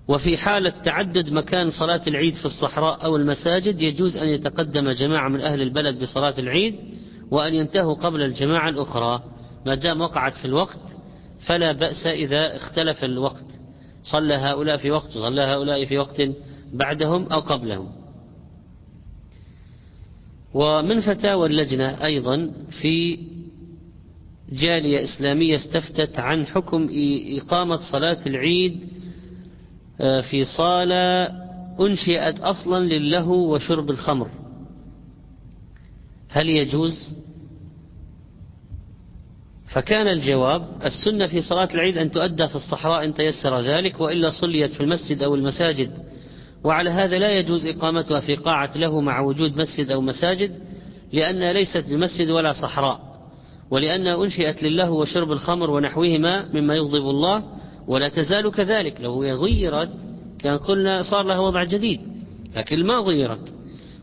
وفي 0.08 0.38
حالة 0.38 0.70
تعدد 0.70 1.30
مكان 1.34 1.70
صلاة 1.70 2.02
العيد 2.08 2.36
في 2.36 2.46
الصحراء 2.46 3.06
أو 3.06 3.16
المساجد 3.16 3.82
يجوز 3.82 4.18
أن 4.18 4.28
يتقدم 4.28 4.92
جماعة 4.92 5.30
من 5.30 5.42
أهل 5.42 5.62
البلد 5.62 6.00
بصلاة 6.00 6.34
العيد 6.38 6.76
وأن 7.32 7.54
ينتهوا 7.54 7.94
قبل 7.96 8.22
الجماعة 8.22 8.70
الأخرى. 8.70 9.24
ما 9.66 9.76
دام 9.76 10.02
وقعت 10.02 10.36
في 10.36 10.46
الوقت 10.46 10.98
فلا 11.40 11.72
بأس 11.72 12.08
إذا 12.08 12.56
اختلف 12.56 13.04
الوقت. 13.04 13.46
صلى 14.04 14.34
هؤلاء 14.34 14.78
في 14.78 14.92
وقت 14.92 15.16
وصلى 15.18 15.42
هؤلاء 15.42 15.86
في 15.86 15.98
وقت 15.98 16.22
بعدهم 16.74 17.26
أو 17.26 17.40
قبلهم. 17.40 17.92
ومن 20.54 21.00
فتاوى 21.00 21.48
اللجنة 21.48 22.06
أيضا 22.06 22.52
في 22.82 23.20
جالية 24.52 25.04
إسلامية 25.04 25.56
استفتت 25.56 26.20
عن 26.20 26.46
حكم 26.46 26.90
إقامة 27.38 27.78
صلاة 27.92 28.20
العيد 28.28 28.88
في 29.98 30.46
صالة 30.46 31.32
أنشئت 31.80 32.40
أصلا 32.40 32.86
للهو 32.86 33.54
وشرب 33.56 33.90
الخمر. 33.90 34.30
هل 36.30 36.50
يجوز؟ 36.50 37.16
فكان 39.68 40.08
الجواب 40.08 40.68
السنة 40.86 41.28
في 41.28 41.42
صلاة 41.42 41.70
العيد 41.74 41.98
أن 41.98 42.12
تؤدى 42.12 42.48
في 42.48 42.56
الصحراء 42.56 43.06
إن 43.06 43.14
تيسر 43.14 43.62
ذلك 43.62 44.02
وإلا 44.02 44.30
صليت 44.30 44.74
في 44.74 44.82
المسجد 44.82 45.24
أو 45.24 45.36
المساجد. 45.36 45.92
وعلى 46.64 46.90
هذا 46.90 47.18
لا 47.18 47.38
يجوز 47.40 47.66
إقامتها 47.66 48.20
في 48.20 48.36
قاعة 48.36 48.78
له 48.78 49.02
مع 49.02 49.20
وجود 49.20 49.58
مسجد 49.58 49.92
أو 49.92 50.02
مساجد 50.02 50.60
لأنها 51.14 51.54
ليست 51.54 51.86
بمسجد 51.90 52.30
ولا 52.30 52.52
صحراء 52.52 53.00
ولأنها 53.72 54.24
أنشئت 54.24 54.64
لله 54.64 54.92
وشرب 54.92 55.32
الخمر 55.32 55.70
ونحوهما 55.70 56.46
مما 56.54 56.76
يغضب 56.76 57.10
الله 57.10 57.44
ولا 57.88 58.10
تزال 58.10 58.52
كذلك. 58.52 59.02
لو 59.02 59.24
غيرت 59.24 59.92
كان 60.40 60.58
قلنا 60.58 61.02
صار 61.02 61.26
لها 61.26 61.40
وضع 61.40 61.64
جديد 61.64 62.00
لكن 62.56 62.86
ما 62.86 62.94
غيرت. 62.98 63.54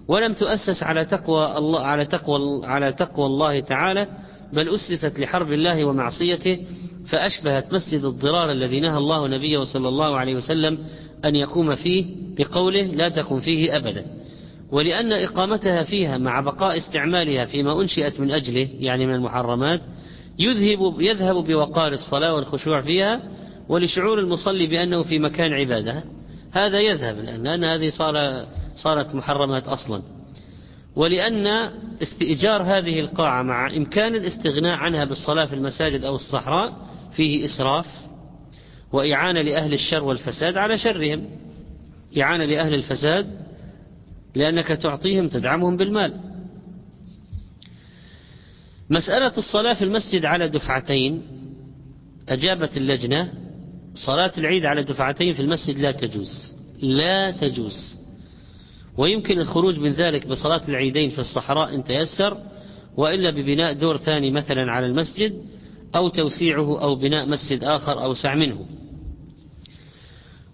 ولم 0.08 0.32
تؤسس 0.32 0.82
على 0.82 1.04
تقوى 1.04 1.58
الله 1.58 1.80
على 1.80 2.04
تقوى 2.04 2.66
على 2.66 2.92
تقوى 2.92 3.26
الله 3.26 3.60
تعالى 3.60 4.06
بل 4.52 4.74
أسست 4.74 5.18
لحرب 5.18 5.52
الله 5.52 5.84
ومعصيته 5.84 6.58
فأشبهت 7.06 7.72
مسجد 7.72 8.04
الضرار 8.04 8.50
الذي 8.52 8.80
نهى 8.80 8.98
الله 8.98 9.28
نبيه 9.28 9.64
صلى 9.64 9.88
الله 9.88 10.16
عليه 10.16 10.34
وسلم 10.34 10.78
أن 11.24 11.36
يقوم 11.36 11.74
فيه 11.76 12.06
بقوله 12.38 12.82
لا 12.82 13.08
تقم 13.08 13.40
فيه 13.40 13.76
أبدا. 13.76 14.06
ولأن 14.72 15.12
إقامتها 15.12 15.82
فيها 15.82 16.18
مع 16.18 16.40
بقاء 16.40 16.76
استعمالها 16.78 17.44
فيما 17.44 17.80
أنشئت 17.80 18.20
من 18.20 18.30
أجله 18.30 18.68
يعني 18.78 19.06
من 19.06 19.14
المحرمات 19.14 19.80
يذهب 20.38 21.00
يذهب 21.00 21.34
بوقار 21.34 21.92
الصلاة 21.92 22.34
والخشوع 22.34 22.80
فيها 22.80 23.20
ولشعور 23.72 24.18
المصلي 24.18 24.66
بأنه 24.66 25.02
في 25.02 25.18
مكان 25.18 25.52
عبادة 25.52 26.04
هذا 26.52 26.80
يذهب 26.80 27.18
لأن 27.18 27.64
هذه 27.64 27.88
صار 27.88 28.46
صارت 28.76 29.14
محرمات 29.14 29.68
أصلا. 29.68 30.02
ولأن 30.96 31.46
استئجار 32.02 32.62
هذه 32.62 33.00
القاعة 33.00 33.42
مع 33.42 33.76
إمكان 33.76 34.14
الاستغناء 34.14 34.78
عنها 34.78 35.04
بالصلاة 35.04 35.44
في 35.44 35.54
المساجد 35.54 36.04
أو 36.04 36.14
الصحراء 36.14 36.76
فيه 37.12 37.44
إسراف 37.44 37.86
وإعانة 38.92 39.42
لأهل 39.42 39.72
الشر 39.72 40.04
والفساد 40.04 40.56
على 40.56 40.78
شرهم. 40.78 41.28
إعانة 42.18 42.44
لأهل 42.44 42.74
الفساد 42.74 43.26
لأنك 44.34 44.66
تعطيهم 44.66 45.28
تدعمهم 45.28 45.76
بالمال. 45.76 46.20
مسألة 48.90 49.32
الصلاة 49.38 49.74
في 49.74 49.84
المسجد 49.84 50.24
على 50.24 50.48
دفعتين 50.48 51.22
أجابت 52.28 52.76
اللجنة 52.76 53.41
صلاة 53.94 54.32
العيد 54.38 54.66
على 54.66 54.82
دفعتين 54.82 55.34
في 55.34 55.40
المسجد 55.42 55.78
لا 55.78 55.92
تجوز 55.92 56.52
لا 56.82 57.30
تجوز. 57.30 57.98
ويمكن 58.96 59.40
الخروج 59.40 59.78
من 59.78 59.92
ذلك 59.92 60.26
بصلاة 60.26 60.68
العيدين 60.68 61.10
في 61.10 61.18
الصحراء 61.18 61.74
إن 61.74 61.84
تيسر 61.84 62.36
وإلا 62.96 63.30
ببناء 63.30 63.72
دور 63.72 63.96
ثاني 63.96 64.30
مثلا 64.30 64.72
على 64.72 64.86
المسجد 64.86 65.32
أو 65.96 66.08
توسيعه 66.08 66.82
أو 66.82 66.94
بناء 66.94 67.28
مسجد 67.28 67.64
آخر 67.64 68.04
أوسع 68.04 68.34
منه. 68.34 68.66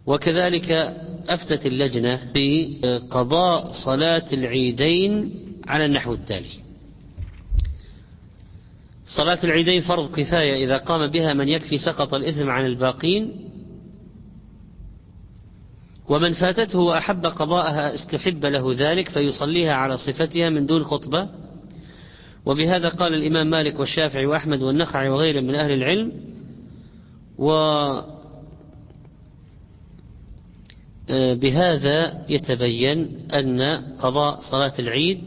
وكذلك 0.06 0.96
أفتت 1.28 1.66
اللجنة 1.66 2.20
بقضاء 2.34 3.70
صلاة 3.84 4.24
العيدين 4.32 5.34
على 5.66 5.84
النحو 5.84 6.14
التالي. 6.14 6.67
صلاة 9.16 9.38
العيدين 9.44 9.80
فرض 9.80 10.14
كفاية 10.14 10.64
إذا 10.64 10.76
قام 10.76 11.06
بها 11.06 11.32
من 11.32 11.48
يكفي 11.48 11.78
سقط 11.78 12.14
الإثم 12.14 12.50
عن 12.50 12.66
الباقين. 12.66 13.50
ومن 16.08 16.32
فاتته 16.32 16.78
وأحب 16.78 17.26
قضاءها 17.26 17.94
استحب 17.94 18.44
له 18.46 18.74
ذلك 18.78 19.08
فيصليها 19.08 19.72
على 19.72 19.98
صفتها 19.98 20.50
من 20.50 20.66
دون 20.66 20.84
خطبة. 20.84 21.28
وبهذا 22.46 22.88
قال 22.88 23.14
الإمام 23.14 23.50
مالك 23.50 23.80
والشافعي 23.80 24.26
وأحمد 24.26 24.62
والنخعي 24.62 25.08
وغيرهم 25.08 25.44
من 25.44 25.54
أهل 25.54 25.72
العلم. 25.72 26.12
و 27.38 27.50
بهذا 31.34 32.24
يتبين 32.28 33.18
أن 33.34 33.60
قضاء 33.98 34.40
صلاة 34.50 34.72
العيد 34.78 35.20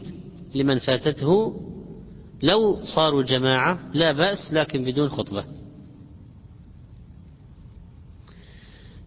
لمن 0.54 0.78
فاتته 0.78 1.60
لو 2.42 2.84
صاروا 2.84 3.22
جماعة 3.22 3.90
لا 3.94 4.12
بأس 4.12 4.52
لكن 4.52 4.84
بدون 4.84 5.08
خطبة. 5.08 5.44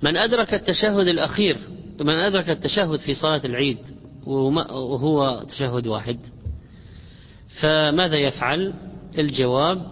من 0.04 0.18
أدرك 0.18 0.54
التشهد 0.54 1.08
الأخير 1.08 1.58
من 2.00 2.10
أدرك 2.16 2.50
التشهد 2.50 3.00
في 3.00 3.14
صلاة 3.14 3.42
العيد 3.46 3.78
وهو 4.26 5.44
تشهد 5.50 5.88
واحد 5.88 6.20
فماذا 7.62 8.16
يفعل؟ 8.16 8.74
الجواب 9.20 9.92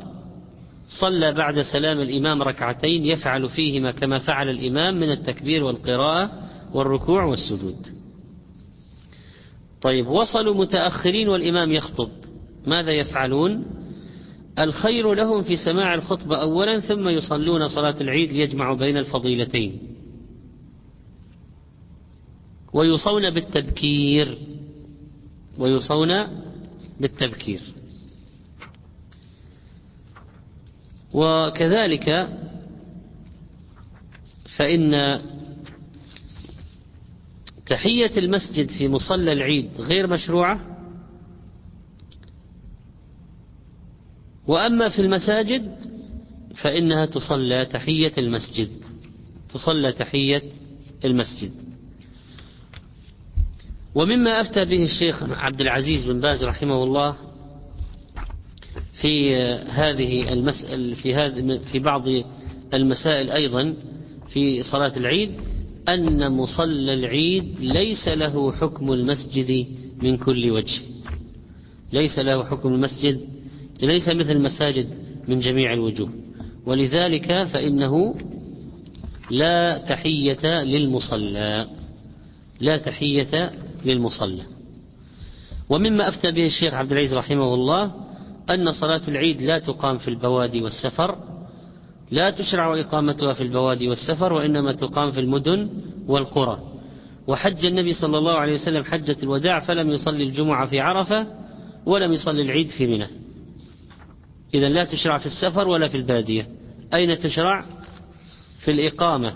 صلى 0.88 1.34
بعد 1.34 1.62
سلام 1.62 2.00
الإمام 2.00 2.42
ركعتين 2.42 3.06
يفعل 3.06 3.50
فيهما 3.50 3.92
كما 3.92 4.20
فعل 4.20 4.50
الإمام 4.50 5.00
من 5.00 5.12
التكبير 5.12 5.64
والقراءة 5.64 6.32
والركوع 6.74 7.24
والسجود. 7.24 7.88
طيب 9.82 10.08
وصلوا 10.08 10.56
متأخرين 10.56 11.28
والإمام 11.28 11.72
يخطب. 11.72 12.10
ماذا 12.68 12.92
يفعلون؟ 12.92 13.66
الخير 14.60 15.14
لهم 15.14 15.42
في 15.42 15.56
سماع 15.56 15.94
الخطبة 15.94 16.42
أولا 16.42 16.80
ثم 16.80 17.10
يصلون 17.10 17.68
صلاة 17.68 18.02
العيد 18.02 18.32
ليجمعوا 18.32 18.78
بين 18.78 18.98
الفضيلتين. 18.98 19.80
ويوصون 22.74 23.30
بالتبكير. 23.30 24.38
ويوصون 25.60 26.28
بالتبكير. 27.00 27.62
وكذلك 31.14 32.30
فإن 34.58 35.20
تحية 37.68 38.18
المسجد 38.18 38.70
في 38.70 38.88
مصلى 38.88 39.34
العيد 39.34 39.70
غير 39.80 40.08
مشروعة 40.08 40.73
وأما 44.48 44.90
في 44.90 45.00
المساجد 45.00 45.76
فإنها 46.56 47.06
تصلى 47.06 47.66
تحية 47.66 48.12
المسجد. 48.18 48.70
تصلى 49.54 49.92
تحية 49.92 50.44
المسجد. 51.06 51.52
ومما 53.96 54.42
أفتى 54.42 54.66
به 54.66 54.84
الشيخ 54.84 55.24
عبد 55.24 55.62
العزيز 55.62 56.06
بن 56.06 56.20
باز 56.20 56.44
رحمه 56.44 56.84
الله 56.84 57.18
في 59.02 59.36
هذه 59.70 60.34
المسألة 60.34 60.96
في 60.96 61.16
هذه 61.16 61.60
في 61.72 61.80
بعض 61.80 62.04
المسائل 62.74 63.30
أيضا 63.30 63.74
في 64.30 64.64
صلاة 64.64 64.98
العيد 64.98 65.32
أن 65.90 66.32
مصلى 66.32 66.94
العيد 66.94 67.60
ليس 67.60 68.08
له 68.08 68.52
حكم 68.52 68.94
المسجد 68.94 69.68
من 70.02 70.18
كل 70.18 70.52
وجه. 70.52 70.82
ليس 71.94 72.20
له 72.20 72.44
حكم 72.44 72.74
المسجد 72.74 73.22
ليس 73.88 74.10
مثل 74.10 74.32
المساجد 74.32 74.88
من 75.28 75.40
جميع 75.40 75.74
الوجوه. 75.74 76.10
ولذلك 76.66 77.44
فإنه 77.44 78.16
لا 79.32 79.78
تحية 79.78 80.64
للمصلى. 80.64 81.68
لا 82.60 82.78
تحية 82.78 83.52
للمصلى. 83.86 84.44
ومما 85.70 86.08
أفتى 86.08 86.32
به 86.32 86.46
الشيخ 86.46 86.74
عبد 86.74 86.92
العزيز 86.92 87.14
رحمه 87.14 87.54
الله 87.54 87.92
أن 88.50 88.72
صلاة 88.72 89.02
العيد 89.08 89.42
لا 89.42 89.60
تقام 89.60 89.98
في 89.98 90.08
البوادي 90.08 90.62
والسفر 90.62 91.18
لا 92.12 92.30
تشرع 92.30 92.80
إقامتها 92.80 93.34
في 93.34 93.44
البوادي 93.44 93.90
والسفر 93.90 94.34
وإنما 94.34 94.72
تقام 94.72 95.12
في 95.12 95.20
المدن 95.20 95.70
والقرى. 96.08 96.60
وحج 97.28 97.66
النبي 97.66 97.94
صلى 97.94 98.18
الله 98.18 98.34
عليه 98.34 98.54
وسلم 98.54 98.84
حجة 98.84 99.16
الوداع 99.24 99.60
فلم 99.60 99.90
يصلي 99.90 100.24
الجمعة 100.24 100.66
في 100.66 100.80
عرفة 100.80 101.28
ولم 101.86 102.14
يصلي 102.14 102.42
العيد 102.42 102.68
في 102.70 102.88
منى. 102.88 103.23
إذا 104.54 104.70
لا 104.70 104.86
تشرع 104.86 105.18
في 105.18 105.26
السفر 105.26 105.68
ولا 105.68 105.88
في 105.88 105.98
البادية. 105.98 106.48
أين 106.94 107.18
تشرع؟ 107.18 107.66
في 108.60 108.72
الإقامة 108.72 109.36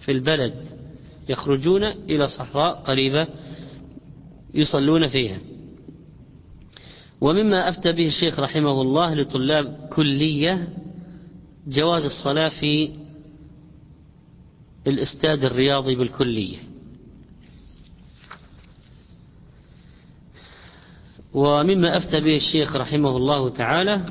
في 0.00 0.12
البلد. 0.12 0.54
يخرجون 1.28 1.84
إلى 1.84 2.28
صحراء 2.28 2.74
قريبة 2.74 3.26
يصلون 4.54 5.08
فيها. 5.08 5.38
ومما 7.20 7.68
أفتى 7.68 7.92
به 7.92 8.06
الشيخ 8.06 8.40
رحمه 8.40 8.82
الله 8.82 9.14
لطلاب 9.14 9.88
كلية 9.92 10.68
جواز 11.66 12.04
الصلاة 12.04 12.48
في 12.48 12.92
الاستاد 14.86 15.44
الرياضي 15.44 15.94
بالكلية. 15.94 16.58
ومما 21.34 21.96
أفتى 21.96 22.20
به 22.20 22.36
الشيخ 22.36 22.76
رحمه 22.76 23.16
الله 23.16 23.48
تعالى 23.48 24.04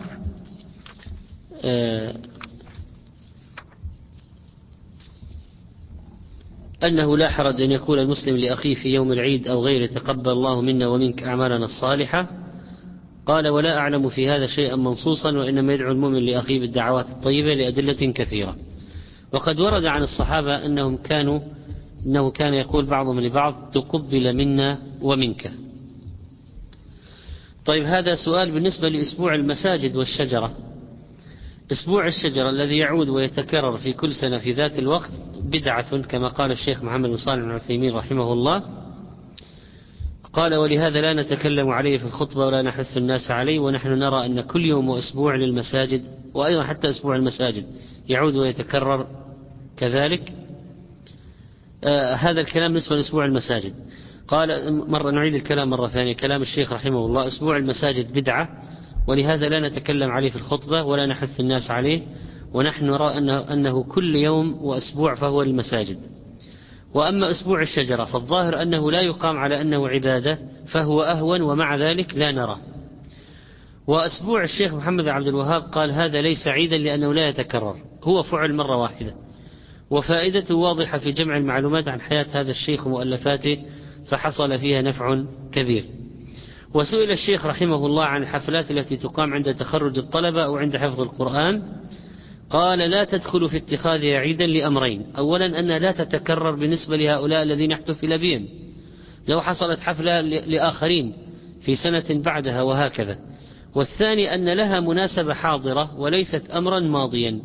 أنه 6.84 7.18
لا 7.18 7.30
حرج 7.30 7.62
أن 7.62 7.72
يقول 7.72 8.00
المسلم 8.00 8.38
لأخيه 8.38 8.76
في 8.76 8.90
يوم 8.90 9.12
العيد 9.12 9.48
أو 9.48 9.66
غيره 9.66 9.86
تقبل 9.86 10.32
الله 10.32 10.62
منا 10.62 10.88
ومنك 10.88 11.24
أعمالنا 11.24 11.66
الصالحة. 11.66 12.30
قال 13.26 13.48
ولا 13.48 13.78
أعلم 13.78 14.10
في 14.10 14.30
هذا 14.30 14.48
شيئا 14.48 14.76
منصوصا 14.76 15.32
وإنما 15.32 15.74
يدعو 15.74 15.92
المؤمن 15.92 16.26
لأخيه 16.26 16.60
بالدعوات 16.60 17.10
الطيبة 17.10 17.54
لأدلة 17.54 18.12
كثيرة. 18.12 18.56
وقد 19.34 19.60
ورد 19.60 19.86
عن 19.86 20.04
الصحابة 20.04 20.66
أنهم 20.66 20.98
كانوا 20.98 21.40
أنه 22.06 22.32
كان 22.32 22.54
يقول 22.54 22.86
بعضهم 22.86 23.20
لبعض 23.20 23.70
تقبل 23.74 24.36
منا 24.36 24.80
ومنك. 25.02 25.52
طيب 27.66 27.84
هذا 27.84 28.16
سؤال 28.16 28.52
بالنسبة 28.52 28.90
لأسبوع 28.90 29.36
المساجد 29.36 29.96
والشجرة. 29.96 30.58
أسبوع 31.72 32.08
الشجرة 32.08 32.50
الذي 32.50 32.78
يعود 32.78 33.10
ويتكرر 33.10 33.78
في 33.78 33.94
كل 33.94 34.14
سنة 34.14 34.40
في 34.40 34.54
ذات 34.54 34.80
الوقت 34.80 35.12
بدعة 35.42 36.02
كما 36.02 36.28
قال 36.28 36.52
الشيخ 36.52 36.84
محمد 36.84 37.10
بن 37.10 37.18
صالح 37.18 37.44
بن 37.44 37.52
عثيمين 37.52 37.96
رحمه 37.96 38.34
الله. 38.34 38.64
قال 40.34 40.56
ولهذا 40.56 41.02
لا 41.02 41.14
نتكلم 41.14 41.70
عليه 41.70 41.98
في 41.98 42.04
الخطبة 42.04 42.46
ولا 42.46 42.62
نحث 42.62 42.98
الناس 42.98 43.32
عليه 43.32 43.60
ونحن 43.60 43.90
نرى 43.90 44.26
أن 44.26 44.42
كل 44.42 44.66
يوم 44.66 44.90
وأسبوع 44.90 45.36
للمساجد 45.36 46.04
وأيضا 46.34 46.64
حتى 46.64 46.90
أسبوع 46.90 47.16
المساجد 47.16 47.66
يعود 48.10 48.36
ويتكرر 48.36 49.08
كذلك. 49.78 50.34
آه 51.84 52.14
هذا 52.14 52.42
الكلام 52.42 52.72
بالنسبة 52.72 52.96
لأسبوع 52.96 53.26
المساجد. 53.26 53.74
قال 54.28 54.74
مرة 54.90 55.12
نعيد 55.12 55.36
الكلام 55.36 55.70
مرة 55.70 55.88
ثانية. 55.88 56.16
كلام 56.16 56.42
الشيخ 56.42 56.74
رحمه 56.74 57.06
الله 57.06 57.28
أسبوع 57.28 57.58
المساجد 57.58 58.14
بدعة 58.14 58.69
ولهذا 59.10 59.50
لا 59.50 59.70
نتكلم 59.70 60.12
عليه 60.12 60.30
في 60.30 60.36
الخطبة 60.36 60.84
ولا 60.84 61.06
نحث 61.06 61.40
الناس 61.40 61.72
عليه 61.72 62.02
ونحن 62.54 62.86
نرى 62.86 63.18
أنه, 63.18 63.54
أنه 63.54 63.84
كل 63.84 64.16
يوم 64.16 64.64
وأسبوع 64.64 65.16
فهو 65.16 65.42
المساجد. 65.42 65.98
وأما 66.94 67.32
أسبوع 67.32 67.62
الشجرة 67.62 68.06
فالظاهر 68.06 68.62
أنه 68.62 68.92
لا 68.92 69.02
يقام 69.02 69.38
على 69.38 69.62
أنه 69.62 69.88
عبادة 69.88 70.40
فهو 70.68 71.04
أهون 71.04 71.42
ومع 71.42 71.76
ذلك 71.76 72.16
لا 72.16 72.32
نرى. 72.32 72.58
وأسبوع 73.88 74.44
الشيخ 74.44 74.74
محمد 74.74 75.08
عبد 75.08 75.28
الوهاب 75.28 75.62
قال 75.62 75.92
هذا 75.92 76.22
ليس 76.22 76.48
عيدا 76.48 76.78
لأنه 76.78 77.14
لا 77.14 77.28
يتكرر 77.28 77.76
هو 78.04 78.24
فعل 78.24 78.54
مرة 78.54 78.76
واحدة. 78.78 79.16
وفائدته 79.90 80.56
واضحة 80.56 80.98
في 80.98 81.12
جمع 81.12 81.38
المعلومات 81.38 81.88
عن 81.88 82.02
حياة 82.02 82.28
هذا 82.32 82.52
الشيخ 82.52 82.88
ومؤلفاته 82.88 83.58
فحصل 84.08 84.60
فيها 84.60 84.82
نفع 84.82 85.24
كبير. 85.52 85.99
وسئل 86.74 87.12
الشيخ 87.12 87.46
رحمه 87.46 87.86
الله 87.86 88.04
عن 88.04 88.22
الحفلات 88.22 88.72
التي 88.72 88.98
تقام 88.98 89.34
عند 89.34 89.56
تخرج 89.56 89.98
الطلبة 89.98 90.46
أو 90.46 90.58
عند 90.58 90.78
حفظ 90.78 91.02
القرآن 91.02 91.64
قال 92.50 92.80
لا 92.80 93.04
تدخل 93.04 93.50
في 93.50 93.58
اتخاذها 93.58 94.18
عيدا 94.18 94.48
لأمرين. 94.48 95.06
أولا 95.18 95.60
أنها 95.60 95.80
لا 95.80 95.92
تتكرر 95.92 96.52
بالنسبة 96.52 96.98
لهؤلاء 96.98 97.44
الذين 97.44 97.72
احتفل 97.72 98.18
بهم. 98.18 98.48
لو 99.28 99.42
حصلت 99.42 99.80
حفلة 99.80 100.22
لآخرين 100.22 101.14
في 101.62 101.76
سنة 101.76 102.24
بعدها 102.24 102.62
وهكذا. 102.62 103.20
والثاني 103.76 104.34
أن 104.34 104.50
لها 104.50 104.80
مناسبة 104.80 105.34
حاضرة 105.34 106.00
وليست 106.00 106.50
أمرا 106.50 106.80
ماضيا. 106.80 107.40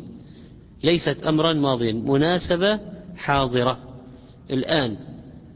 ليست 0.83 1.23
أمرا 1.27 1.53
ماضيا. 1.53 1.93
مناسبة 1.93 2.79
حاضرة. 3.17 3.79
الآن 4.51 4.97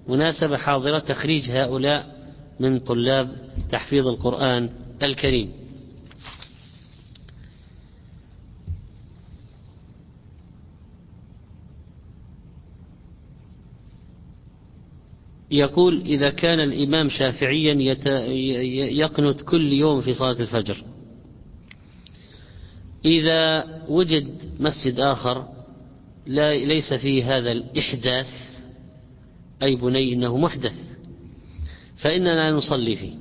مناسبة 0.07 0.57
حاضرة 0.57 0.99
تخريج 0.99 1.51
هؤلاء 1.51 2.18
من 2.60 2.80
طلاب 2.80 3.36
تحفيظ 3.72 4.07
القرآن 4.07 4.70
الكريم. 5.03 5.51
يقول 15.51 16.01
إذا 16.01 16.30
كان 16.30 16.60
الإمام 16.60 17.10
شافعيا 17.10 17.74
يقنت 18.91 19.41
كل 19.41 19.74
يوم 19.74 20.01
في 20.01 20.14
صلاة 20.14 20.32
الفجر. 20.39 20.84
إذا 23.05 23.66
وجد 23.88 24.28
مسجد 24.60 24.99
آخر 24.99 25.47
لا 26.28 26.66
ليس 26.66 26.93
فيه 26.93 27.38
هذا 27.38 27.51
الإحداث 27.51 28.28
أي 29.64 29.76
بني 29.76 30.14
إنه 30.14 30.38
محدث. 30.38 30.88
فإننا 32.00 32.52
نصلي 32.52 32.95
فيه. 32.95 33.14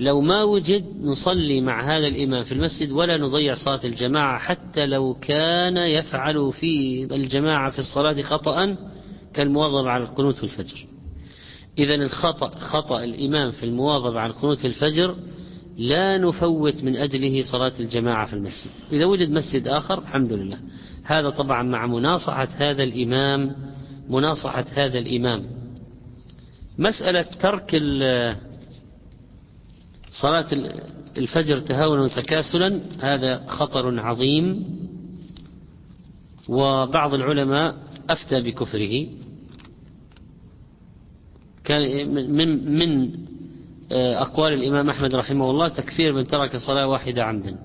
لو 0.00 0.20
ما 0.20 0.42
وجد 0.42 0.84
نصلي 1.02 1.60
مع 1.60 1.96
هذا 1.96 2.06
الإمام 2.06 2.44
في 2.44 2.52
المسجد 2.52 2.90
ولا 2.92 3.16
نضيع 3.16 3.54
صلاة 3.54 3.80
الجماعة 3.84 4.38
حتى 4.38 4.86
لو 4.86 5.14
كان 5.14 5.76
يفعل 5.76 6.52
في 6.52 7.04
الجماعة 7.14 7.70
في 7.70 7.78
الصلاة 7.78 8.22
خطأ 8.22 8.76
كالمواظبة 9.34 9.90
على 9.90 10.04
القنوت 10.04 10.36
في 10.36 10.44
الفجر. 10.44 10.86
إذا 11.78 11.94
الخطأ 11.94 12.50
خطأ 12.50 13.04
الإمام 13.04 13.50
في 13.50 13.62
المواظبة 13.62 14.20
على 14.20 14.32
القنوت 14.32 14.58
في 14.58 14.66
الفجر 14.66 15.16
لا 15.78 16.18
نفوت 16.18 16.84
من 16.84 16.96
أجله 16.96 17.42
صلاة 17.52 17.72
الجماعة 17.80 18.26
في 18.26 18.32
المسجد. 18.32 18.70
إذا 18.92 19.04
وجد 19.04 19.30
مسجد 19.30 19.68
آخر 19.68 19.98
الحمد 19.98 20.32
لله. 20.32 20.58
هذا 21.04 21.30
طبعا 21.30 21.62
مع 21.62 21.86
مناصحة 21.86 22.48
هذا 22.56 22.82
الإمام 22.82 23.56
مناصحة 24.08 24.64
هذا 24.74 24.98
الإمام 24.98 25.65
مسألة 26.78 27.22
ترك 27.22 27.70
صلاة 30.10 30.46
الفجر 31.18 31.58
تهاونا 31.58 32.02
وتكاسلا 32.02 32.80
هذا 33.00 33.46
خطر 33.46 34.00
عظيم. 34.00 34.64
وبعض 36.48 37.14
العلماء 37.14 37.76
أفتى 38.10 38.42
بكفره. 38.42 39.06
كان 41.64 42.08
من 42.32 42.78
من 42.78 43.12
آه، 43.92 44.22
أقوال 44.22 44.52
الإمام 44.52 44.90
أحمد 44.90 45.14
رحمه 45.14 45.50
الله 45.50 45.68
تكفير 45.68 46.12
من 46.12 46.26
ترك 46.26 46.56
صلاة 46.56 46.88
واحدة 46.88 47.24
عمدا. 47.24 47.56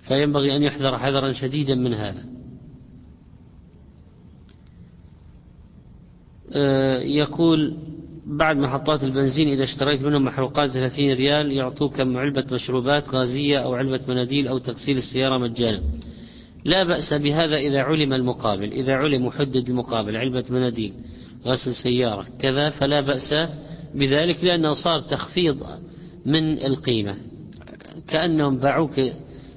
فينبغي 0.00 0.56
أن 0.56 0.62
يحذر 0.62 0.98
حذرا 0.98 1.32
شديدا 1.32 1.74
من 1.74 1.94
هذا. 1.94 2.24
يقول 7.02 7.76
بعد 8.26 8.56
محطات 8.56 9.04
البنزين 9.04 9.48
إذا 9.48 9.64
اشتريت 9.64 10.02
منهم 10.02 10.24
محروقات 10.24 10.70
30 10.70 11.12
ريال 11.12 11.52
يعطوك 11.52 12.00
علبة 12.00 12.44
مشروبات 12.52 13.08
غازية 13.08 13.58
أو 13.58 13.74
علبة 13.74 14.00
مناديل 14.08 14.48
أو 14.48 14.58
تغسيل 14.58 14.98
السيارة 14.98 15.38
مجانا. 15.38 15.80
لا 16.64 16.84
بأس 16.84 17.14
بهذا 17.14 17.56
إذا 17.56 17.80
علم 17.80 18.12
المقابل 18.12 18.72
إذا 18.72 18.94
علم 18.94 19.26
محدد 19.26 19.68
المقابل 19.68 20.16
علبة 20.16 20.44
مناديل 20.50 20.92
غسل 21.46 21.74
سيارة 21.74 22.26
كذا 22.38 22.70
فلا 22.70 23.00
بأس 23.00 23.34
بذلك 23.94 24.44
لأنه 24.44 24.72
صار 24.72 25.00
تخفيض 25.00 25.66
من 26.26 26.58
القيمة. 26.58 27.16
كأنهم 28.08 28.56
باعوك 28.56 29.00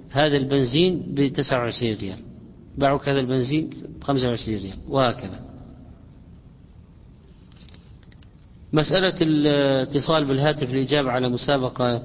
هذا 0.10 0.38
البنزين 0.38 1.04
ب 1.16 1.28
29 1.28 1.96
ريال 1.96 2.18
باعوك 2.78 3.10
هذا 3.10 3.20
البنزين 3.20 3.70
ب 4.00 4.04
25 4.04 4.58
ريال 4.58 4.78
وهكذا. 4.88 5.43
مسألة 8.74 9.16
الاتصال 9.22 10.26
بالهاتف 10.26 10.70
الإجابة 10.74 11.12
على 11.12 11.30
مسابقة 11.30 12.04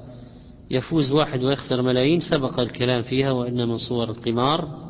يفوز 0.71 1.11
واحد 1.11 1.43
ويخسر 1.43 1.81
ملايين 1.81 2.19
سبق 2.19 2.59
الكلام 2.59 3.01
فيها 3.01 3.31
وإن 3.31 3.67
من 3.67 3.77
صور 3.77 4.09
القمار 4.09 4.89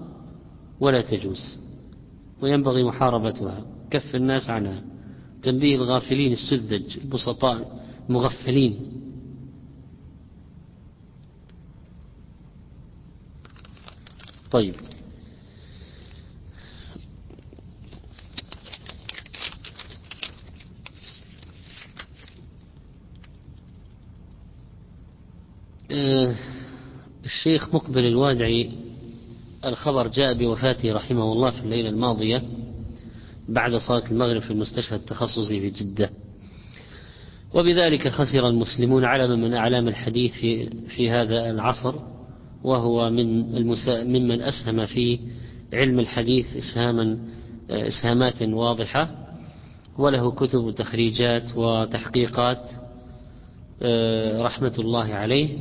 ولا 0.80 1.02
تجوز. 1.02 1.62
وينبغي 2.42 2.84
محاربتها. 2.84 3.66
كف 3.92 4.16
الناس 4.16 4.50
عنها. 4.50 4.84
تنبيه 5.44 5.76
الغافلين 5.76 6.32
السذج 6.32 6.98
البسطاء 6.98 7.80
المغفلين. 8.10 8.80
طيب. 14.52 14.76
الشيخ 27.26 27.76
مقبل 27.76 28.06
الوادعي 28.06 28.72
الخبر 29.66 30.08
جاء 30.08 30.34
بوفاته 30.34 30.94
رحمه 30.94 31.34
الله 31.34 31.52
في 31.52 31.60
الليلة 31.60 31.90
الماضية 31.90 32.44
بعد 33.50 33.76
صلاة 33.76 34.12
المغرب 34.12 34.42
في 34.42 34.52
المستشفى 34.52 34.96
التخصصي 34.96 35.60
في 35.60 35.70
جدة. 35.70 36.10
وبذلك 37.54 38.08
خسر 38.08 38.48
المسلمون 38.48 39.06
علما 39.06 39.36
من 39.36 39.54
أعلام 39.54 39.88
الحديث 39.88 40.32
في, 40.32 40.70
في 40.70 41.10
هذا 41.10 41.50
العصر 41.50 41.96
وهو 42.64 43.10
من 43.10 43.56
المسا 43.58 44.04
ممن 44.04 44.42
أسهم 44.42 44.86
في 44.86 45.20
علم 45.74 46.00
الحديث 46.00 46.56
إسهاما 46.56 47.18
إسهامات 47.70 48.42
واضحة 48.42 49.10
وله 50.00 50.32
كتب 50.32 50.60
وتخريجات 50.60 51.52
وتحقيقات 51.56 52.58
آه، 52.58 52.89
رحمة 54.42 54.76
الله 54.80 55.14
عليه 55.14 55.58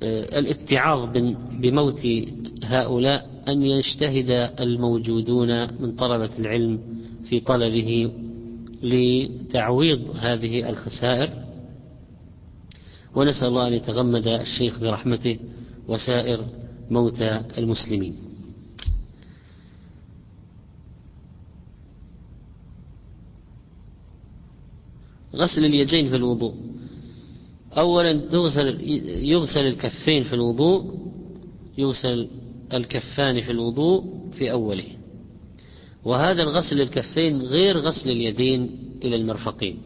والاتعاظ 0.00 1.08
بموت 1.52 2.06
هؤلاء 2.64 3.30
أن 3.48 3.62
يجتهد 3.62 4.30
الموجودون 4.60 5.82
من 5.82 5.94
طلبة 5.94 6.30
العلم 6.38 6.80
في 7.24 7.40
طلبه 7.40 8.12
لتعويض 8.82 10.16
هذه 10.16 10.70
الخسائر. 10.70 11.30
ونسأل 13.14 13.48
الله 13.48 13.68
أن 13.68 13.72
يتغمد 13.72 14.26
الشيخ 14.26 14.80
برحمته 14.80 15.38
وسائر 15.88 16.44
موتى 16.90 17.42
المسلمين. 17.58 18.14
غسل 25.34 25.64
اليدين 25.64 26.08
في 26.08 26.16
الوضوء. 26.16 26.54
أولا 27.78 28.10
يغسل, 28.10 28.80
يغسل 29.24 29.66
الكفين 29.66 30.22
في 30.22 30.32
الوضوء 30.32 30.94
يغسل 31.78 32.28
الكفان 32.74 33.40
في 33.40 33.50
الوضوء 33.50 34.04
في 34.32 34.50
أوله. 34.50 34.84
وهذا 36.04 36.42
الغسل 36.42 36.76
للكفين 36.76 37.42
غير 37.42 37.78
غسل 37.78 38.10
اليدين 38.10 38.78
إلى 39.04 39.16
المرفقين. 39.16 39.78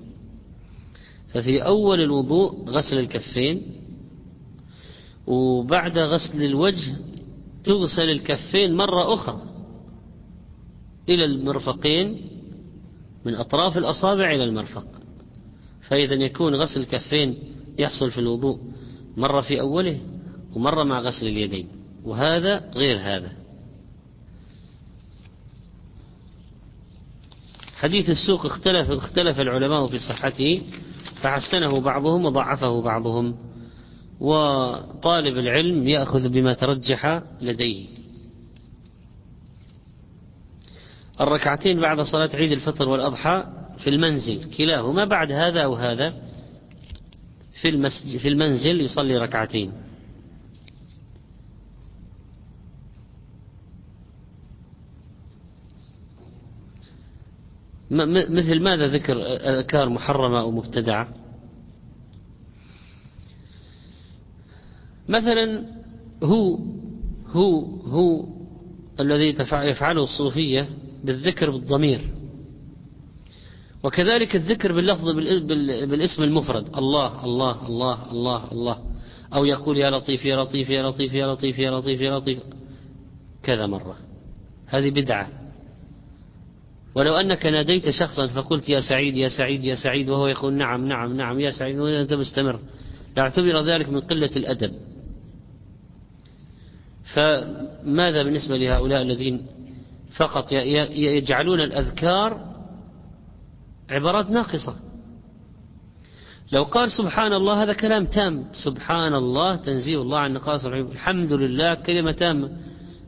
ففي 1.28 1.64
أول 1.64 2.00
الوضوء 2.00 2.64
غسل 2.68 2.98
الكفين 2.98 3.62
وبعد 5.26 5.98
غسل 5.98 6.44
الوجه 6.44 6.96
تغسل 7.64 8.10
الكفين 8.10 8.74
مرة 8.74 9.14
أخرى 9.14 9.42
إلى 11.08 11.24
المرفقين 11.24 12.20
من 13.24 13.34
أطراف 13.34 13.78
الأصابع 13.78 14.34
إلى 14.34 14.44
المرفق. 14.44 14.86
فإذا 15.88 16.14
يكون 16.14 16.54
غسل 16.54 16.80
الكفين 16.80 17.38
يحصل 17.78 18.10
في 18.10 18.18
الوضوء 18.18 18.58
مرة 19.16 19.40
في 19.40 19.60
أوله 19.60 20.00
ومرة 20.54 20.82
مع 20.82 21.00
غسل 21.00 21.26
اليدين 21.26 21.68
وهذا 22.04 22.70
غير 22.74 22.98
هذا. 23.00 23.32
حديث 27.76 28.10
السوق 28.10 28.46
اختلف 28.46 28.90
اختلف 28.90 29.40
العلماء 29.40 29.86
في 29.86 29.98
صحته 29.98 30.62
فحسنه 31.22 31.80
بعضهم 31.80 32.24
وضعفه 32.24 32.82
بعضهم 32.82 33.36
وطالب 34.20 35.38
العلم 35.38 35.88
يأخذ 35.88 36.28
بما 36.28 36.52
ترجح 36.54 37.22
لديه. 37.40 37.86
الركعتين 41.20 41.80
بعد 41.80 42.00
صلاة 42.00 42.30
عيد 42.36 42.52
الفطر 42.52 42.88
والأضحى 42.88 43.63
في 43.78 43.90
المنزل 43.90 44.50
كلاهما 44.56 45.04
بعد 45.04 45.32
هذا 45.32 45.60
أو 45.60 45.74
هذا 45.74 46.14
في, 47.60 47.68
المسجد 47.68 48.18
في 48.18 48.28
المنزل 48.28 48.80
يصلي 48.80 49.18
ركعتين. 49.18 49.72
مثل 57.90 58.60
ماذا 58.60 58.86
ذكر 58.86 59.16
أذكار 59.22 59.88
محرمة 59.88 60.40
أو 60.40 60.50
مبتدعة؟ 60.50 61.08
مثلا 65.08 65.62
هو 66.22 66.58
هو 67.26 67.60
هو 67.82 68.26
الذي 69.00 69.36
يفعله 69.52 70.04
الصوفية 70.04 70.68
بالذكر 71.04 71.50
بالضمير. 71.50 72.00
وكذلك 73.84 74.36
الذكر 74.36 74.72
باللفظ 74.72 75.08
بالاسم 75.90 76.22
المفرد. 76.22 76.76
الله 76.76 77.24
الله 77.24 77.66
الله 77.68 78.12
الله 78.12 78.52
الله. 78.52 78.78
أو 79.34 79.44
يقول 79.44 79.78
يا 79.78 79.90
لطيف 79.90 80.24
يا 80.24 80.36
لطيف 80.36 80.70
يا 80.70 80.82
لطيف 80.82 81.14
يا 81.14 81.26
لطيف 81.26 81.58
يا 81.58 81.70
لطيف 81.70 82.00
يا 82.00 82.18
لطيف. 82.18 82.38
كذا 83.42 83.66
مرة. 83.66 83.96
هذه 84.66 84.90
بدعة. 84.90 85.28
ولو 86.94 87.14
أنك 87.16 87.46
ناديت 87.46 87.90
شخصا 87.90 88.26
فقلت 88.26 88.68
يا 88.68 88.80
سعيد 88.80 89.16
يا 89.16 89.28
سعيد 89.28 89.64
يا 89.64 89.74
سعيد 89.74 90.08
وهو 90.08 90.26
يقول 90.26 90.54
نعم 90.54 90.88
نعم 90.88 91.16
نعم 91.16 91.40
يا 91.40 91.50
سعيد 91.50 91.78
وأنت 91.78 92.12
مستمر. 92.14 92.60
لاعتبر 93.16 93.60
ذلك 93.60 93.88
من 93.88 94.00
قلة 94.00 94.30
الأدب. 94.36 94.72
فماذا 97.14 98.22
بالنسبة 98.22 98.56
لهؤلاء 98.56 99.02
الذين 99.02 99.46
فقط 100.16 100.52
يجعلون 100.92 101.60
الأذكار 101.60 102.53
عبارات 103.90 104.30
ناقصة. 104.30 104.76
لو 106.52 106.62
قال 106.62 106.90
سبحان 106.90 107.32
الله 107.32 107.62
هذا 107.62 107.72
كلام 107.72 108.04
تام. 108.04 108.44
سبحان 108.52 109.14
الله 109.14 109.56
تنزيه 109.56 110.02
الله 110.02 110.18
عن 110.18 110.32
نقاص 110.32 110.64
العيوب 110.64 110.92
الحمد 110.92 111.32
لله 111.32 111.74
كلمة 111.74 112.12
تامة. 112.12 112.50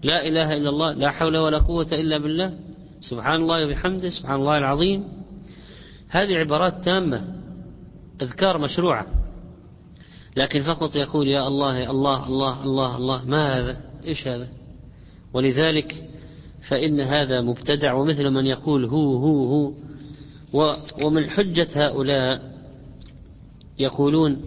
لا 0.02 0.26
إله 0.28 0.56
إلا 0.56 0.68
الله 0.68 0.92
لا 0.92 1.10
حول 1.10 1.36
ولا 1.36 1.58
قوة 1.58 1.88
إلا 1.92 2.18
بالله. 2.18 2.58
سبحان 3.00 3.42
الله 3.42 3.66
وبحمده 3.66 4.08
سبحان 4.08 4.40
الله 4.40 4.58
العظيم. 4.58 5.04
هذه 6.08 6.36
عبارات 6.36 6.84
تامة 6.84 7.24
أذكار 8.22 8.58
مشروعة. 8.58 9.06
لكن 10.36 10.62
فقط 10.62 10.96
يقول 10.96 11.28
يا 11.28 11.48
الله 11.48 11.78
يا 11.78 11.90
الله 11.90 12.26
الله 12.28 12.64
الله 12.64 12.96
الله 12.96 13.24
ما 13.24 13.58
هذا؟ 13.58 13.76
إيش 14.04 14.28
هذا؟ 14.28 14.48
ولذلك 15.32 16.04
فإن 16.68 17.00
هذا 17.00 17.40
مبتدع 17.40 17.92
ومثل 17.92 18.30
من 18.30 18.46
يقول 18.46 18.84
هو 18.84 19.16
هو 19.16 19.46
هو. 19.46 19.72
ومن 21.04 21.30
حجة 21.30 21.68
هؤلاء 21.74 22.56
يقولون 23.78 24.42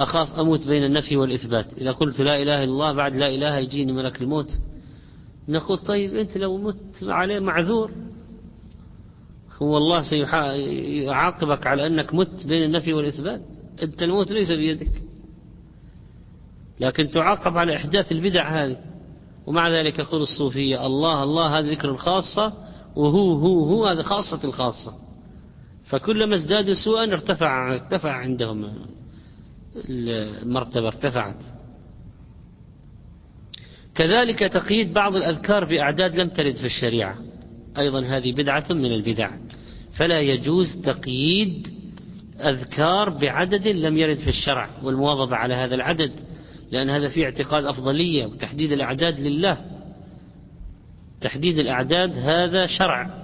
أخاف 0.00 0.38
أموت 0.40 0.66
بين 0.66 0.84
النفي 0.84 1.16
والإثبات. 1.16 1.72
إذا 1.72 1.92
قلت 1.92 2.20
لا 2.20 2.42
إله 2.42 2.64
إلا 2.64 2.72
الله 2.72 2.92
بعد 2.92 3.16
لا 3.16 3.28
إله 3.28 3.58
يجيني 3.58 3.92
ملك 3.92 4.22
الموت. 4.22 4.52
نقول 5.48 5.78
طيب 5.78 6.16
أنت 6.16 6.38
لو 6.38 6.58
مت 6.58 7.02
عليه 7.02 7.38
معذور. 7.38 7.90
هو 9.62 9.76
الله 9.76 10.02
سيعاقبك 10.02 11.66
على 11.66 11.86
أنك 11.86 12.14
مت 12.14 12.46
بين 12.46 12.62
النفي 12.62 12.92
والإثبات. 12.92 13.42
أنت 13.82 14.02
الموت 14.02 14.30
ليس 14.30 14.50
بيدك. 14.52 15.02
لكن 16.80 17.10
تعاقب 17.10 17.56
على 17.58 17.76
إحداث 17.76 18.12
البدع 18.12 18.64
هذه. 18.64 18.76
ومع 19.46 19.68
ذلك 19.68 19.98
يقول 19.98 20.22
الصوفية 20.22 20.86
الله 20.86 21.22
الله 21.22 21.58
هذه 21.58 21.70
ذكر 21.70 21.90
الخاصة. 21.90 22.52
وهو 22.96 23.32
هو 23.32 23.64
هو 23.64 23.86
هذا 23.86 24.02
خاصة 24.02 24.44
الخاصة. 24.44 25.03
فكلما 25.94 26.34
ازدادوا 26.34 26.74
سوءا 26.74 27.04
ارتفع 27.04 27.72
ارتفع 27.72 28.12
عندهم 28.12 28.74
المرتبة 29.88 30.86
ارتفعت. 30.86 31.42
كذلك 33.94 34.38
تقييد 34.38 34.92
بعض 34.92 35.16
الأذكار 35.16 35.64
بأعداد 35.64 36.16
لم 36.16 36.28
ترد 36.28 36.54
في 36.54 36.66
الشريعة. 36.66 37.18
أيضا 37.78 38.04
هذه 38.04 38.32
بدعة 38.32 38.64
من 38.70 38.92
البدع. 38.92 39.30
فلا 39.98 40.20
يجوز 40.20 40.66
تقييد 40.84 41.68
أذكار 42.40 43.10
بعدد 43.10 43.68
لم 43.68 43.96
يرد 43.96 44.18
في 44.18 44.28
الشرع 44.28 44.68
والمواظبة 44.82 45.36
على 45.36 45.54
هذا 45.54 45.74
العدد 45.74 46.12
لأن 46.72 46.90
هذا 46.90 47.08
فيه 47.08 47.24
اعتقاد 47.24 47.64
أفضلية 47.64 48.26
وتحديد 48.26 48.72
الأعداد 48.72 49.20
لله. 49.20 49.64
تحديد 51.20 51.58
الأعداد 51.58 52.18
هذا 52.18 52.66
شرع. 52.66 53.23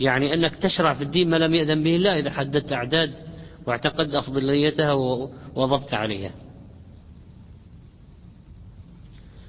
يعني 0.00 0.34
أنك 0.34 0.54
تشرع 0.56 0.94
في 0.94 1.04
الدين 1.04 1.30
ما 1.30 1.36
لم 1.36 1.54
يأذن 1.54 1.82
به 1.82 1.96
الله 1.96 2.18
إذا 2.18 2.30
حددت 2.30 2.72
أعداد 2.72 3.14
واعتقد 3.66 4.14
أفضليتها 4.14 4.92
وضبط 5.54 5.94
عليها. 5.94 6.34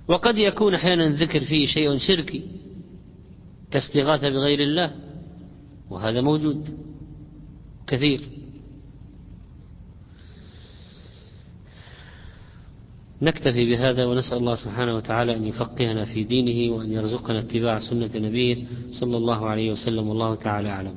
وقد 0.07 0.37
يكون 0.37 0.73
أحيانا 0.73 1.07
الذكر 1.07 1.39
فيه 1.39 1.65
شيء 1.65 1.97
شركي 1.97 2.43
كاستغاثة 3.71 4.29
بغير 4.29 4.59
الله 4.59 4.91
وهذا 5.89 6.21
موجود 6.21 6.67
كثير. 7.87 8.21
نكتفي 13.23 13.65
بهذا 13.69 14.05
ونسأل 14.05 14.37
الله 14.37 14.55
سبحانه 14.55 14.95
وتعالى 14.95 15.35
أن 15.35 15.43
يفقهنا 15.45 16.05
في 16.05 16.23
دينه 16.23 16.75
وأن 16.75 16.91
يرزقنا 16.91 17.39
اتباع 17.39 17.79
سنة 17.79 18.09
نبيه 18.15 18.57
صلى 18.91 19.17
الله 19.17 19.45
عليه 19.49 19.71
وسلم 19.71 20.07
والله 20.09 20.35
تعالى 20.35 20.69
أعلم. 20.69 20.95